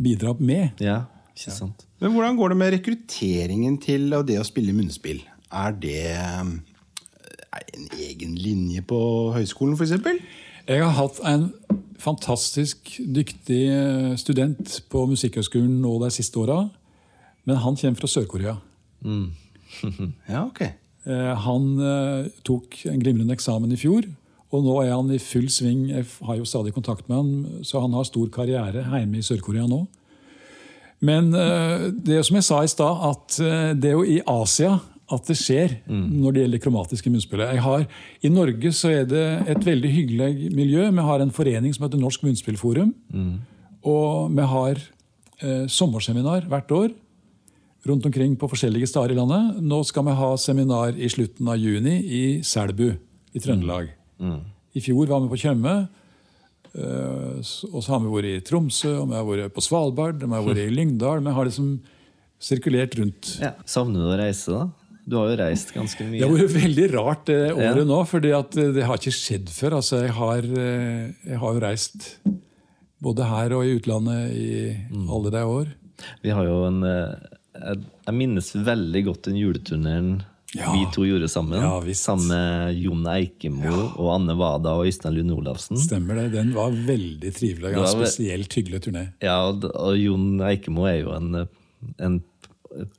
bidra 0.00 0.32
med. 0.40 0.80
Ja, 0.80 1.02
ikke 1.36 1.52
sant? 1.52 1.84
Men 2.00 2.12
hvordan 2.14 2.36
går 2.38 2.48
det 2.54 2.56
med 2.56 2.72
rekrutteringen 2.78 3.80
til 3.82 4.08
og 4.14 4.26
det 4.26 4.38
å 4.40 4.46
spille 4.46 4.72
munnspill? 4.72 5.20
Det 5.48 5.52
er 5.52 5.72
det 5.72 6.62
en 7.74 7.88
egen 7.98 8.34
linje 8.38 8.82
på 8.86 8.98
høyskolen, 9.34 9.76
f.eks.? 9.78 9.94
Jeg 10.68 10.84
har 10.84 10.92
hatt 10.98 11.18
en 11.24 11.46
fantastisk 11.98 12.90
dyktig 13.00 13.62
eh, 13.72 14.12
student 14.20 14.74
på 14.92 15.04
Musikkhøgskolen 15.08 15.78
nå 15.82 15.94
de 16.02 16.10
siste 16.14 16.38
åra. 16.40 16.66
Men 17.48 17.60
han 17.64 17.78
kommer 17.80 18.02
fra 18.02 18.10
Sør-Korea. 18.14 18.58
Ja, 20.28 20.46
ok. 20.46 20.62
Eh, 20.64 21.34
Han 21.44 21.64
eh, 21.76 22.28
tok 22.44 22.78
en 22.88 23.00
glimrende 23.02 23.34
eksamen 23.36 23.72
i 23.72 23.76
fjor, 23.80 24.06
og 24.48 24.64
nå 24.64 24.78
er 24.80 24.94
han 24.94 25.10
i 25.12 25.18
full 25.20 25.48
sving. 25.52 25.90
Jeg 25.90 26.06
har 26.24 26.38
jo 26.38 26.46
stadig 26.48 26.72
kontakt 26.76 27.08
med 27.08 27.16
han, 27.16 27.64
så 27.68 27.82
han 27.84 27.92
har 27.92 28.08
stor 28.08 28.30
karriere 28.32 28.86
hjemme 28.88 29.20
i 29.20 29.24
Sør-Korea 29.26 29.66
nå. 29.68 29.82
Men 31.04 31.28
det 31.30 32.16
er 32.16 32.24
som 32.26 32.40
jeg 32.40 32.46
sa 32.48 32.62
i 32.64 32.70
stad, 32.72 33.04
at 33.06 33.36
det 33.78 33.92
er 33.92 33.94
jo 33.94 34.02
i 34.02 34.16
Asia 34.26 34.72
at 35.10 35.24
det 35.30 35.36
skjer 35.40 35.76
når 35.88 36.32
det 36.36 36.42
gjelder 36.44 36.60
kromatiske 36.60 37.10
munnspill. 37.10 37.40
Har, 37.64 37.86
I 38.22 38.28
Norge 38.28 38.72
så 38.76 38.90
er 38.92 39.04
det 39.08 39.24
et 39.48 39.64
veldig 39.64 39.90
hyggelig 39.94 40.50
miljø. 40.52 40.90
Vi 40.92 41.04
har 41.06 41.20
en 41.24 41.30
forening 41.32 41.72
som 41.74 41.86
heter 41.86 41.98
Norsk 42.02 42.22
Munnspillforum. 42.26 42.92
Og 43.88 44.30
vi 44.36 44.42
har 44.52 44.76
eh, 45.40 45.66
sommerseminar 45.70 46.44
hvert 46.50 46.70
år 46.76 46.90
rundt 47.88 48.04
omkring 48.04 48.34
på 48.36 48.48
forskjellige 48.50 48.88
steder 48.90 49.14
i 49.14 49.16
landet. 49.16 49.62
Nå 49.64 49.78
skal 49.86 50.04
vi 50.10 50.16
ha 50.18 50.32
seminar 50.36 50.92
i 50.98 51.08
slutten 51.08 51.48
av 51.48 51.56
juni 51.56 51.94
i 52.04 52.22
Selbu 52.44 52.90
i 53.32 53.40
Trøndelag. 53.40 53.88
I 54.76 54.80
fjor 54.84 55.06
var 55.08 55.22
vi 55.24 55.30
på 55.32 55.38
Tjøme. 55.40 55.88
eh, 56.74 57.38
Og 57.72 57.80
så 57.82 57.94
har 57.94 58.00
vi 58.04 58.12
vært 58.12 58.28
i 58.34 58.40
Tromsø, 58.44 58.92
og 59.00 59.08
vi 59.08 59.14
har 59.16 59.24
vært 59.24 59.54
på 59.56 59.64
Svalbard, 59.64 60.20
og 60.22 60.28
vi 60.28 60.34
har 60.36 60.44
vært 60.44 60.66
i 60.66 60.74
Lyngdal. 60.74 61.22
Vi 61.24 61.32
har 61.38 61.48
liksom 61.48 61.78
sirkulert 62.38 62.94
rundt. 62.98 63.38
Ja. 63.40 63.54
Savner 63.66 64.04
du 64.04 64.12
å 64.12 64.18
reise, 64.20 64.52
da? 64.52 64.68
Du 65.08 65.16
har 65.16 65.30
jo 65.30 65.36
reist 65.40 65.70
ganske 65.72 65.98
Det 66.04 66.10
mye. 66.10 66.20
har 66.20 66.34
vært 66.36 66.56
veldig 66.62 66.86
rart 66.92 67.24
det 67.30 67.38
året 67.54 67.78
Ja. 67.80 67.84
nå, 67.88 68.00
for 68.06 68.20
det 68.20 68.32
har 68.84 68.98
ikke 68.98 69.14
skjedd 69.16 69.48
før. 69.48 69.78
Altså, 69.80 70.02
jeg, 70.04 70.12
har, 70.18 70.38
eh, 70.38 71.12
jeg 71.30 71.38
har 71.38 71.54
jo 71.54 71.60
reist 71.64 72.08
både 73.02 73.24
her 73.28 73.54
og 73.56 73.64
i 73.64 73.76
utlandet 73.78 74.32
i 74.34 74.76
Mm. 74.92 75.08
alle 75.10 75.30
de 75.30 75.42
år. 75.44 75.66
Vi 76.22 76.30
har 76.30 76.44
jo 76.44 76.64
en 76.66 76.82
eh, 76.84 77.14
Jeg, 77.58 78.14
minnes 78.14 78.52
veldig 78.54 79.04
godt 79.04 79.22
den 79.22 79.34
juleturneren 79.34 80.22
Ja. 80.54 80.70
vi 80.72 80.84
to 80.94 81.02
gjorde 81.02 81.26
sammen. 81.28 81.58
Ja, 81.60 81.80
sammen 81.92 82.28
med 82.28 82.76
Jon 82.78 83.02
Eikemo 83.04 83.92
og 83.98 84.14
Anne 84.14 84.36
Wada 84.38 84.76
og 84.78 84.86
Øystein 84.86 85.14
Lund 85.16 85.32
Olafsen. 85.32 85.76
Stemmer 85.76 86.14
det. 86.14 86.32
Den 86.32 86.52
var 86.54 86.70
veldig 86.70 87.32
trivelig. 87.34 87.76
og 87.76 87.82
en 87.84 88.04
spesielt 88.06 88.48
hyggelig 88.54 88.80
turné. 88.86 89.12
Ja, 89.20 89.40
og, 89.48 89.64
og 89.74 89.96
Jon 89.98 90.38
Eikemo 90.40 90.84
er 90.86 91.02
jo 91.02 91.10
en, 91.16 91.34
eh, 91.34 91.46
en 91.98 92.22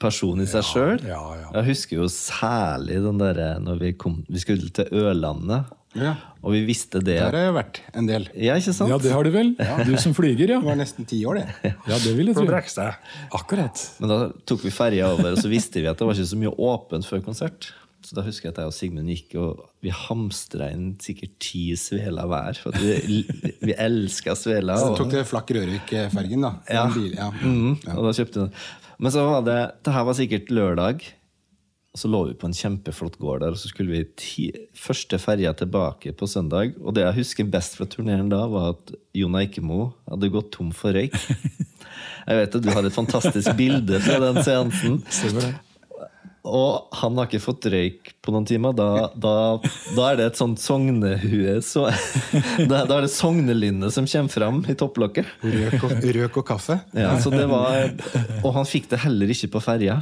person 0.01 0.41
i 0.41 0.47
seg 0.49 0.63
sjøl. 0.65 1.01
ja, 1.07 1.19
ja. 1.39 1.49
Jeg 1.59 1.67
husker 1.73 1.99
jo 2.01 2.07
særlig 2.11 3.01
den 3.05 3.19
derre 3.21 3.51
når 3.63 3.79
vi, 3.83 3.91
kom, 3.99 4.21
vi 4.29 4.41
skulle 4.41 4.69
til 4.73 4.89
Ørlandet, 4.91 5.75
Ja. 5.97 6.11
og 6.45 6.53
vi 6.53 6.59
visste 6.67 6.99
det 7.01 7.15
Der 7.17 7.31
har 7.33 7.47
jeg 7.47 7.53
vært 7.55 7.79
en 7.97 8.05
del. 8.09 8.27
Ja, 8.37 8.53
ikke 8.61 8.73
sant? 8.77 8.91
Ja, 8.91 8.97
det 9.01 9.11
har 9.11 9.23
du 9.25 9.31
vel? 9.33 9.55
Du 9.87 9.95
som 9.97 10.13
flyger, 10.13 10.51
ja. 10.55 10.59
Det 10.61 10.67
var 10.69 10.77
nesten 10.77 11.07
ti 11.09 11.23
år, 11.25 11.39
det. 11.41 11.73
Ja, 11.89 11.97
det 11.97 12.15
vil 12.17 12.29
jeg 12.29 12.35
tro. 12.37 12.45
Akkurat. 13.33 13.85
Men 13.99 14.09
da 14.13 14.19
tok 14.45 14.63
vi 14.67 14.73
ferja 14.73 15.09
over, 15.15 15.31
og 15.33 15.41
så 15.41 15.49
visste 15.49 15.81
vi 15.81 15.89
at 15.89 15.97
det 15.97 16.05
var 16.05 16.13
ikke 16.17 16.29
så 16.33 16.37
mye 16.39 16.53
åpent 16.53 17.05
før 17.09 17.23
konsert. 17.25 17.71
Så 18.05 18.15
da 18.15 18.21
husker 18.23 18.47
jeg 18.47 18.53
at 18.53 18.59
jeg 18.61 18.69
og 18.69 18.75
Sigmund 18.77 19.09
gikk, 19.11 19.33
og 19.41 19.63
vi 19.83 19.91
hamstra 19.91 20.69
inn 20.71 20.93
sikkert 21.03 21.33
ti 21.43 21.65
sveler 21.75 22.29
hver. 22.31 22.55
For 22.61 22.71
at 22.71 22.79
vi, 22.85 23.25
vi 23.59 23.73
elska 23.75 24.37
sveler. 24.39 24.79
Så 24.79 24.93
tok 24.95 25.09
dere 25.11 25.25
Flakk 25.27 25.51
Rørvik-fergen, 25.57 26.45
da. 26.45 26.53
Ja. 26.71 26.85
Bil, 26.93 27.11
ja. 27.17 27.27
Mhm, 27.41 27.73
og 27.97 28.05
da 28.07 28.13
kjøpte 28.15 28.39
vi 28.39 28.45
den. 28.45 28.53
Men 28.99 29.13
så 29.15 29.23
var 29.25 29.47
det 29.47 29.59
Det 29.85 29.95
her 29.95 30.05
var 30.07 30.17
sikkert 30.17 30.51
lørdag. 30.51 31.05
Og 31.89 31.97
så 31.97 32.09
lå 32.11 32.19
vi 32.27 32.35
på 32.37 32.45
en 32.45 32.53
kjempeflott 32.53 33.15
gård 33.17 33.41
der, 33.41 33.55
og 33.55 33.57
så 33.57 33.71
skulle 33.71 33.89
vi 33.89 34.03
ti, 34.19 34.43
første 34.77 35.17
ferja 35.17 35.55
tilbake 35.57 36.13
på 36.13 36.27
søndag. 36.29 36.75
Og 36.83 36.93
det 36.93 37.01
jeg 37.01 37.17
husker 37.17 37.49
best 37.49 37.79
fra 37.79 37.87
turneren 37.89 38.29
da, 38.29 38.43
var 38.45 38.75
at 38.75 38.93
Jon 39.17 39.37
Eikemo 39.39 39.87
hadde 40.05 40.29
gått 40.29 40.51
tom 40.53 40.69
for 40.75 40.93
røyk. 40.93 41.17
Jeg 42.29 42.37
vet 42.37 42.55
at 42.59 42.61
du 42.61 42.69
har 42.69 42.85
et 42.85 42.93
fantastisk 42.93 43.55
bilde 43.57 43.97
fra 44.05 44.19
den 44.21 44.37
seansen. 44.45 44.99
Og 46.47 46.95
han 47.01 47.17
har 47.19 47.27
ikke 47.27 47.41
fått 47.43 47.67
røyk 47.71 48.13
på 48.23 48.33
noen 48.33 48.47
timer. 48.47 48.75
Da, 48.77 49.09
da, 49.15 49.33
da 49.97 50.05
er 50.07 50.19
det 50.19 50.27
et 50.29 50.39
sånt 50.39 50.61
sognehue 50.63 51.57
så, 51.65 51.87
da, 52.71 52.83
da 52.87 52.99
er 52.99 53.07
det 53.07 53.11
sognelynnet 53.13 53.95
som 53.95 54.07
kommer 54.09 54.33
fram 54.33 54.61
i 54.69 54.75
topplokket. 54.79 55.29
Røk 55.43 55.87
og, 55.87 55.95
røk 56.19 56.41
og 56.41 56.47
kaffe. 56.47 56.79
Ja, 56.95 57.15
så 57.21 57.33
det 57.33 57.45
var, 57.51 57.91
og 58.43 58.53
han 58.55 58.69
fikk 58.69 58.89
det 58.93 59.01
heller 59.03 59.31
ikke 59.33 59.51
på 59.55 59.63
ferja. 59.63 59.99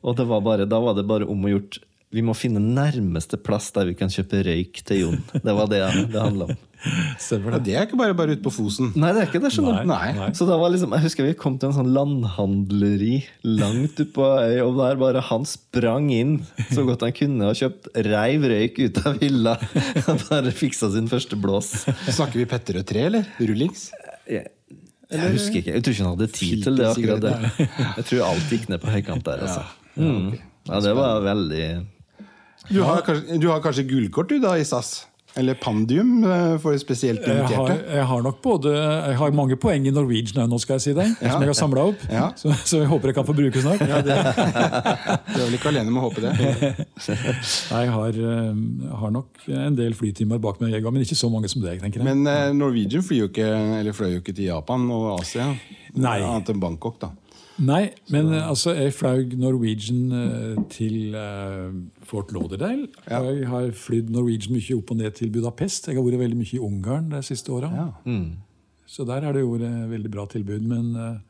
Og 0.00 0.18
var 0.20 0.44
bare, 0.44 0.68
da 0.68 0.80
var 0.82 0.96
det 0.98 1.06
bare 1.08 1.28
om 1.30 1.46
å 1.46 1.54
gjort 1.54 1.80
Vi 2.10 2.22
må 2.26 2.32
finne 2.34 2.58
nærmeste 2.58 3.38
plass 3.38 3.68
der 3.76 3.86
vi 3.86 3.94
kan 3.94 4.10
kjøpe 4.10 4.40
røyk 4.42 4.80
til 4.88 4.98
Jon. 5.04 5.20
Det 5.44 5.52
var 5.54 5.68
det 5.70 5.78
det 6.10 6.18
handla 6.18 6.48
om. 6.50 6.56
Stemmer 7.20 7.52
Ja, 7.54 7.58
det. 7.60 7.64
det 7.68 7.74
er 7.76 7.84
ikke 7.86 7.98
bare 8.00 8.14
bare 8.16 8.32
ute 8.34 8.42
på 8.42 8.50
Fosen. 8.50 8.88
Nei, 8.98 9.10
det 9.14 9.20
er 9.20 9.26
ikke 9.28 9.40
det, 9.44 9.50
skjønner 9.54 9.82
du. 9.84 9.90
Nei. 9.92 10.08
Nei. 10.16 10.30
Så 10.34 10.46
da 10.48 10.56
var 10.58 10.72
liksom, 10.72 10.94
Jeg 10.96 11.04
husker 11.04 11.26
vi 11.28 11.34
kom 11.38 11.58
til 11.60 11.68
en 11.68 11.76
sånn 11.76 11.90
landhandleri 11.94 13.18
langt 13.46 13.94
ute 14.00 14.06
på 14.16 14.24
øy, 14.26 14.56
og 14.64 14.78
der 14.80 14.98
bare 14.98 15.22
han 15.28 15.44
sprang 15.46 16.08
inn 16.16 16.32
så 16.72 16.82
godt 16.88 17.04
han 17.06 17.14
kunne 17.14 17.50
og 17.52 17.58
kjøpt 17.60 17.90
reiv 18.08 18.48
røyk 18.54 18.80
ut 18.88 19.00
av 19.06 19.20
hylla. 19.22 19.54
Han 20.08 20.18
bare 20.30 20.54
fiksa 20.56 20.90
sin 20.96 21.06
første 21.12 21.38
blås. 21.38 21.70
Snakker 22.08 22.40
vi 22.42 22.48
Petter 22.50 22.80
og 22.82 22.88
tre, 22.90 23.06
eller? 23.12 23.28
Rullings? 23.38 23.90
Jeg, 24.30 24.48
jeg 25.12 25.30
husker 25.36 25.60
ikke. 25.62 25.76
Jeg 25.78 25.84
tror 25.86 25.94
ikke 25.98 26.08
han 26.08 26.12
hadde 26.16 26.32
tid 26.40 26.66
til 26.66 26.80
det. 26.80 26.90
akkurat 26.90 27.24
det 27.28 27.70
Jeg 28.00 28.08
tror 28.10 28.26
alt 28.32 28.50
gikk 28.56 28.68
ned 28.72 28.82
på 28.82 28.92
høykant 28.96 29.26
der. 29.30 29.46
Altså. 29.46 29.64
Mm. 30.00 30.30
Ja, 30.70 30.80
det 30.84 30.92
var 30.96 31.22
veldig 31.28 31.64
Du 32.70 32.82
har, 32.86 33.00
kanskje, 33.06 33.38
du 33.42 33.48
har 33.50 33.62
kanskje 33.64 33.86
gullkort 33.90 34.30
du 34.30 34.38
da 34.42 34.56
i 34.58 34.64
SAS? 34.64 35.06
Eller 35.38 35.54
Pandium 35.54 36.24
eh, 36.26 36.56
for 36.58 36.74
spesielt 36.82 37.22
Jeg 37.22 37.44
har, 37.44 37.44
inviterte? 37.46 37.94
jeg 37.94 38.06
har 38.10 38.22
nok 38.24 38.40
både 38.42 38.72
Jeg 38.74 39.18
har 39.20 39.34
mange 39.38 39.54
poeng 39.62 39.84
i 39.86 39.92
Norwegian 39.94 40.50
nå, 40.50 40.58
skal 40.58 40.78
jeg 40.80 40.84
si 40.88 40.94
deg. 40.96 41.12
Som 41.20 41.44
jeg 41.44 41.50
har 41.52 41.58
samla 41.58 41.84
opp. 41.92 42.02
Ja. 42.10 42.24
Så, 42.38 42.50
så 42.66 42.80
jeg 42.82 42.90
håper 42.90 43.12
jeg 43.12 43.18
kan 43.20 43.28
få 43.28 43.36
bruke 43.38 43.62
snart. 43.62 43.84
Du 45.30 45.38
er 45.38 45.44
vel 45.46 45.54
ikke 45.54 45.70
alene 45.70 45.86
med 45.92 46.00
å 46.02 46.08
håpe 46.08 46.24
det? 46.24 46.34
Nei, 46.34 46.72
Jeg 47.84 47.94
har, 47.94 48.18
eh, 48.32 48.50
har 49.04 49.14
nok 49.14 49.46
en 49.54 49.78
del 49.78 49.94
flytimer 49.98 50.42
bak 50.42 50.58
meg, 50.64 50.74
men 50.90 51.06
ikke 51.06 51.18
så 51.18 51.30
mange 51.30 51.50
som 51.52 51.62
deg. 51.62 51.78
tenker 51.82 52.02
jeg. 52.02 52.08
Men 52.10 52.26
eh, 52.26 52.50
Norwegian 52.56 53.06
flyr 53.06 53.24
jo 53.24 53.30
ikke, 53.30 53.50
eller 53.80 53.94
fløy 53.96 54.16
jo 54.16 54.24
ikke 54.24 54.34
til 54.34 54.50
Japan 54.50 54.90
og 54.90 55.12
Asia. 55.20 55.46
Nei. 55.94 56.18
Annet 56.26 56.50
enn 56.50 56.62
Bangkok, 56.62 56.98
da. 57.06 57.14
Nei, 57.60 57.90
men 58.08 58.30
eh, 58.32 58.44
altså, 58.48 58.72
jeg 58.76 58.94
flaug 58.96 59.34
Norwegian 59.40 60.12
eh, 60.16 60.60
til 60.72 61.16
eh, 61.16 61.72
Fort 62.08 62.32
Lauderdale. 62.32 62.88
Ja. 63.04 63.20
Og 63.20 63.34
jeg 63.36 63.48
har 63.50 63.72
flydd 63.76 64.12
Norwegian 64.14 64.56
mye 64.56 64.76
opp 64.78 64.92
og 64.94 65.00
ned 65.00 65.16
til 65.18 65.32
Budapest. 65.34 65.90
Jeg 65.90 65.98
har 65.98 66.06
vært 66.06 66.22
veldig 66.22 66.38
mye 66.40 66.56
i 66.56 66.62
Ungarn 66.64 67.10
de 67.12 67.20
siste 67.26 67.52
åra. 67.52 67.70
Ja. 67.74 68.14
Så 68.90 69.04
der 69.06 69.26
har 69.26 69.36
det 69.36 69.44
jo 69.44 69.58
et 69.58 69.66
veldig 69.90 70.12
bra 70.12 70.24
tilbud. 70.30 70.64
Men, 70.66 71.20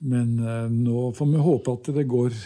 men 0.00 0.30
nå 0.78 1.08
får 1.16 1.32
vi 1.32 1.42
håpe 1.48 1.74
at 1.74 1.90
det 1.98 2.06
går 2.08 2.38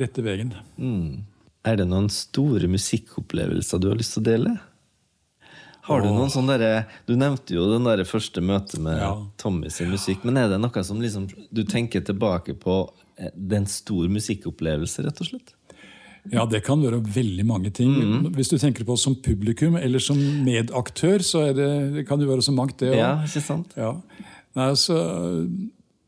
rette 0.00 0.24
veien. 0.24 0.54
mm. 0.80 1.26
Er 1.68 1.76
det 1.76 1.84
noen 1.90 2.06
store 2.08 2.70
musikkopplevelser 2.72 3.80
du 3.82 3.90
har 3.90 3.98
lyst 4.00 4.14
til 4.16 4.22
å 4.22 4.28
dele? 4.30 4.52
Har 5.90 6.04
du 6.04 6.10
noen 6.14 6.30
sånne 6.32 6.56
derre 6.56 6.84
Du 7.08 7.16
nevnte 7.18 7.56
jo 7.56 7.66
den 7.72 7.86
der 7.88 8.04
første 8.08 8.42
møtet 8.44 8.80
med 8.82 9.00
Ja. 9.00 9.12
Tommy 9.42 9.70
sin 9.74 9.90
musikk. 9.90 10.24
Men 10.24 10.38
er 10.38 10.48
det 10.52 10.60
noe 10.62 10.84
som 10.86 11.00
liksom 11.02 11.28
du 11.50 11.64
tenker 11.66 12.04
tilbake 12.06 12.54
på 12.58 12.82
eh, 13.18 13.32
Det 13.34 13.56
er 13.56 13.64
en 13.64 13.66
stor 13.70 14.06
musikkopplevelse, 14.12 15.04
rett 15.06 15.24
og 15.24 15.32
slett? 15.32 15.56
Ja, 16.30 16.44
det 16.44 16.60
kan 16.66 16.82
være 16.84 16.98
veldig 17.00 17.46
mange 17.48 17.70
ting. 17.72 17.94
Hvis 18.36 18.50
du 18.52 18.58
tenker 18.60 18.84
på 18.84 18.96
som 19.00 19.14
publikum 19.24 19.78
eller 19.80 20.02
som 20.04 20.18
medaktør, 20.44 21.24
så 21.24 21.46
det, 21.56 21.68
det 21.94 22.04
kan 22.06 22.20
jo 22.20 22.28
være 22.28 22.44
så 22.44 22.52
mangt, 22.52 22.76
det 22.82 22.90
òg. 22.92 22.98
Ja, 22.98 23.12
ikke 23.24 23.40
sant? 23.40 23.72
Ja. 23.80 23.94
Nei, 24.58 24.66
altså, 24.66 24.98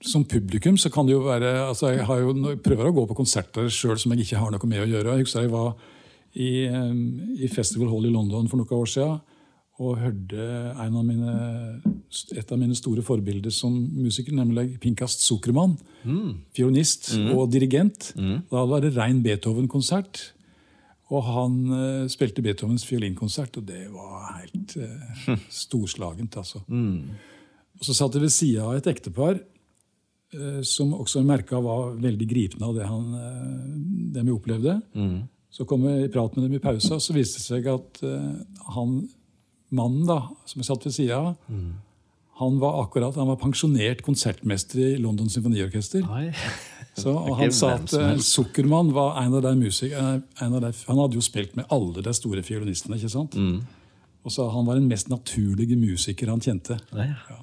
som 0.04 0.26
publikum 0.28 0.76
så 0.76 0.90
kan 0.92 1.08
det 1.08 1.14
jo 1.14 1.22
være 1.24 1.54
altså 1.68 1.94
Jeg 1.94 2.04
har 2.08 2.20
jo, 2.20 2.34
prøver 2.60 2.90
å 2.90 2.94
gå 2.96 3.06
på 3.08 3.16
konserter 3.22 3.70
sjøl 3.72 3.96
som 4.02 4.12
jeg 4.12 4.26
ikke 4.26 4.40
har 4.42 4.52
noe 4.52 4.68
med 4.68 4.84
å 4.84 4.88
gjøre. 4.90 5.16
Jeg 5.16 5.24
husker 5.24 5.46
jeg 5.46 5.54
var 5.54 5.74
i, 6.34 6.50
eh, 6.68 6.94
i 7.46 7.48
Festival 7.52 7.88
Hall 7.92 8.08
i 8.08 8.12
London 8.12 8.48
for 8.52 8.60
noen 8.60 8.82
år 8.82 8.90
siden 8.92 9.20
og 9.80 9.96
hørte 9.98 10.44
en 10.82 10.96
av 11.00 11.04
mine, 11.06 11.32
et 12.36 12.52
av 12.52 12.60
mine 12.60 12.76
store 12.76 13.02
forbilder 13.04 13.54
som 13.54 13.72
musiker, 13.72 14.34
nemlig 14.36 14.76
Pinkast 14.82 15.24
Zuckermann. 15.24 15.78
Fiolinist 16.54 17.14
og 17.32 17.48
dirigent. 17.52 18.12
Da 18.52 18.64
var 18.68 18.84
det 18.84 18.92
rein 18.98 19.22
Beethoven-konsert. 19.24 20.20
Og 21.12 21.24
han 21.28 21.56
uh, 21.68 22.10
spilte 22.10 22.44
Beethovens 22.44 22.86
fiolinkonsert, 22.88 23.58
og 23.60 23.66
det 23.68 23.84
var 23.92 24.38
helt 24.38 24.76
uh, 24.80 25.32
storslagent. 25.62 26.38
altså. 26.40 26.62
Og 27.78 27.88
så 27.88 27.96
satt 27.96 28.16
jeg 28.16 28.24
ved 28.24 28.32
sida 28.32 28.68
av 28.68 28.78
et 28.78 28.88
ektepar 28.92 29.36
uh, 29.36 30.60
som 30.64 30.94
også 30.96 31.24
merka 31.26 31.60
var 31.64 31.98
veldig 32.00 32.28
gripende 32.30 32.68
av 32.68 32.78
det, 32.78 32.88
han, 32.88 33.10
det 34.14 34.24
vi 34.24 34.36
opplevde. 34.36 34.78
Så 35.52 35.66
kom 35.68 35.84
jeg 35.84 36.06
i 36.06 36.12
prat 36.12 36.36
med 36.36 36.46
dem 36.46 36.56
i 36.56 36.62
pausa, 36.64 36.96
og 36.96 37.04
så 37.04 37.12
viste 37.12 37.42
det 37.42 37.44
seg 37.44 37.66
at 37.68 37.98
han 38.72 39.02
mannen 39.74 40.04
da, 40.08 40.20
som 40.48 40.62
jeg 40.62 40.68
satt 40.68 40.86
ved 40.86 40.94
sida 40.96 41.18
av, 41.18 41.34
han 42.42 42.58
var 42.58 42.80
akkurat, 42.82 43.16
han 43.20 43.28
var 43.28 43.38
pensjonert 43.40 44.02
konsertmester 44.02 44.80
i 44.80 44.96
London 44.98 45.28
Symfoniorkester. 45.30 46.06
Så, 46.92 47.08
og 47.08 47.38
han 47.38 47.52
sa 47.56 47.70
at 47.78 47.88
som 47.88 48.04
eh, 48.04 48.18
var 48.92 49.14
en 49.22 49.32
av 49.38 49.44
de 49.46 49.52
av 50.52 50.58
de, 50.60 50.72
Han 50.88 50.98
hadde 51.00 51.16
jo 51.16 51.22
spilt 51.24 51.54
med 51.56 51.70
alle 51.72 52.02
de 52.04 52.12
store 52.12 52.42
fiolinistene. 52.44 52.98
ikke 52.98 53.08
sant? 53.08 53.38
Og 54.22 54.34
så 54.34 54.44
Han 54.52 54.66
var 54.66 54.76
den 54.76 54.90
mest 54.90 55.08
naturlige 55.08 55.76
musiker 55.76 56.28
han 56.28 56.42
kjente. 56.44 56.76
Nei, 56.92 57.08
ja. 57.08 57.38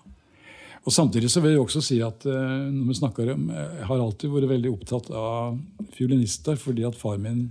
Og 0.86 0.94
Samtidig 0.94 1.32
så 1.34 1.42
vil 1.42 1.56
jeg 1.56 1.64
også 1.64 1.82
si 1.82 1.98
at 2.06 2.28
eh, 2.30 2.70
når 2.70 2.92
vi 2.92 3.00
snakker 3.00 3.34
om, 3.34 3.50
jeg 3.50 3.90
har 3.90 4.04
alltid 4.04 4.36
vært 4.36 4.52
veldig 4.54 4.76
opptatt 4.76 5.10
av 5.18 5.58
fiolinister 5.98 6.62
fordi 6.62 6.86
at 6.88 6.98
far 6.98 7.18
min 7.18 7.48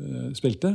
uh, 0.00 0.32
spilte. 0.36 0.74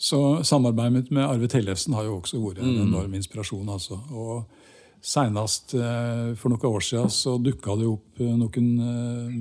Så 0.00 0.18
samarbeidet 0.48 1.10
med 1.12 1.26
Arve 1.26 1.48
Tellefsen 1.52 1.94
har 1.96 2.08
jo 2.08 2.18
også 2.20 2.40
vært 2.40 2.62
en 2.64 2.78
enorm 2.86 3.14
inspirasjon. 3.18 3.68
altså. 3.68 4.00
Og 4.16 4.44
Senest 5.00 5.74
eh, 5.76 6.30
for 6.36 6.52
noen 6.52 6.66
år 6.68 6.84
siden 6.84 7.12
så 7.12 7.38
dukka 7.40 7.76
det 7.80 7.88
opp 7.88 8.20
eh, 8.20 8.32
noen 8.36 8.70
eh, 8.84 9.36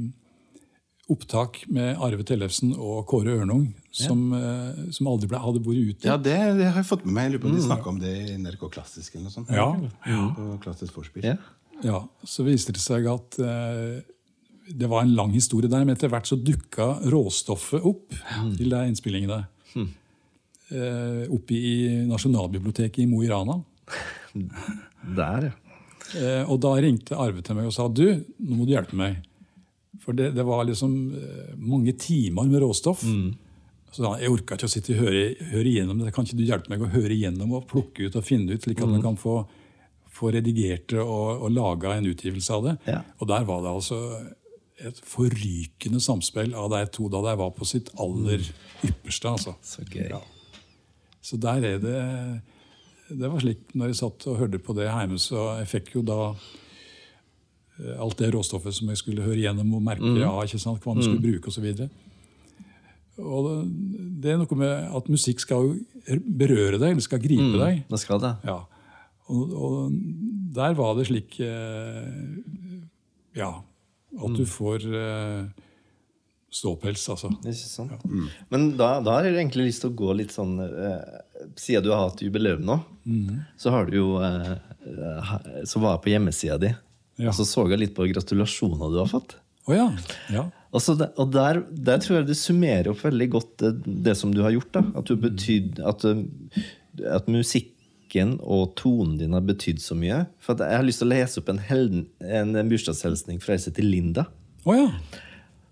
opptak 1.12 1.64
med 1.74 2.00
Arve 2.06 2.24
Tellefsen 2.28 2.72
og 2.76 3.02
Kåre 3.10 3.34
Ørnung 3.42 3.66
som, 3.90 4.28
ja. 4.30 4.92
som 4.94 5.08
aldri 5.10 5.26
ble, 5.32 5.40
hadde 5.42 5.64
vært 5.66 5.96
ute. 5.96 6.06
Ja, 6.06 6.20
det, 6.22 6.36
det 6.60 6.68
har 6.70 6.84
jeg 6.84 6.88
fått 6.92 7.08
med 7.08 7.16
meg. 7.16 7.26
Jeg 7.26 7.34
lurer 7.34 7.42
på 7.42 7.50
om 7.50 7.56
de 7.58 7.64
snakka 7.66 7.90
om 7.90 7.98
det 8.04 8.12
i 8.14 8.36
NRK 8.38 8.68
Klassisk 8.76 9.16
eller 9.16 9.26
noe 9.26 9.34
sånt. 9.34 9.50
Ja. 9.50 9.72
ja. 10.06 10.28
På 10.38 10.60
klassisk 10.62 10.94
forspill. 11.00 11.26
Ja. 11.32 11.40
Ja, 11.84 12.04
Så 12.28 12.44
viste 12.48 12.76
det 12.76 12.82
seg 12.84 13.08
at 13.10 13.40
eh, 13.42 14.00
det 14.70 14.90
var 14.92 15.04
en 15.04 15.16
lang 15.18 15.32
historie 15.34 15.72
der, 15.72 15.86
men 15.86 15.96
etter 15.96 16.12
hvert 16.12 16.28
så 16.30 16.38
dukka 16.38 16.92
råstoffet 17.10 17.86
opp 17.88 18.14
til 18.60 18.70
de 18.70 18.84
innspillingene. 18.92 19.42
Eh, 19.74 19.90
oppe 20.70 21.56
i 21.58 21.72
Nasjonalbiblioteket 22.06 23.02
i 23.04 23.08
Mo 23.10 23.24
i 23.26 23.30
Rana. 23.32 23.56
Der, 25.18 25.50
ja. 25.50 25.70
Eh, 26.18 26.50
og 26.50 26.58
da 26.64 26.74
ringte 26.82 27.18
Arve 27.20 27.44
til 27.46 27.58
meg 27.58 27.70
og 27.70 27.76
sa 27.76 27.86
du, 27.92 28.08
nå 28.40 28.58
må 28.58 28.66
du 28.66 28.74
hjelpe 28.74 28.98
meg. 28.98 29.20
For 30.04 30.16
det, 30.18 30.32
det 30.38 30.46
var 30.48 30.66
liksom 30.68 30.96
eh, 31.18 31.54
mange 31.60 31.94
timer 32.00 32.50
med 32.50 32.64
råstoff. 32.64 33.04
Så 33.90 34.06
da, 34.06 34.16
jeg 34.22 34.32
orka 34.34 34.58
ikke 34.58 34.70
å 34.70 34.72
sitte 34.72 34.94
og 34.96 35.04
høre, 35.04 35.24
høre 35.52 35.70
igjennom 35.70 36.02
det. 36.02 36.14
Kan 36.16 36.28
ikke 36.28 36.40
du 36.40 36.46
hjelpe 36.46 36.72
meg 36.72 36.84
å 36.86 36.92
høre 36.94 37.14
igjennom 37.16 37.56
og 37.58 37.70
plukke 37.70 38.06
ut 38.08 38.18
og 38.20 38.26
finne 38.26 38.54
ut, 38.54 38.66
slik 38.66 38.82
at 38.86 38.92
man 38.92 39.02
kan 39.06 39.18
få, 39.18 39.42
få 40.14 40.34
redigert 40.36 40.90
det 40.94 41.02
og, 41.02 41.46
og 41.46 41.54
laga 41.56 41.96
en 41.98 42.10
utgivelse 42.10 42.58
av 42.58 42.68
det? 42.68 42.76
Ja. 42.90 43.02
Og 43.18 43.32
der 43.32 43.48
var 43.50 43.64
det 43.66 43.74
altså 43.74 44.02
et 44.80 45.00
forrykende 45.04 46.00
samspill 46.00 46.54
av 46.56 46.70
de 46.72 46.84
to 46.94 47.10
da 47.12 47.20
de 47.26 47.34
var 47.42 47.50
på 47.58 47.68
sitt 47.68 47.90
aller 48.00 48.46
ypperste. 48.86 49.34
altså. 49.34 49.58
Så 49.66 49.84
gøy. 49.90 50.14
Så 51.22 51.38
der 51.42 51.66
er 51.66 51.82
det 51.84 52.00
Det 53.10 53.28
var 53.28 53.42
slik 53.42 53.74
når 53.74 53.92
jeg 53.92 54.00
satt 54.04 54.28
og 54.30 54.38
hørte 54.38 54.60
på 54.62 54.76
det 54.78 54.86
hjemme, 54.86 55.18
så 55.18 55.56
jeg 55.60 55.70
fikk 55.72 55.96
jo 55.96 56.04
da 56.06 56.20
eh, 56.30 57.96
alt 57.98 58.20
det 58.22 58.30
råstoffet 58.36 58.76
som 58.76 58.92
jeg 58.92 59.02
skulle 59.02 59.26
høre 59.26 59.42
gjennom 59.42 59.74
og 59.80 59.82
merke 59.82 60.14
ja, 60.20 60.30
ikke 60.46 60.62
sant, 60.62 60.84
hva 60.84 60.94
man 60.94 61.04
skulle 61.04 61.24
bruke 61.24 61.50
osv. 61.50 61.90
Og 63.20 63.48
det, 64.22 64.32
er 64.32 64.38
noe 64.40 64.60
med 64.60 64.92
at 64.96 65.10
musikk 65.12 65.42
skal 65.44 65.74
berøre 66.06 66.78
deg, 66.78 66.94
eller 66.94 67.04
skal 67.04 67.22
gripe 67.24 67.58
deg. 67.58 67.82
Det 67.90 68.00
skal 68.00 68.22
det. 68.24 68.36
Ja. 68.48 68.62
Og, 69.30 69.56
og 69.58 69.98
der 70.56 70.78
var 70.78 70.96
det 70.98 71.10
slik 71.10 71.40
eh, 71.44 72.38
Ja, 73.38 73.52
at 74.18 74.38
du 74.38 74.46
får 74.50 74.86
eh, 74.90 75.66
ståpels, 76.50 77.04
altså. 77.14 77.30
Ikke 77.46 77.70
sant? 77.70 78.06
Men 78.50 78.72
da, 78.80 78.96
da 79.06 79.18
har 79.18 79.28
jeg 79.28 79.38
egentlig 79.38 79.70
lyst 79.70 79.84
til 79.86 79.92
å 79.92 79.98
gå 80.00 80.14
litt 80.18 80.34
sånn 80.34 80.58
eh, 80.66 81.20
Siden 81.60 81.86
du 81.86 81.92
har 81.94 82.08
hatt 82.08 82.24
jubileum 82.26 82.64
nå, 82.68 82.80
så 83.60 83.74
har 83.74 83.88
du 83.88 84.00
jo 84.00 84.08
eh, 84.24 84.56
eh, 84.90 85.36
Så 85.70 85.82
var 85.82 85.96
jeg 85.96 86.04
på 86.06 86.14
hjemmesida 86.16 86.58
di, 86.62 86.74
Ja. 87.22 87.30
og 87.30 87.38
så 87.38 87.46
så 87.48 87.68
jeg 87.70 87.82
litt 87.84 87.96
på 87.98 88.08
gratulasjoner 88.10 88.94
du 88.94 89.00
har 89.02 89.12
fått. 89.12 89.38
Oh, 89.70 89.76
ja. 89.76 89.88
ja. 90.34 90.48
Altså, 90.74 90.96
og 90.98 91.32
der, 91.34 91.62
der, 91.70 92.02
tror 92.02 92.20
jeg 92.20 92.30
du 92.30 92.36
summerer 92.38 92.92
opp 92.92 93.04
veldig 93.06 93.28
godt 93.36 93.52
det, 93.62 93.72
det 94.08 94.16
som 94.18 94.34
du 94.34 94.42
har 94.46 94.54
gjort. 94.56 94.72
da. 94.74 94.84
At, 94.98 95.10
du 95.10 95.20
betyd, 95.20 95.82
at, 95.86 96.06
at 97.06 97.30
musikken 97.30 98.38
og 98.42 98.76
tonen 98.80 99.18
din 99.20 99.36
har 99.38 99.46
betydd 99.46 99.82
så 99.84 99.98
mye. 99.98 100.24
For 100.42 100.58
Jeg 100.58 100.80
har 100.80 100.86
lyst 100.88 101.04
til 101.04 101.10
å 101.10 101.14
lese 101.14 101.42
opp 101.42 101.52
en, 101.54 101.62
helden, 101.70 102.06
en, 102.26 102.56
bursdagshilsning 102.72 103.42
fra 103.44 103.58
ei 103.58 103.76
til 103.78 103.92
Linda. 103.92 104.26
Oh, 104.66 104.74
ja. 104.78 104.90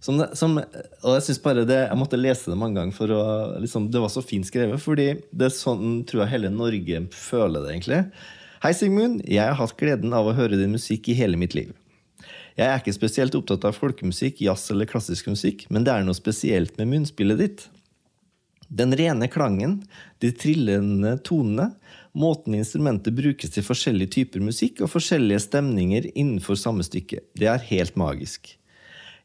Som, 0.04 0.22
som, 0.38 0.60
og 0.62 1.16
jeg 1.16 1.24
synes 1.26 1.40
bare 1.42 1.66
det, 1.66 1.80
jeg 1.88 1.98
måtte 1.98 2.20
lese 2.20 2.52
det 2.52 2.58
mange 2.60 2.78
ganger, 2.78 2.94
for 2.96 3.12
å, 3.14 3.22
liksom, 3.64 3.90
det 3.94 4.02
var 4.04 4.12
så 4.14 4.22
fint 4.22 4.46
skrevet. 4.46 4.82
fordi 4.82 5.08
det 5.32 5.48
er 5.50 5.56
sånn 5.56 6.04
tror 6.08 6.24
jeg 6.24 6.34
hele 6.36 6.54
Norge 6.54 7.02
føler 7.16 7.64
det, 7.64 7.72
egentlig. 7.74 8.02
Hei, 8.62 8.74
Sigmund. 8.78 9.24
Jeg 9.26 9.46
har 9.46 9.58
hatt 9.58 9.78
gleden 9.78 10.14
av 10.18 10.30
å 10.30 10.36
høre 10.38 10.60
din 10.60 10.74
musikk 10.74 11.10
i 11.10 11.18
hele 11.18 11.38
mitt 11.38 11.58
liv. 11.58 11.74
Jeg 12.58 12.66
er 12.66 12.80
ikke 12.82 12.96
spesielt 12.96 13.36
opptatt 13.38 13.68
av 13.70 13.76
folkemusikk, 13.78 14.40
jazz 14.42 14.72
eller 14.74 14.90
klassisk 14.90 15.28
musikk, 15.30 15.68
men 15.70 15.86
det 15.86 15.94
er 15.94 16.06
noe 16.06 16.18
spesielt 16.18 16.78
med 16.80 16.90
munnspillet 16.90 17.42
ditt. 17.42 17.66
Den 18.68 18.96
rene 18.98 19.30
klangen, 19.32 19.80
de 20.22 20.32
trillende 20.34 21.16
tonene, 21.26 21.70
måten 22.18 22.58
instrumentet 22.58 23.14
brukes 23.14 23.54
til 23.54 23.66
forskjellige 23.66 24.16
typer 24.16 24.42
musikk 24.42 24.82
og 24.82 24.90
forskjellige 24.90 25.44
stemninger 25.46 26.10
innenfor 26.16 26.58
samme 26.58 26.86
stykke. 26.86 27.22
Det 27.38 27.50
er 27.52 27.68
helt 27.70 28.00
magisk. 28.00 28.56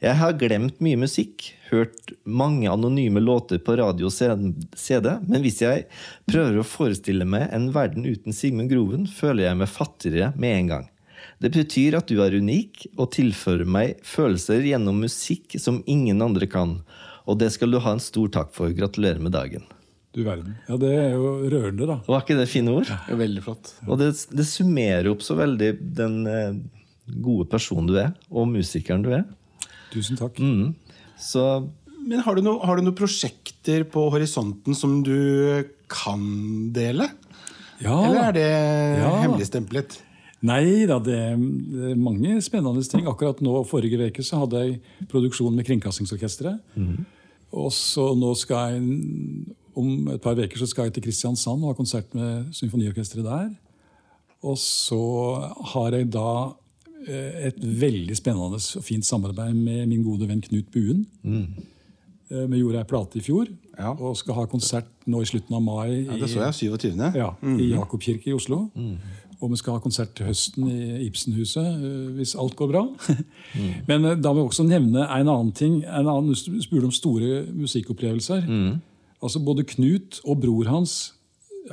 Jeg 0.02 0.18
har 0.18 0.32
glemt 0.34 0.80
mye 0.82 0.98
musikk, 0.98 1.44
hørt 1.70 2.10
mange 2.26 2.66
anonyme 2.66 3.20
låter 3.22 3.60
på 3.62 3.76
radio 3.78 4.08
og 4.08 4.14
CD, 4.74 5.06
men 5.30 5.44
hvis 5.44 5.60
jeg 5.62 5.84
prøver 6.26 6.56
å 6.58 6.64
forestille 6.66 7.22
meg 7.22 7.44
en 7.54 7.68
verden 7.70 8.08
uten 8.08 8.34
Sigmund 8.34 8.72
Groven, 8.72 9.04
føler 9.06 9.46
jeg 9.46 9.58
meg 9.60 9.70
fattigere 9.70 10.32
med 10.34 10.56
en 10.56 10.70
gang. 10.72 10.88
Det 11.38 11.52
betyr 11.54 12.00
at 12.00 12.10
du 12.10 12.18
er 12.24 12.34
unik 12.34 12.88
og 12.96 13.12
tilfører 13.14 13.68
meg 13.76 14.00
følelser 14.02 14.66
gjennom 14.66 14.98
musikk 15.04 15.54
som 15.62 15.78
ingen 15.86 16.18
andre 16.24 16.48
kan. 16.50 16.80
Og 17.30 17.38
det 17.38 17.52
skal 17.54 17.70
du 17.70 17.78
ha 17.84 17.92
en 17.94 18.02
stor 18.02 18.32
takk 18.34 18.50
for. 18.56 18.74
Gratulerer 18.74 19.22
med 19.22 19.36
dagen. 19.36 19.68
Du 20.10 20.24
verden. 20.26 20.56
Ja, 20.66 20.80
det 20.82 20.90
er 20.96 21.14
jo 21.14 21.30
rørende, 21.46 21.86
da. 21.88 22.00
Var 22.10 22.24
ikke 22.24 22.40
det 22.40 22.48
fine 22.50 22.74
ord? 22.74 22.90
Ja, 22.90 23.20
veldig 23.22 23.44
flott. 23.46 23.70
Og 23.86 24.02
det, 24.02 24.10
det 24.34 24.48
summerer 24.50 25.12
opp 25.14 25.22
så 25.22 25.38
veldig 25.38 25.70
den 25.94 26.18
eh, 26.26 26.58
gode 27.22 27.46
personen 27.54 27.86
du 27.86 27.94
er, 28.02 28.10
og 28.34 28.50
musikeren 28.50 29.06
du 29.06 29.12
er. 29.14 29.22
Tusen 29.92 30.18
takk. 30.18 30.40
Mm. 30.40 30.72
Så, 31.20 31.44
Men 32.02 32.22
har 32.24 32.36
du, 32.36 32.42
no, 32.44 32.56
har 32.64 32.78
du 32.78 32.86
noen 32.86 32.98
prosjekter 32.98 33.84
på 33.88 34.08
horisonten 34.10 34.74
som 34.74 35.00
du 35.06 35.62
kan 35.92 36.22
dele? 36.74 37.10
Ja. 37.82 37.98
Eller 38.06 38.22
er 38.28 38.36
det 38.36 38.48
ja. 39.02 39.12
hemmeligstemplet? 39.24 40.00
Nei 40.42 40.88
da, 40.90 40.98
det 40.98 41.14
er 41.14 41.98
mange 41.98 42.40
spennende 42.42 42.82
ting. 42.90 43.06
Akkurat 43.06 43.38
nå 43.44 43.60
forrige 43.70 44.10
uke 44.10 44.24
så 44.26 44.42
hadde 44.42 44.62
jeg 44.64 45.08
produksjon 45.10 45.54
med 45.54 45.66
Kringkastingsorkesteret. 45.68 46.58
Mm. 46.74 47.04
Og 47.62 47.70
så 47.76 48.08
nå 48.18 48.32
skal 48.38 48.74
jeg 48.74 49.52
om 49.78 50.08
et 50.12 50.22
par 50.22 50.36
uker 50.36 50.58
så 50.60 50.68
skal 50.68 50.88
jeg 50.88 50.96
til 50.96 51.06
Kristiansand 51.06 51.62
og 51.62 51.72
ha 51.72 51.78
konsert 51.78 52.10
med 52.16 52.50
symfoniorkesteret 52.56 53.24
der. 53.24 53.52
Og 54.42 54.58
så 54.58 54.98
har 55.72 55.94
jeg 55.96 56.10
da 56.12 56.52
et 57.08 57.58
veldig 57.58 58.16
spennende 58.16 58.58
og 58.60 58.84
fint 58.86 59.06
samarbeid 59.06 59.54
med 59.56 59.86
min 59.90 60.04
gode 60.06 60.28
venn 60.28 60.42
Knut 60.44 60.68
Buen. 60.74 61.06
Mm. 61.22 61.46
Vi 62.32 62.62
gjorde 62.62 62.80
ei 62.80 62.88
plate 62.88 63.18
i 63.20 63.24
fjor 63.24 63.50
ja. 63.78 63.92
og 63.92 64.16
skal 64.18 64.38
ha 64.40 64.46
konsert 64.50 64.88
nå 65.10 65.22
i 65.22 65.28
slutten 65.28 65.56
av 65.56 65.64
mai 65.64 66.04
ja, 66.06 66.16
det 66.20 66.30
så 66.30 66.42
jeg, 66.46 66.72
27. 66.72 67.02
Ja, 67.16 67.32
mm. 67.40 67.58
i 67.60 67.68
Jakobkirke 67.72 68.30
i 68.30 68.36
Oslo. 68.36 68.66
Mm. 68.74 68.96
Og 69.42 69.50
vi 69.50 69.58
skal 69.58 69.74
ha 69.74 69.82
konsert 69.82 70.12
til 70.14 70.28
høsten 70.28 70.68
i 70.70 71.06
Ibsenhuset, 71.08 71.66
eh, 71.66 72.12
hvis 72.14 72.36
alt 72.38 72.54
går 72.58 72.70
bra. 72.70 72.84
mm. 73.58 73.72
Men 73.88 74.06
da 74.22 74.30
må 74.30 74.44
jeg 74.44 74.52
også 74.52 74.68
nevne 74.68 75.02
en 75.08 75.32
annen 75.32 75.50
ting. 75.56 75.80
En 75.82 76.06
annen 76.06 76.36
spurte 76.36 76.86
om 76.86 76.94
store 76.94 77.42
musikkopplevelser. 77.50 78.46
Mm. 78.46 78.78
Altså 79.22 79.42
Både 79.42 79.66
Knut 79.66 80.20
og 80.22 80.40
bror 80.44 80.70
hans, 80.70 81.14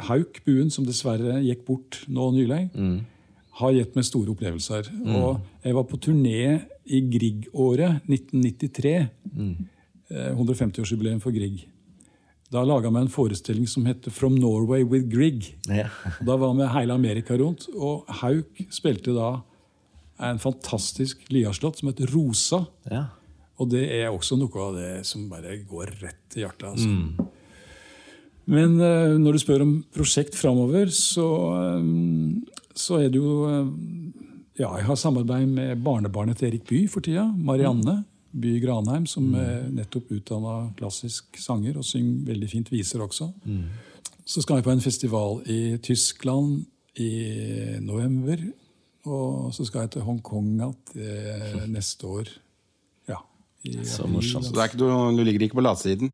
Hauk 0.09 0.41
Buen, 0.45 0.73
som 0.73 0.85
dessverre 0.85 1.39
gikk 1.45 1.63
bort 1.69 2.03
nå 2.09 2.31
nylig, 2.35 2.67
mm 2.73 2.99
har 3.59 3.73
gitt 3.75 3.97
meg 3.97 4.07
store 4.07 4.33
opplevelser. 4.33 4.91
Mm. 4.93 5.15
Og 5.19 5.65
jeg 5.65 5.75
var 5.75 5.87
på 5.89 5.99
turné 6.01 6.43
i 6.89 7.01
Grieg-året 7.11 8.07
1993. 8.07 8.95
Mm. 9.33 9.67
150-årsjubileum 10.09 11.19
for 11.21 11.35
Grieg. 11.35 11.67
Da 12.49 12.63
laga 12.65 12.89
vi 12.89 12.97
en 13.03 13.11
forestilling 13.13 13.67
som 13.69 13.85
heter 13.85 14.11
From 14.11 14.39
Norway 14.41 14.83
with 14.83 15.05
Grieg. 15.11 15.51
Ja. 15.67 15.89
da 16.25 16.37
var 16.41 16.55
vi 16.57 16.69
hele 16.73 16.95
Amerika 16.97 17.37
rundt. 17.37 17.67
Og 17.75 18.09
Hauk 18.23 18.63
spilte 18.73 19.13
da 19.13 19.35
en 20.25 20.41
fantastisk 20.41 21.21
Liaslått 21.29 21.79
som 21.79 21.91
heter 21.91 22.09
Rosa. 22.09 22.63
Ja. 22.89 23.05
Og 23.59 23.69
det 23.73 23.85
er 23.99 24.09
også 24.09 24.39
noe 24.39 24.63
av 24.65 24.79
det 24.79 24.93
som 25.07 25.27
bare 25.29 25.59
går 25.67 25.93
rett 26.01 26.39
i 26.39 26.43
hjertet. 26.45 26.71
altså. 26.71 26.89
Mm. 26.89 27.29
Men 28.49 28.79
uh, 28.81 29.13
når 29.21 29.35
du 29.35 29.41
spør 29.43 29.65
om 29.67 29.73
prosjekt 29.93 30.33
framover, 30.37 30.89
så, 30.95 31.27
um, 31.77 32.39
så 32.79 33.01
er 33.03 33.11
det 33.11 33.19
jo 33.19 33.43
uh, 33.47 33.67
Ja, 34.59 34.73
jeg 34.75 34.87
har 34.89 34.97
samarbeid 34.99 35.47
med 35.47 35.83
barnebarnet 35.83 36.39
til 36.39 36.49
Erik 36.49 36.65
Bye 36.67 36.89
for 36.91 37.03
tida. 37.05 37.23
Marianne 37.31 38.01
By 38.35 38.57
Granheim, 38.59 39.05
som 39.07 39.29
mm. 39.31 39.37
er 39.39 39.69
nettopp 39.71 40.11
utdanna 40.11 40.55
klassisk 40.77 41.39
sanger 41.39 41.79
og 41.79 41.87
synger 41.87 42.27
veldig 42.27 42.49
fint 42.51 42.71
viser 42.73 42.99
også. 43.05 43.29
Mm. 43.47 43.63
Så 44.27 44.43
skal 44.43 44.59
jeg 44.59 44.67
på 44.67 44.73
en 44.75 44.83
festival 44.83 45.39
i 45.47 45.77
Tyskland 45.81 46.65
i 46.99 47.13
november. 47.79 48.43
Og 49.07 49.55
så 49.55 49.63
skal 49.65 49.87
jeg 49.87 49.95
til 49.95 50.05
Hongkong 50.05 50.51
igjen 50.51 51.71
neste 51.77 52.07
år. 52.07 52.35
Ja, 53.07 53.23
så 53.83 54.07
morsomt. 54.11 54.45
Så 54.45 54.53
det 54.53 54.61
er 54.65 54.73
ikke 54.73 54.83
noe, 54.83 55.15
du 55.15 55.23
ligger 55.23 55.47
ikke 55.47 55.61
på 55.61 55.65
latsiden? 55.65 56.11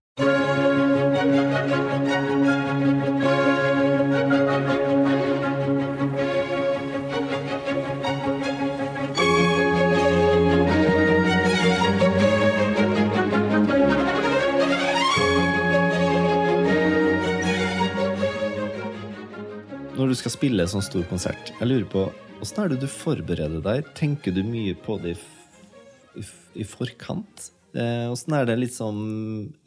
Du 20.16 20.22
skal 20.22 20.32
spille 20.32 20.64
en 20.64 20.72
sånn 20.72 20.86
stor 20.86 21.04
konsert, 21.10 21.52
jeg 21.60 21.68
lurer 21.68 21.88
på, 21.92 22.06
åssen 22.44 22.62
er 22.64 22.72
det 22.72 22.84
du 22.86 22.88
forbereder 22.88 23.64
deg? 23.64 23.88
Tenker 23.98 24.32
du 24.36 24.46
mye 24.48 24.76
på 24.86 24.96
det 25.04 25.18
i, 25.18 26.22
i, 26.22 26.24
i 26.64 26.68
forkant? 26.68 27.50
Åssen 27.76 28.32
eh, 28.32 28.40
er 28.40 28.48
det 28.48 28.56
liksom 28.62 29.02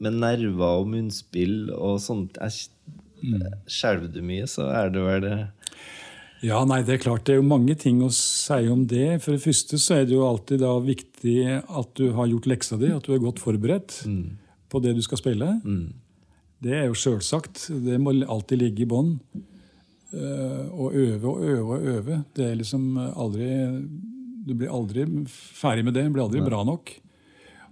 med 0.01 0.17
nerver 0.23 0.81
og 0.81 0.89
munnspill 0.89 1.69
og 1.77 1.99
sånt? 2.01 2.41
Skjelver 3.69 4.09
du 4.15 4.23
mye, 4.25 4.47
så 4.49 4.71
er 4.73 4.95
det 4.95 5.05
vel 5.05 5.27
det 5.27 5.37
ja, 6.47 6.63
nei, 6.71 6.81
Det 6.87 6.95
er 6.95 7.03
klart 7.03 7.27
det 7.27 7.35
er 7.35 7.41
jo 7.41 7.51
mange 7.51 7.75
ting 7.77 7.99
å 8.07 8.09
si 8.15 8.61
om 8.71 8.87
det. 8.89 9.19
For 9.25 9.35
det 9.35 9.43
første 9.43 9.81
så 9.83 9.99
er 9.99 10.09
det 10.09 10.15
jo 10.15 10.25
alltid 10.25 10.63
da 10.63 10.77
viktig 10.81 11.39
at 11.59 11.93
du 11.99 12.13
har 12.15 12.31
gjort 12.31 12.47
leksa 12.49 12.79
di, 12.79 12.93
at 12.95 13.05
du 13.05 13.17
er 13.17 13.25
godt 13.25 13.43
forberedt 13.43 14.01
mm. 14.07 14.23
på 14.71 14.81
det 14.85 14.95
du 14.97 15.03
skal 15.05 15.21
spille. 15.21 15.51
Mm. 15.67 15.97
Det 16.63 16.77
er 16.79 16.87
jo 16.87 16.97
sjølsagt. 16.97 17.67
Det 17.85 17.99
må 18.01 18.15
alltid 18.23 18.63
ligge 18.63 18.87
i 18.87 18.89
bånn. 18.89 19.17
Å 20.09 20.87
øve 20.89 21.29
og 21.29 21.43
øve 21.45 21.75
og 21.75 21.89
øve. 21.95 22.15
Det 22.33 22.47
er 22.47 22.55
liksom 22.57 22.97
aldri 22.97 23.49
Du 24.47 24.55
blir 24.55 24.73
aldri 24.73 25.05
ferdig 25.29 25.85
med 25.85 25.93
det. 25.95 26.07
Det 26.07 26.15
blir 26.15 26.25
aldri 26.25 26.45
bra 26.47 26.63
nok. 26.65 26.95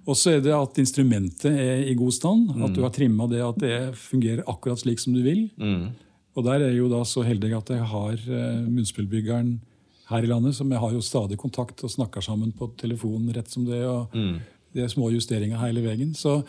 Og 0.07 0.15
så 0.15 0.37
er 0.37 0.43
det 0.45 0.55
at 0.55 0.79
instrumentet 0.79 1.51
er 1.51 1.87
i 1.91 1.95
god 1.99 2.15
stand. 2.15 2.51
Mm. 2.55 2.67
At 2.69 2.75
du 2.77 2.83
har 2.85 2.93
trimma 2.95 3.27
det 3.31 3.43
at 3.43 3.59
det 3.63 3.79
fungerer 3.99 4.47
akkurat 4.47 4.83
slik 4.83 5.03
som 5.03 5.17
du 5.17 5.23
vil. 5.25 5.49
Mm. 5.59 5.97
Og 6.37 6.45
der 6.47 6.61
er 6.61 6.69
jeg 6.69 6.83
jo 6.83 6.91
da 6.93 7.01
så 7.09 7.25
heldig 7.27 7.55
at 7.57 7.73
jeg 7.73 7.89
har 7.91 8.21
uh, 8.29 8.67
munnspillbyggeren 8.69 9.57
her 10.11 10.23
i 10.23 10.31
landet, 10.31 10.55
som 10.55 10.71
jeg 10.71 10.79
har 10.79 10.93
jo 10.95 11.03
stadig 11.03 11.39
kontakt 11.41 11.83
og 11.83 11.91
snakker 11.91 12.23
sammen 12.23 12.53
på 12.55 12.69
telefonen 12.79 13.33
rett 13.35 13.51
som 13.51 13.65
det. 13.67 13.83
og 13.83 14.15
mm. 14.15 14.37
Det 14.77 14.85
er 14.85 14.93
små 14.93 15.09
justeringer 15.11 15.59
hele 15.59 15.83
veien. 15.83 16.13
Så, 16.15 16.43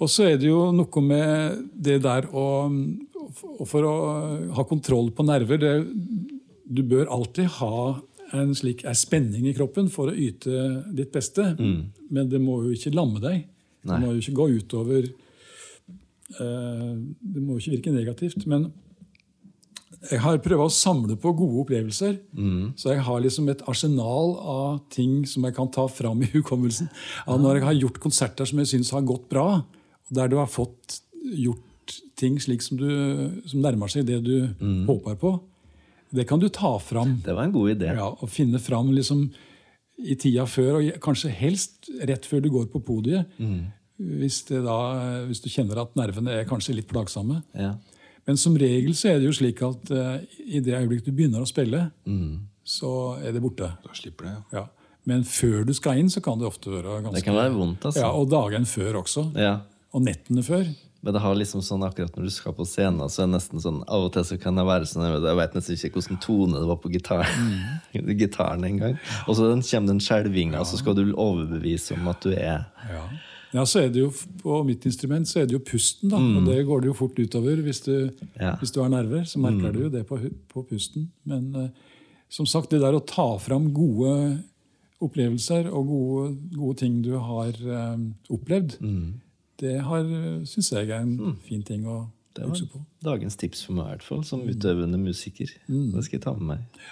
og 0.00 0.10
så 0.10 0.26
er 0.32 0.40
det 0.40 0.48
jo 0.48 0.70
noe 0.74 1.04
med 1.04 1.60
det 1.76 2.00
der 2.02 2.26
å 2.32 2.46
For 3.38 3.86
å 3.86 3.94
ha 4.56 4.64
kontroll 4.68 5.12
på 5.14 5.26
nerver 5.26 5.60
det, 5.60 5.74
Du 6.72 6.82
bør 6.88 7.10
alltid 7.12 7.50
ha 7.58 8.00
en 8.32 8.54
slik 8.56 8.84
er 8.88 8.96
spenning 8.96 9.44
i 9.48 9.54
kroppen 9.56 9.90
for 9.92 10.08
å 10.08 10.16
yte 10.16 10.84
ditt 10.96 11.12
beste. 11.12 11.50
Mm. 11.58 11.92
Men 12.14 12.30
det 12.32 12.40
må 12.40 12.62
jo 12.64 12.72
ikke 12.72 12.94
lamme 12.94 13.20
deg. 13.20 13.42
Nei. 13.82 13.90
Det 13.90 13.98
må 14.00 14.12
jo 14.14 14.22
ikke 14.22 14.36
gå 14.38 14.46
utover 14.60 15.08
eh, 15.08 16.92
Det 16.94 17.42
må 17.42 17.56
jo 17.56 17.60
ikke 17.60 17.74
virke 17.76 17.92
negativt. 17.92 18.46
Men 18.48 18.70
jeg 20.10 20.18
har 20.22 20.40
prøvd 20.42 20.64
å 20.64 20.72
samle 20.72 21.16
på 21.20 21.34
gode 21.38 21.60
opplevelser. 21.62 22.16
Mm. 22.34 22.72
Så 22.78 22.94
jeg 22.94 23.04
har 23.06 23.20
liksom 23.22 23.50
et 23.52 23.62
arsenal 23.70 24.34
av 24.40 24.80
ting 24.94 25.20
som 25.28 25.44
jeg 25.46 25.54
kan 25.58 25.70
ta 25.70 25.84
fram 25.90 26.24
i 26.24 26.30
hukommelsen. 26.32 26.88
Ja, 27.26 27.36
når 27.38 27.60
jeg 27.60 27.68
har 27.68 27.78
gjort 27.78 28.00
konserter 28.02 28.48
som 28.48 28.62
jeg 28.62 28.72
syns 28.72 28.90
har 28.94 29.04
gått 29.06 29.28
bra, 29.30 29.62
der 30.12 30.32
du 30.32 30.38
har 30.40 30.50
fått 30.50 31.02
gjort 31.22 31.62
ting 32.22 32.38
slik 32.42 32.64
som, 32.64 32.78
du, 32.80 32.88
som 33.50 33.62
nærmer 33.64 33.90
seg 33.92 34.06
det 34.08 34.20
du 34.24 34.36
mm. 34.58 34.84
håper 34.88 35.18
på, 35.20 35.36
det 36.12 36.26
kan 36.28 36.40
du 36.40 36.48
ta 36.52 36.76
fram. 36.82 37.16
Det 37.24 37.34
var 37.34 37.48
en 37.48 37.54
god 37.54 37.74
idé. 37.74 37.92
Ja, 37.96 38.10
Og 38.12 38.30
finne 38.30 38.60
fram 38.62 38.92
liksom 38.92 39.30
i 40.02 40.16
tida 40.18 40.44
før, 40.50 40.80
og 40.80 41.00
kanskje 41.04 41.30
helst 41.32 41.88
rett 42.08 42.26
før 42.28 42.42
du 42.44 42.50
går 42.52 42.68
på 42.72 42.82
podiet. 42.84 43.30
Hvis, 44.02 44.42
det 44.48 44.64
da, 44.66 44.76
hvis 45.28 45.40
du 45.44 45.48
kjenner 45.52 45.84
at 45.84 45.96
nervene 45.98 46.40
er 46.40 46.48
kanskje 46.48 46.74
litt 46.76 46.90
plagsomme. 46.90 47.40
Ja. 47.54 47.76
Men 48.26 48.38
som 48.38 48.56
regel 48.58 48.94
så 48.98 49.12
er 49.12 49.20
det 49.20 49.28
jo 49.28 49.34
slik 49.34 49.62
at 49.66 49.90
uh, 49.94 50.16
i 50.42 50.62
det 50.62 50.74
øyeblikk 50.78 51.04
du 51.06 51.12
begynner 51.14 51.42
å 51.42 51.48
spille, 51.48 51.86
så 52.62 52.92
er 53.22 53.34
det 53.34 53.42
borte. 53.42 53.72
Da 53.82 53.98
slipper 53.98 54.28
det, 54.28 54.36
ja. 54.36 54.62
Ja. 54.62 54.64
Men 55.08 55.24
før 55.26 55.64
du 55.66 55.72
skal 55.74 55.98
inn, 55.98 56.10
så 56.12 56.22
kan 56.22 56.38
det 56.38 56.46
ofte 56.46 56.70
være 56.70 57.00
ganske 57.02 57.18
Det 57.18 57.26
kan 57.26 57.34
være 57.34 57.54
vondt, 57.56 57.86
altså. 57.88 58.04
Ja, 58.04 58.12
Og 58.14 58.28
dagene 58.30 58.68
før 58.70 59.00
også. 59.02 59.32
Ja. 59.34 59.56
Og 59.92 60.04
nettene 60.06 60.44
før. 60.46 60.68
Men 61.02 61.16
det 61.16 61.20
har 61.24 61.34
liksom 61.34 61.62
sånn 61.66 61.82
akkurat 61.82 62.14
når 62.14 62.28
du 62.28 62.30
skal 62.30 62.54
på 62.54 62.62
scenen, 62.68 63.10
så 63.10 63.24
er 63.24 63.26
det 63.26 63.34
nesten 63.34 63.62
sånn 63.62 63.80
Av 63.90 64.04
og 64.06 64.12
til 64.14 64.22
så 64.28 64.36
kan 64.38 64.54
det 64.58 64.62
være 64.68 64.86
sånn 64.86 65.02
Jeg 65.10 65.38
vet 65.40 65.56
nesten 65.58 65.74
ikke 65.74 65.98
hvilken 65.98 66.20
tone 66.22 66.60
det 66.62 66.68
var 66.68 66.78
på 66.78 66.92
gitaren, 66.94 67.50
gitaren 68.22 68.64
en 68.68 68.78
gang. 68.78 68.94
Og 69.26 69.34
så 69.34 69.48
kommer 69.50 69.90
den 69.90 70.02
skjelvinga, 70.04 70.62
så 70.68 70.78
skal 70.78 70.94
du 70.94 71.08
overbevise 71.10 71.96
om 71.98 72.06
at 72.12 72.22
du 72.22 72.30
er 72.36 72.68
Ja. 72.86 73.02
ja, 73.52 73.64
så 73.66 73.82
er 73.82 73.90
det 73.90 74.04
jo 74.04 74.12
På 74.44 74.60
mitt 74.66 74.86
instrument 74.86 75.26
så 75.26 75.40
er 75.42 75.50
det 75.50 75.58
jo 75.58 75.64
pusten, 75.72 76.08
da. 76.14 76.22
Og 76.22 76.46
det 76.46 76.60
går 76.70 76.80
det 76.84 76.92
jo 76.92 76.94
fort 77.02 77.18
utover. 77.18 77.58
Hvis 77.66 77.82
du, 77.84 78.10
Ja. 78.38 78.54
hvis 78.62 78.70
du 78.70 78.80
har 78.82 78.88
nerver, 78.94 79.24
så 79.26 79.42
merker 79.42 79.72
du 79.74 79.82
jo 79.88 79.90
det 79.90 80.06
på, 80.06 80.20
på 80.54 80.62
pusten. 80.70 81.10
Men 81.26 81.50
uh, 81.56 81.68
som 82.30 82.46
sagt, 82.46 82.70
det 82.70 82.80
der 82.80 82.94
å 82.94 83.02
ta 83.04 83.26
fram 83.42 83.72
gode 83.74 84.38
opplevelser 85.02 85.66
og 85.66 85.86
gode, 85.90 86.24
gode 86.54 86.78
ting 86.78 87.02
du 87.02 87.16
har 87.18 87.52
uh, 87.66 87.98
opplevd, 88.30 88.78
det 89.62 89.76
har, 89.86 90.08
syns 90.48 90.72
jeg 90.74 90.90
er 90.90 91.00
en 91.04 91.36
fin 91.46 91.62
ting 91.66 91.86
å 91.88 92.00
Det 92.36 92.46
var 92.48 92.60
på. 92.72 92.80
dagens 93.04 93.36
tips 93.40 93.64
for 93.66 93.76
meg, 93.76 93.84
i 93.86 93.94
hvert 93.96 94.06
fall, 94.06 94.22
som 94.24 94.42
utøvende 94.48 94.98
musiker. 95.00 95.50
Det 95.68 96.04
skal 96.06 96.18
jeg 96.18 96.24
ta 96.24 96.32
med 96.38 96.48
meg. 96.54 96.86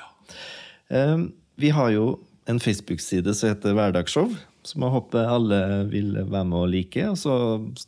Eh, 0.90 1.16
vi 1.60 1.70
har 1.76 1.90
jo 1.94 2.06
en 2.50 2.58
Facebook-side 2.60 3.32
som 3.36 3.52
heter 3.52 3.74
Hverdagsshow, 3.76 4.30
som 4.66 4.82
jeg 4.84 4.92
håper 4.92 5.28
alle 5.30 5.58
vil 5.88 6.12
være 6.18 6.44
med 6.44 6.58
og 6.58 6.68
like. 6.72 7.04
Og 7.08 7.16
så, 7.20 7.34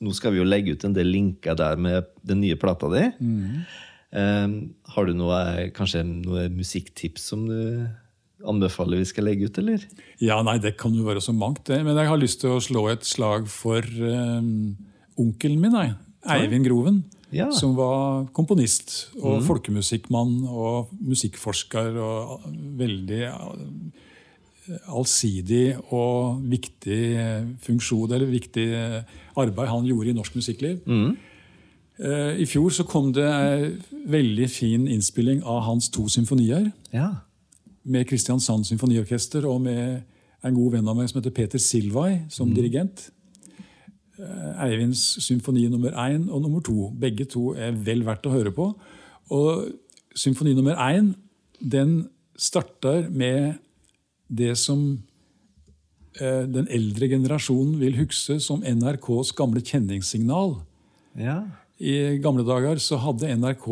nå 0.01 0.13
skal 0.17 0.33
vi 0.33 0.41
jo 0.41 0.47
legge 0.49 0.73
ut 0.77 0.85
en 0.89 0.95
del 0.97 1.11
linker 1.13 1.57
der 1.59 1.77
med 1.77 2.09
den 2.25 2.41
nye 2.45 2.57
plata 2.61 2.89
di. 2.93 3.05
Eh, 4.13 4.49
har 4.95 5.07
du 5.09 5.13
noe, 5.17 5.41
kanskje 5.77 6.03
noe 6.09 6.47
musikktips 6.53 7.31
som 7.33 7.45
du 7.49 7.87
anbefaler 8.49 9.03
vi 9.03 9.09
skal 9.11 9.29
legge 9.29 9.49
ut, 9.49 9.59
eller? 9.63 9.85
Ja, 10.23 10.41
nei, 10.47 10.59
det 10.63 10.77
kan 10.81 10.95
jo 10.97 11.07
være 11.07 11.23
så 11.25 11.35
mangt, 11.37 11.65
det. 11.69 11.83
Men 11.87 11.99
jeg 11.99 12.11
har 12.11 12.21
lyst 12.21 12.43
til 12.43 12.57
å 12.57 12.63
slå 12.63 12.87
et 12.93 13.07
slag 13.09 13.49
for 13.51 13.83
eh, 13.83 14.41
onkelen 15.21 15.61
min, 15.63 15.77
nei. 15.77 15.91
Eivind 16.31 16.67
Groven. 16.69 17.03
Ja. 17.33 17.49
Som 17.57 17.73
var 17.79 18.27
komponist 18.37 19.09
og 19.17 19.41
folkemusikkmann 19.47 20.43
og 20.45 20.91
musikkforsker 21.01 21.97
og 21.97 22.45
veldig 22.79 23.23
eh, 23.25 24.03
allsidig 24.93 25.79
og 25.97 26.43
viktig 26.53 27.01
eh, 27.17 27.47
funksjon, 27.65 28.13
eller 28.13 28.29
viktig 28.29 28.67
eh, 28.77 28.99
arbeid 29.41 29.73
han 29.73 29.89
gjorde 29.89 30.13
i 30.13 30.17
norsk 30.19 30.37
musikkliv. 30.41 30.83
Mm. 30.87 31.13
I 32.03 32.47
fjor 32.49 32.73
så 32.73 32.83
kom 32.89 33.11
det 33.15 33.23
ei 33.23 33.67
veldig 34.11 34.47
fin 34.51 34.89
innspilling 34.91 35.43
av 35.47 35.61
hans 35.69 35.91
to 35.93 36.09
symfonier 36.11 36.73
Ja. 36.91 37.23
Med 37.83 38.07
Kristiansand 38.09 38.67
Symfoniorkester 38.69 39.47
og 39.49 39.61
med 39.65 40.03
en 40.43 40.55
god 40.57 40.77
venn 40.77 40.89
av 40.91 40.99
meg 40.99 41.11
som 41.11 41.21
heter 41.21 41.35
Peter 41.35 41.63
Silvay 41.63 42.21
som 42.33 42.51
dirigent. 42.55 43.09
Eh, 44.19 44.65
Eivinds 44.67 45.03
symfoni 45.25 45.69
nummer 45.71 45.95
én 46.05 46.29
og 46.31 46.43
nummer 46.43 46.63
to. 46.65 46.91
Begge 46.99 47.27
to 47.31 47.53
er 47.55 47.73
vel 47.73 48.05
verdt 48.07 48.27
å 48.29 48.35
høre 48.35 48.53
på. 48.55 48.73
Og 49.33 49.71
symfoni 50.19 50.55
nummer 50.55 50.79
én 50.91 51.15
den 51.59 52.09
starter 52.37 53.09
med 53.11 53.59
det 54.29 54.57
som 54.59 55.03
eh, 56.21 56.45
den 56.49 56.69
eldre 56.71 57.09
generasjonen 57.09 57.79
vil 57.81 57.99
huske 58.01 58.39
som 58.43 58.65
NRKs 58.67 59.35
gamle 59.39 59.65
kjenningssignal. 59.65 60.57
ja. 61.19 61.43
I 61.83 62.21
gamle 62.23 62.45
dager 62.47 62.79
så 62.79 62.95
hadde 63.03 63.33
NRK 63.41 63.67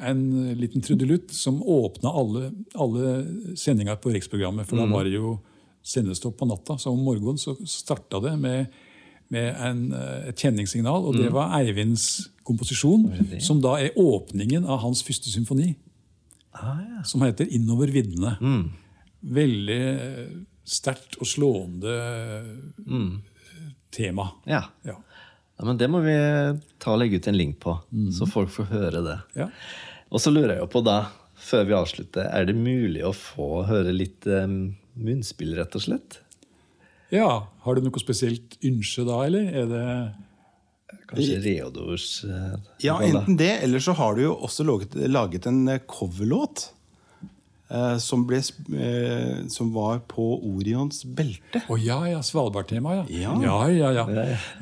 en 0.00 0.54
liten 0.58 0.82
trudelutt 0.84 1.32
som 1.34 1.62
åpna 1.62 2.10
alle, 2.10 2.50
alle 2.74 3.14
sendinger 3.56 3.98
på 4.00 4.12
Riksprogrammet. 4.14 4.68
For 4.68 4.80
da 4.80 4.86
var 4.90 5.08
det 5.08 5.16
jo 5.16 5.38
sendestopp 5.86 6.38
på 6.38 6.48
natta. 6.48 6.78
Så 6.78 6.92
om 6.92 7.02
morgenen 7.04 7.38
så 7.40 7.56
starta 7.68 8.20
det 8.24 8.34
med, 8.40 8.74
med 9.32 9.48
en, 9.54 9.84
eh, 9.92 10.28
et 10.30 10.44
kjenningssignal. 10.44 11.08
Og 11.08 11.18
det 11.18 11.30
var 11.34 11.54
Eivinds 11.60 12.28
komposisjon, 12.48 13.08
som 13.44 13.62
da 13.64 13.76
er 13.80 13.96
åpningen 13.98 14.66
av 14.68 14.82
hans 14.84 15.02
første 15.06 15.32
symfoni. 15.32 15.74
Ah, 16.58 16.78
ja. 16.82 17.02
Som 17.04 17.22
heter 17.22 17.46
'Innover 17.46 17.92
viddene'. 17.92 18.36
Veldig 19.20 19.82
eh, 19.88 20.30
sterkt 20.64 21.18
og 21.20 21.26
slående 21.26 21.98
mm. 22.86 23.12
tema. 23.90 24.30
ja. 24.46 24.64
Ja. 24.84 24.96
Ja, 25.58 25.64
men 25.64 25.78
Det 25.78 25.88
må 25.90 26.00
vi 26.04 26.14
ta 26.78 26.92
og 26.94 27.00
legge 27.00 27.18
ut 27.18 27.26
en 27.26 27.36
link 27.36 27.58
på, 27.58 27.74
så 28.14 28.28
folk 28.30 28.50
får 28.54 28.68
høre 28.70 29.02
det. 29.02 29.16
Ja. 29.40 29.48
Og 30.08 30.22
så 30.22 30.32
lurer 30.32 30.56
jeg 30.56 30.62
jo 30.62 30.70
på 30.72 30.82
da, 30.86 31.00
før 31.38 31.66
vi 31.68 31.76
avslutter, 31.78 32.30
er 32.32 32.48
det 32.48 32.56
mulig 32.56 33.04
å 33.06 33.12
få 33.16 33.64
høre 33.68 33.92
litt 33.94 34.26
um, 34.26 34.72
munnspill, 34.98 35.54
rett 35.58 35.76
og 35.78 35.84
slett? 35.84 36.22
ja. 37.14 37.28
Har 37.64 37.76
du 37.76 37.84
noe 37.84 38.00
spesielt 38.00 38.56
ønske 38.64 39.04
da, 39.08 39.20
eller? 39.28 39.52
Er 39.52 39.68
det 39.70 39.84
Kanskje 41.08 41.38
Reodors 41.44 42.24
uh, 42.24 42.56
Ja, 42.84 42.98
enten 43.04 43.36
det, 43.40 43.62
eller 43.64 43.80
så 43.80 43.94
har 43.96 44.16
du 44.16 44.26
jo 44.26 44.34
også 44.44 44.64
laget, 44.64 44.96
laget 45.08 45.48
en 45.48 45.62
eh, 45.72 45.80
coverlåt. 45.88 46.70
Eh, 47.68 47.96
som, 48.00 48.22
ble, 48.24 48.38
eh, 48.80 49.46
som 49.52 49.68
var 49.74 49.98
på 50.08 50.24
Orions 50.48 51.02
belte. 51.04 51.60
Å 51.68 51.76
ja, 51.76 51.98
ja. 52.08 52.22
Svalbard-tema, 52.24 52.94
ja. 52.96 53.02
Ja. 53.12 53.34
Ja, 53.44 53.58
ja, 53.68 53.90
ja. 53.92 54.04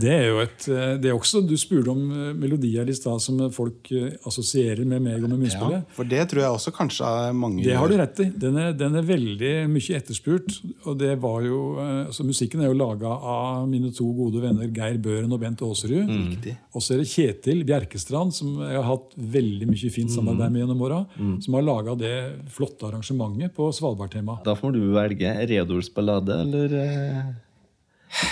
Det 0.02 0.10
er 0.10 0.24
jo 0.26 0.40
et 0.42 0.66
eh, 0.66 0.96
det 0.98 1.12
er 1.12 1.14
også, 1.14 1.44
Du 1.46 1.54
spurte 1.60 1.92
om 1.92 2.02
melodier 2.40 2.88
i 2.90 2.96
stad 2.96 3.22
som 3.22 3.38
folk 3.54 3.92
assosierer 4.26 4.82
med 4.82 5.04
meg 5.04 5.22
og 5.22 5.28
med 5.28 5.36
Ja, 5.36 5.42
munnspillet. 5.44 5.92
for 5.94 6.08
det 6.10 6.24
tror 6.32 6.42
jeg 6.42 6.56
også 6.56 6.72
kanskje 6.74 7.06
er 7.28 7.36
mange 7.36 7.62
Det 7.62 7.76
har 7.78 7.86
du 7.86 7.94
rett 8.00 8.22
i. 8.24 8.26
Den 8.34 8.58
er, 8.58 8.74
den 8.74 8.98
er 8.98 9.06
veldig 9.06 9.52
mye 9.70 10.00
etterspurt. 10.00 10.58
Og 10.88 10.98
det 10.98 11.12
var 11.22 11.46
jo, 11.46 11.60
altså 12.08 12.26
Musikken 12.26 12.64
er 12.64 12.72
jo 12.72 12.78
laga 12.80 13.12
av 13.14 13.68
mine 13.70 13.92
to 13.94 14.08
gode 14.18 14.42
venner 14.42 14.66
Geir 14.66 14.98
Børen 15.02 15.30
og 15.30 15.44
Bent 15.44 15.62
Aasrud. 15.62 16.10
Mm. 16.10 16.58
Og 16.74 16.82
så 16.82 16.96
er 16.96 17.04
det 17.04 17.10
Kjetil 17.12 17.62
Bjerkestrand, 17.68 18.34
som 18.34 18.58
jeg 18.64 18.80
har 18.80 18.88
hatt 18.90 19.14
veldig 19.14 19.70
mye 19.70 19.94
fint 19.94 20.10
samarbeid 20.10 20.50
med 20.50 20.64
gjennom 20.64 20.84
åra, 20.88 21.00
som 21.44 21.54
har 21.58 21.66
laga 21.70 21.94
det 22.00 22.14
flotte 22.50 22.95
arrangementet 22.96 23.54
på 23.56 23.68
Svalbard-tema. 23.74 24.40
Da 24.44 24.56
får 24.58 24.76
du 24.76 24.80
velge 24.94 25.32
Reodors 25.50 25.90
ballade 25.94 26.40
eller 26.42 26.76
eh, 26.80 28.24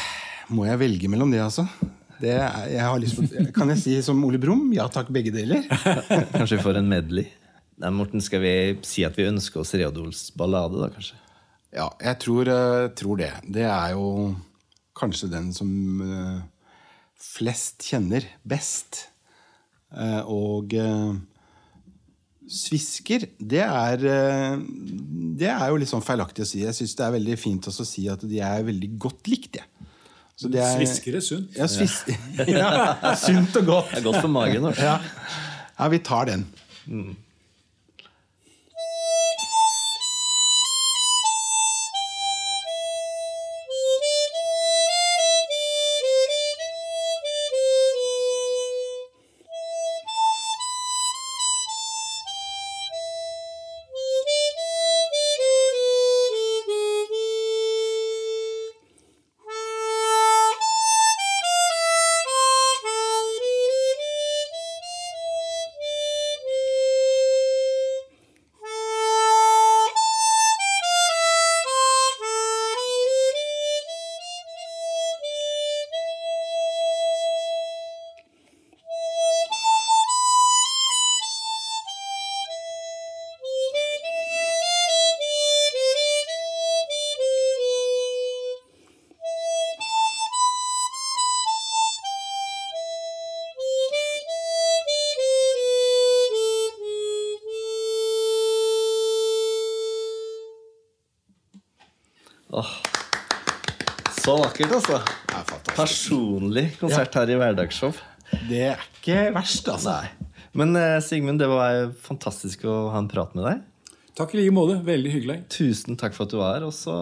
Må 0.55 0.67
jeg 0.69 0.81
velge 0.81 1.11
mellom 1.13 1.33
det, 1.33 1.43
altså? 1.45 1.67
Det 2.21 2.33
er, 2.39 2.69
jeg 2.71 2.85
har 2.85 3.01
lyst 3.03 3.19
på, 3.19 3.47
kan 3.57 3.73
jeg 3.75 3.81
si 3.83 3.97
som 4.07 4.21
Ole 4.25 4.39
Brumm? 4.41 4.71
Ja 4.77 4.87
takk, 4.93 5.11
begge 5.13 5.33
deler. 5.35 5.65
Kanskje 6.37 6.57
vi 6.57 6.65
får 6.65 6.81
en 6.81 6.89
medley? 6.89 7.29
Nei, 7.83 7.91
Morten, 7.91 8.23
skal 8.23 8.43
vi 8.45 8.55
si 8.87 9.03
at 9.05 9.17
vi 9.19 9.27
ønsker 9.27 9.61
oss 9.65 9.75
Reodols 9.75 10.29
ballade, 10.39 10.79
da, 10.79 10.89
kanskje? 10.95 11.19
Ja, 11.75 11.89
jeg 11.99 12.21
tror, 12.23 12.47
eh, 12.47 12.85
tror 12.95 13.19
det. 13.19 13.33
Det 13.51 13.65
er 13.67 13.97
jo 13.97 14.37
kanskje 14.95 15.33
den 15.33 15.49
som 15.57 15.73
eh, 16.07 16.37
flest 17.19 17.83
kjenner 17.83 18.29
best. 18.47 19.09
Eh, 19.91 20.23
og 20.31 20.71
svisker, 22.51 23.25
det 23.41 23.63
er 23.65 24.05
eh, 24.05 24.57
Det 25.39 25.49
er 25.51 25.69
jo 25.71 25.77
litt 25.81 25.89
sånn 25.91 26.05
feilaktig 26.05 26.45
å 26.45 26.49
si. 26.49 26.61
Jeg 26.65 26.75
syns 26.77 26.95
det 26.99 27.05
er 27.07 27.15
veldig 27.17 27.39
fint 27.41 27.67
også 27.71 27.83
å 27.83 27.89
si 27.89 28.05
at 28.13 28.21
de 28.29 28.41
er 28.45 28.63
veldig 28.67 28.91
godt 28.99 29.27
likt. 29.33 29.57
jeg. 29.57 29.65
Så 30.37 30.51
det 30.51 30.61
er- 30.61 30.77
Svisker 30.79 31.17
er 31.17 31.21
sunt. 31.25 31.57
Ja, 31.57 31.67
svis 31.71 32.01
ja, 32.49 33.15
sunt 33.27 33.57
og 33.57 33.67
godt. 33.67 33.91
Det 33.95 33.99
er 34.03 34.07
godt 34.09 34.21
for 34.21 34.29
magen. 34.29 34.67
Ja. 34.79 34.99
ja, 35.79 35.89
vi 35.89 35.99
tar 35.99 36.27
den. 36.27 36.47
Thank 36.85 37.17
Så 104.35 104.41
vakkert, 104.43 104.73
altså. 104.75 104.97
Er. 105.31 105.51
Personlig 105.77 106.65
konsert 106.81 107.15
her 107.15 107.31
i 107.31 107.37
Hverdagsshow. 107.39 107.93
Det 108.49 108.63
er 108.73 108.81
ikke 108.89 109.29
verst, 109.37 109.69
altså. 109.71 109.93
Nei. 110.01 110.31
Men 110.59 110.75
eh, 110.79 110.97
Sigmund, 111.07 111.39
det 111.39 111.47
var 111.51 111.93
fantastisk 112.03 112.65
å 112.67 112.89
ha 112.91 112.99
en 112.99 113.07
prat 113.11 113.31
med 113.39 113.47
deg. 113.47 113.61
Takk 114.19 114.35
i 114.35 114.41
like 114.41 114.55
måte. 114.55 114.81
Veldig 114.87 115.13
hyggelig. 115.13 115.37
Tusen 115.55 115.95
takk 116.01 116.17
for 116.17 116.27
at 116.27 116.35
du 116.35 116.39
var 116.41 116.57
her. 116.57 116.67
Også. 116.67 116.97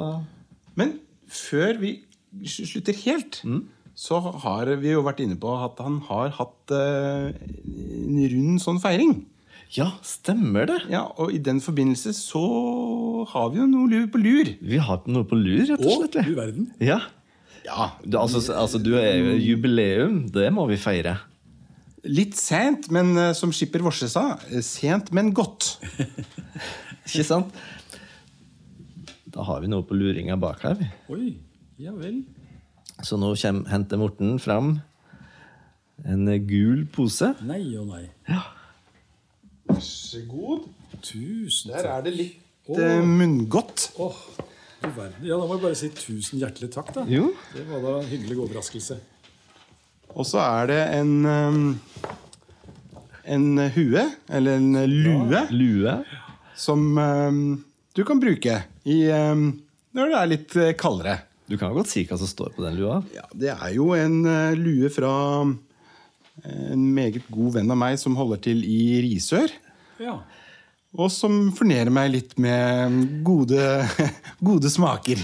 Men 0.76 0.98
før 1.32 1.80
vi 1.80 1.94
slutter 2.48 3.00
helt, 3.06 3.40
så 3.96 4.20
har 4.44 4.68
vi 4.82 4.92
jo 4.92 5.00
vært 5.08 5.24
inne 5.24 5.38
på 5.40 5.56
at 5.56 5.80
han 5.84 6.02
har 6.10 6.34
hatt 6.36 6.76
eh, 6.76 7.32
en 7.32 8.20
rund 8.34 8.60
sånn 8.64 8.80
feiring. 8.84 9.22
Ja, 9.72 9.88
stemmer 10.04 10.68
det. 10.68 10.78
Ja, 10.92 11.06
Og 11.16 11.32
i 11.32 11.40
den 11.40 11.62
forbindelse 11.64 12.12
så 12.12 12.44
har 13.32 13.48
vi 13.54 13.62
jo 13.62 13.70
noe 13.72 14.04
på 14.12 14.20
lur. 14.20 14.52
Vi 14.60 14.84
har 14.84 15.00
noe 15.08 15.24
på 15.24 15.40
lur, 15.40 15.64
rett 15.64 15.80
og 15.80 16.08
Å, 16.10 16.12
du 16.12 16.34
verden. 16.36 16.68
Ja. 16.76 17.00
Ja, 17.72 17.90
Du, 18.04 18.18
altså, 18.20 18.42
altså, 18.52 18.78
du 18.78 18.94
er 19.00 19.16
jo 19.16 19.36
jubileum. 19.40 20.26
Det 20.32 20.50
må 20.52 20.66
vi 20.68 20.76
feire. 20.80 21.16
Litt 22.04 22.36
sent, 22.36 22.90
men 22.92 23.14
eh, 23.16 23.32
som 23.38 23.52
skipper 23.54 23.84
Vorse 23.84 24.08
sa, 24.10 24.36
eh, 24.50 24.60
sent, 24.66 25.12
men 25.14 25.30
godt. 25.32 25.78
Ikke 27.06 27.24
sant? 27.24 27.54
Da 29.32 29.46
har 29.48 29.62
vi 29.62 29.70
noe 29.72 29.86
på 29.86 29.96
luringa 29.96 30.36
bak 30.36 30.64
her. 30.66 30.76
vi. 30.80 30.88
Oi, 31.14 31.28
ja 31.80 31.94
vel. 31.96 32.20
Så 33.02 33.16
nå 33.18 33.32
kjem, 33.38 33.64
henter 33.70 34.00
Morten 34.02 34.36
fram 34.42 34.76
en 36.04 36.28
eh, 36.28 36.42
gul 36.42 36.84
pose. 36.92 37.32
Nei 37.46 37.62
og 37.78 37.88
nei. 37.94 38.04
Vær 39.70 39.82
så 39.86 40.22
god. 40.28 40.68
Tusen 41.02 41.72
Der 41.72 41.88
er 41.88 42.02
det 42.04 42.12
litt 42.14 42.68
oh. 42.70 43.02
munngodt. 43.06 43.88
Åh, 44.02 44.18
du 44.82 44.90
verden. 44.96 45.24
Ja, 45.26 45.36
da 45.38 45.46
må 45.46 45.56
jeg 45.56 45.62
bare 45.64 45.78
si 45.78 45.88
tusen 45.96 46.40
hjertelig 46.42 46.70
takk, 46.74 46.92
da. 46.96 47.04
Jo. 47.10 47.30
Det 47.54 47.64
var 47.70 47.82
da 47.84 47.94
en 48.02 48.08
hyggelig 48.10 48.38
overraskelse. 48.44 48.98
Og 50.12 50.26
så 50.28 50.42
er 50.44 50.66
det 50.68 50.80
en 50.98 51.12
um, 51.24 51.60
En 53.24 53.46
hue, 53.76 54.02
eller 54.34 54.58
en 54.58 54.72
lue, 54.90 55.42
Lue. 55.54 55.92
som 56.58 56.80
um, 56.98 57.64
du 57.94 58.02
kan 58.04 58.18
bruke 58.20 58.56
i, 58.84 58.96
um, 59.14 59.44
når 59.94 60.10
det 60.10 60.16
er 60.18 60.30
litt 60.32 60.56
eh, 60.58 60.72
kaldere. 60.74 61.20
Du 61.46 61.54
kan 61.60 61.70
jo 61.70 61.78
godt 61.78 61.90
si 61.92 62.02
hva 62.08 62.16
som 62.18 62.26
står 62.30 62.50
på 62.56 62.64
den 62.64 62.78
lua. 62.80 62.98
Ja, 63.14 63.22
Det 63.30 63.52
er 63.54 63.72
jo 63.76 63.92
en 63.94 64.18
uh, 64.26 64.56
lue 64.58 64.90
fra 64.90 65.12
eh, 66.42 66.72
en 66.74 66.82
meget 66.96 67.22
god 67.30 67.54
venn 67.60 67.70
av 67.70 67.78
meg 67.78 67.98
som 68.02 68.16
holder 68.18 68.42
til 68.50 68.64
i 68.66 68.80
Risør. 69.06 69.54
Ja. 70.02 70.18
Og 70.92 71.08
som 71.08 71.46
fornerer 71.56 71.88
meg 71.92 72.10
litt 72.12 72.34
med 72.42 73.22
gode, 73.24 73.60
gode 74.44 74.68
smaker. 74.68 75.22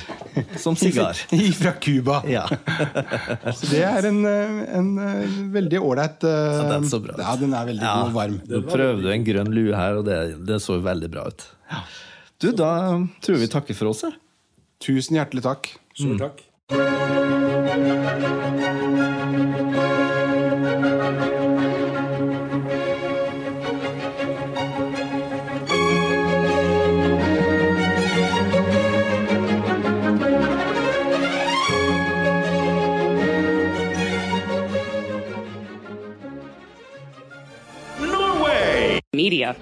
Som 0.57 0.79
sigar. 0.81 1.19
Fra 1.61 1.75
Cuba. 1.77 2.23
Ja. 2.29 2.47
Så 3.59 3.69
det 3.75 3.83
er 3.85 4.09
en, 4.09 4.23
en 4.25 4.89
eh, 5.05 5.37
veldig 5.53 5.83
ålreit 5.85 6.25
eh, 6.25 6.57
Ja, 6.57 6.65
den 6.73 6.89
så 6.89 7.03
bra 7.05 7.19
ut. 7.19 7.21
Ja, 7.21 7.37
den 7.41 7.53
er 7.53 7.69
veldig 7.69 7.85
god 7.85 8.09
og 8.09 8.17
varm. 8.17 8.39
Nå 8.49 8.63
prøvde 8.65 9.05
du 9.05 9.13
en 9.13 9.29
grønn 9.29 9.53
lue 9.53 9.77
her, 9.77 10.01
og 10.01 10.09
det, 10.09 10.19
det 10.49 10.61
så 10.65 10.81
veldig 10.85 11.13
bra 11.13 11.29
ut. 11.29 11.45
Ja. 11.69 11.85
Du, 12.39 12.49
da 12.57 12.73
tror 13.21 13.37
jeg 13.37 13.45
vi 13.45 13.53
takker 13.53 13.77
for 13.77 13.93
oss. 13.93 14.07
Tusen 14.81 15.19
hjertelig 15.21 15.45
takk. 15.45 15.73
Sjøl 15.99 16.17
takk. 16.23 16.45
media. 39.19 39.57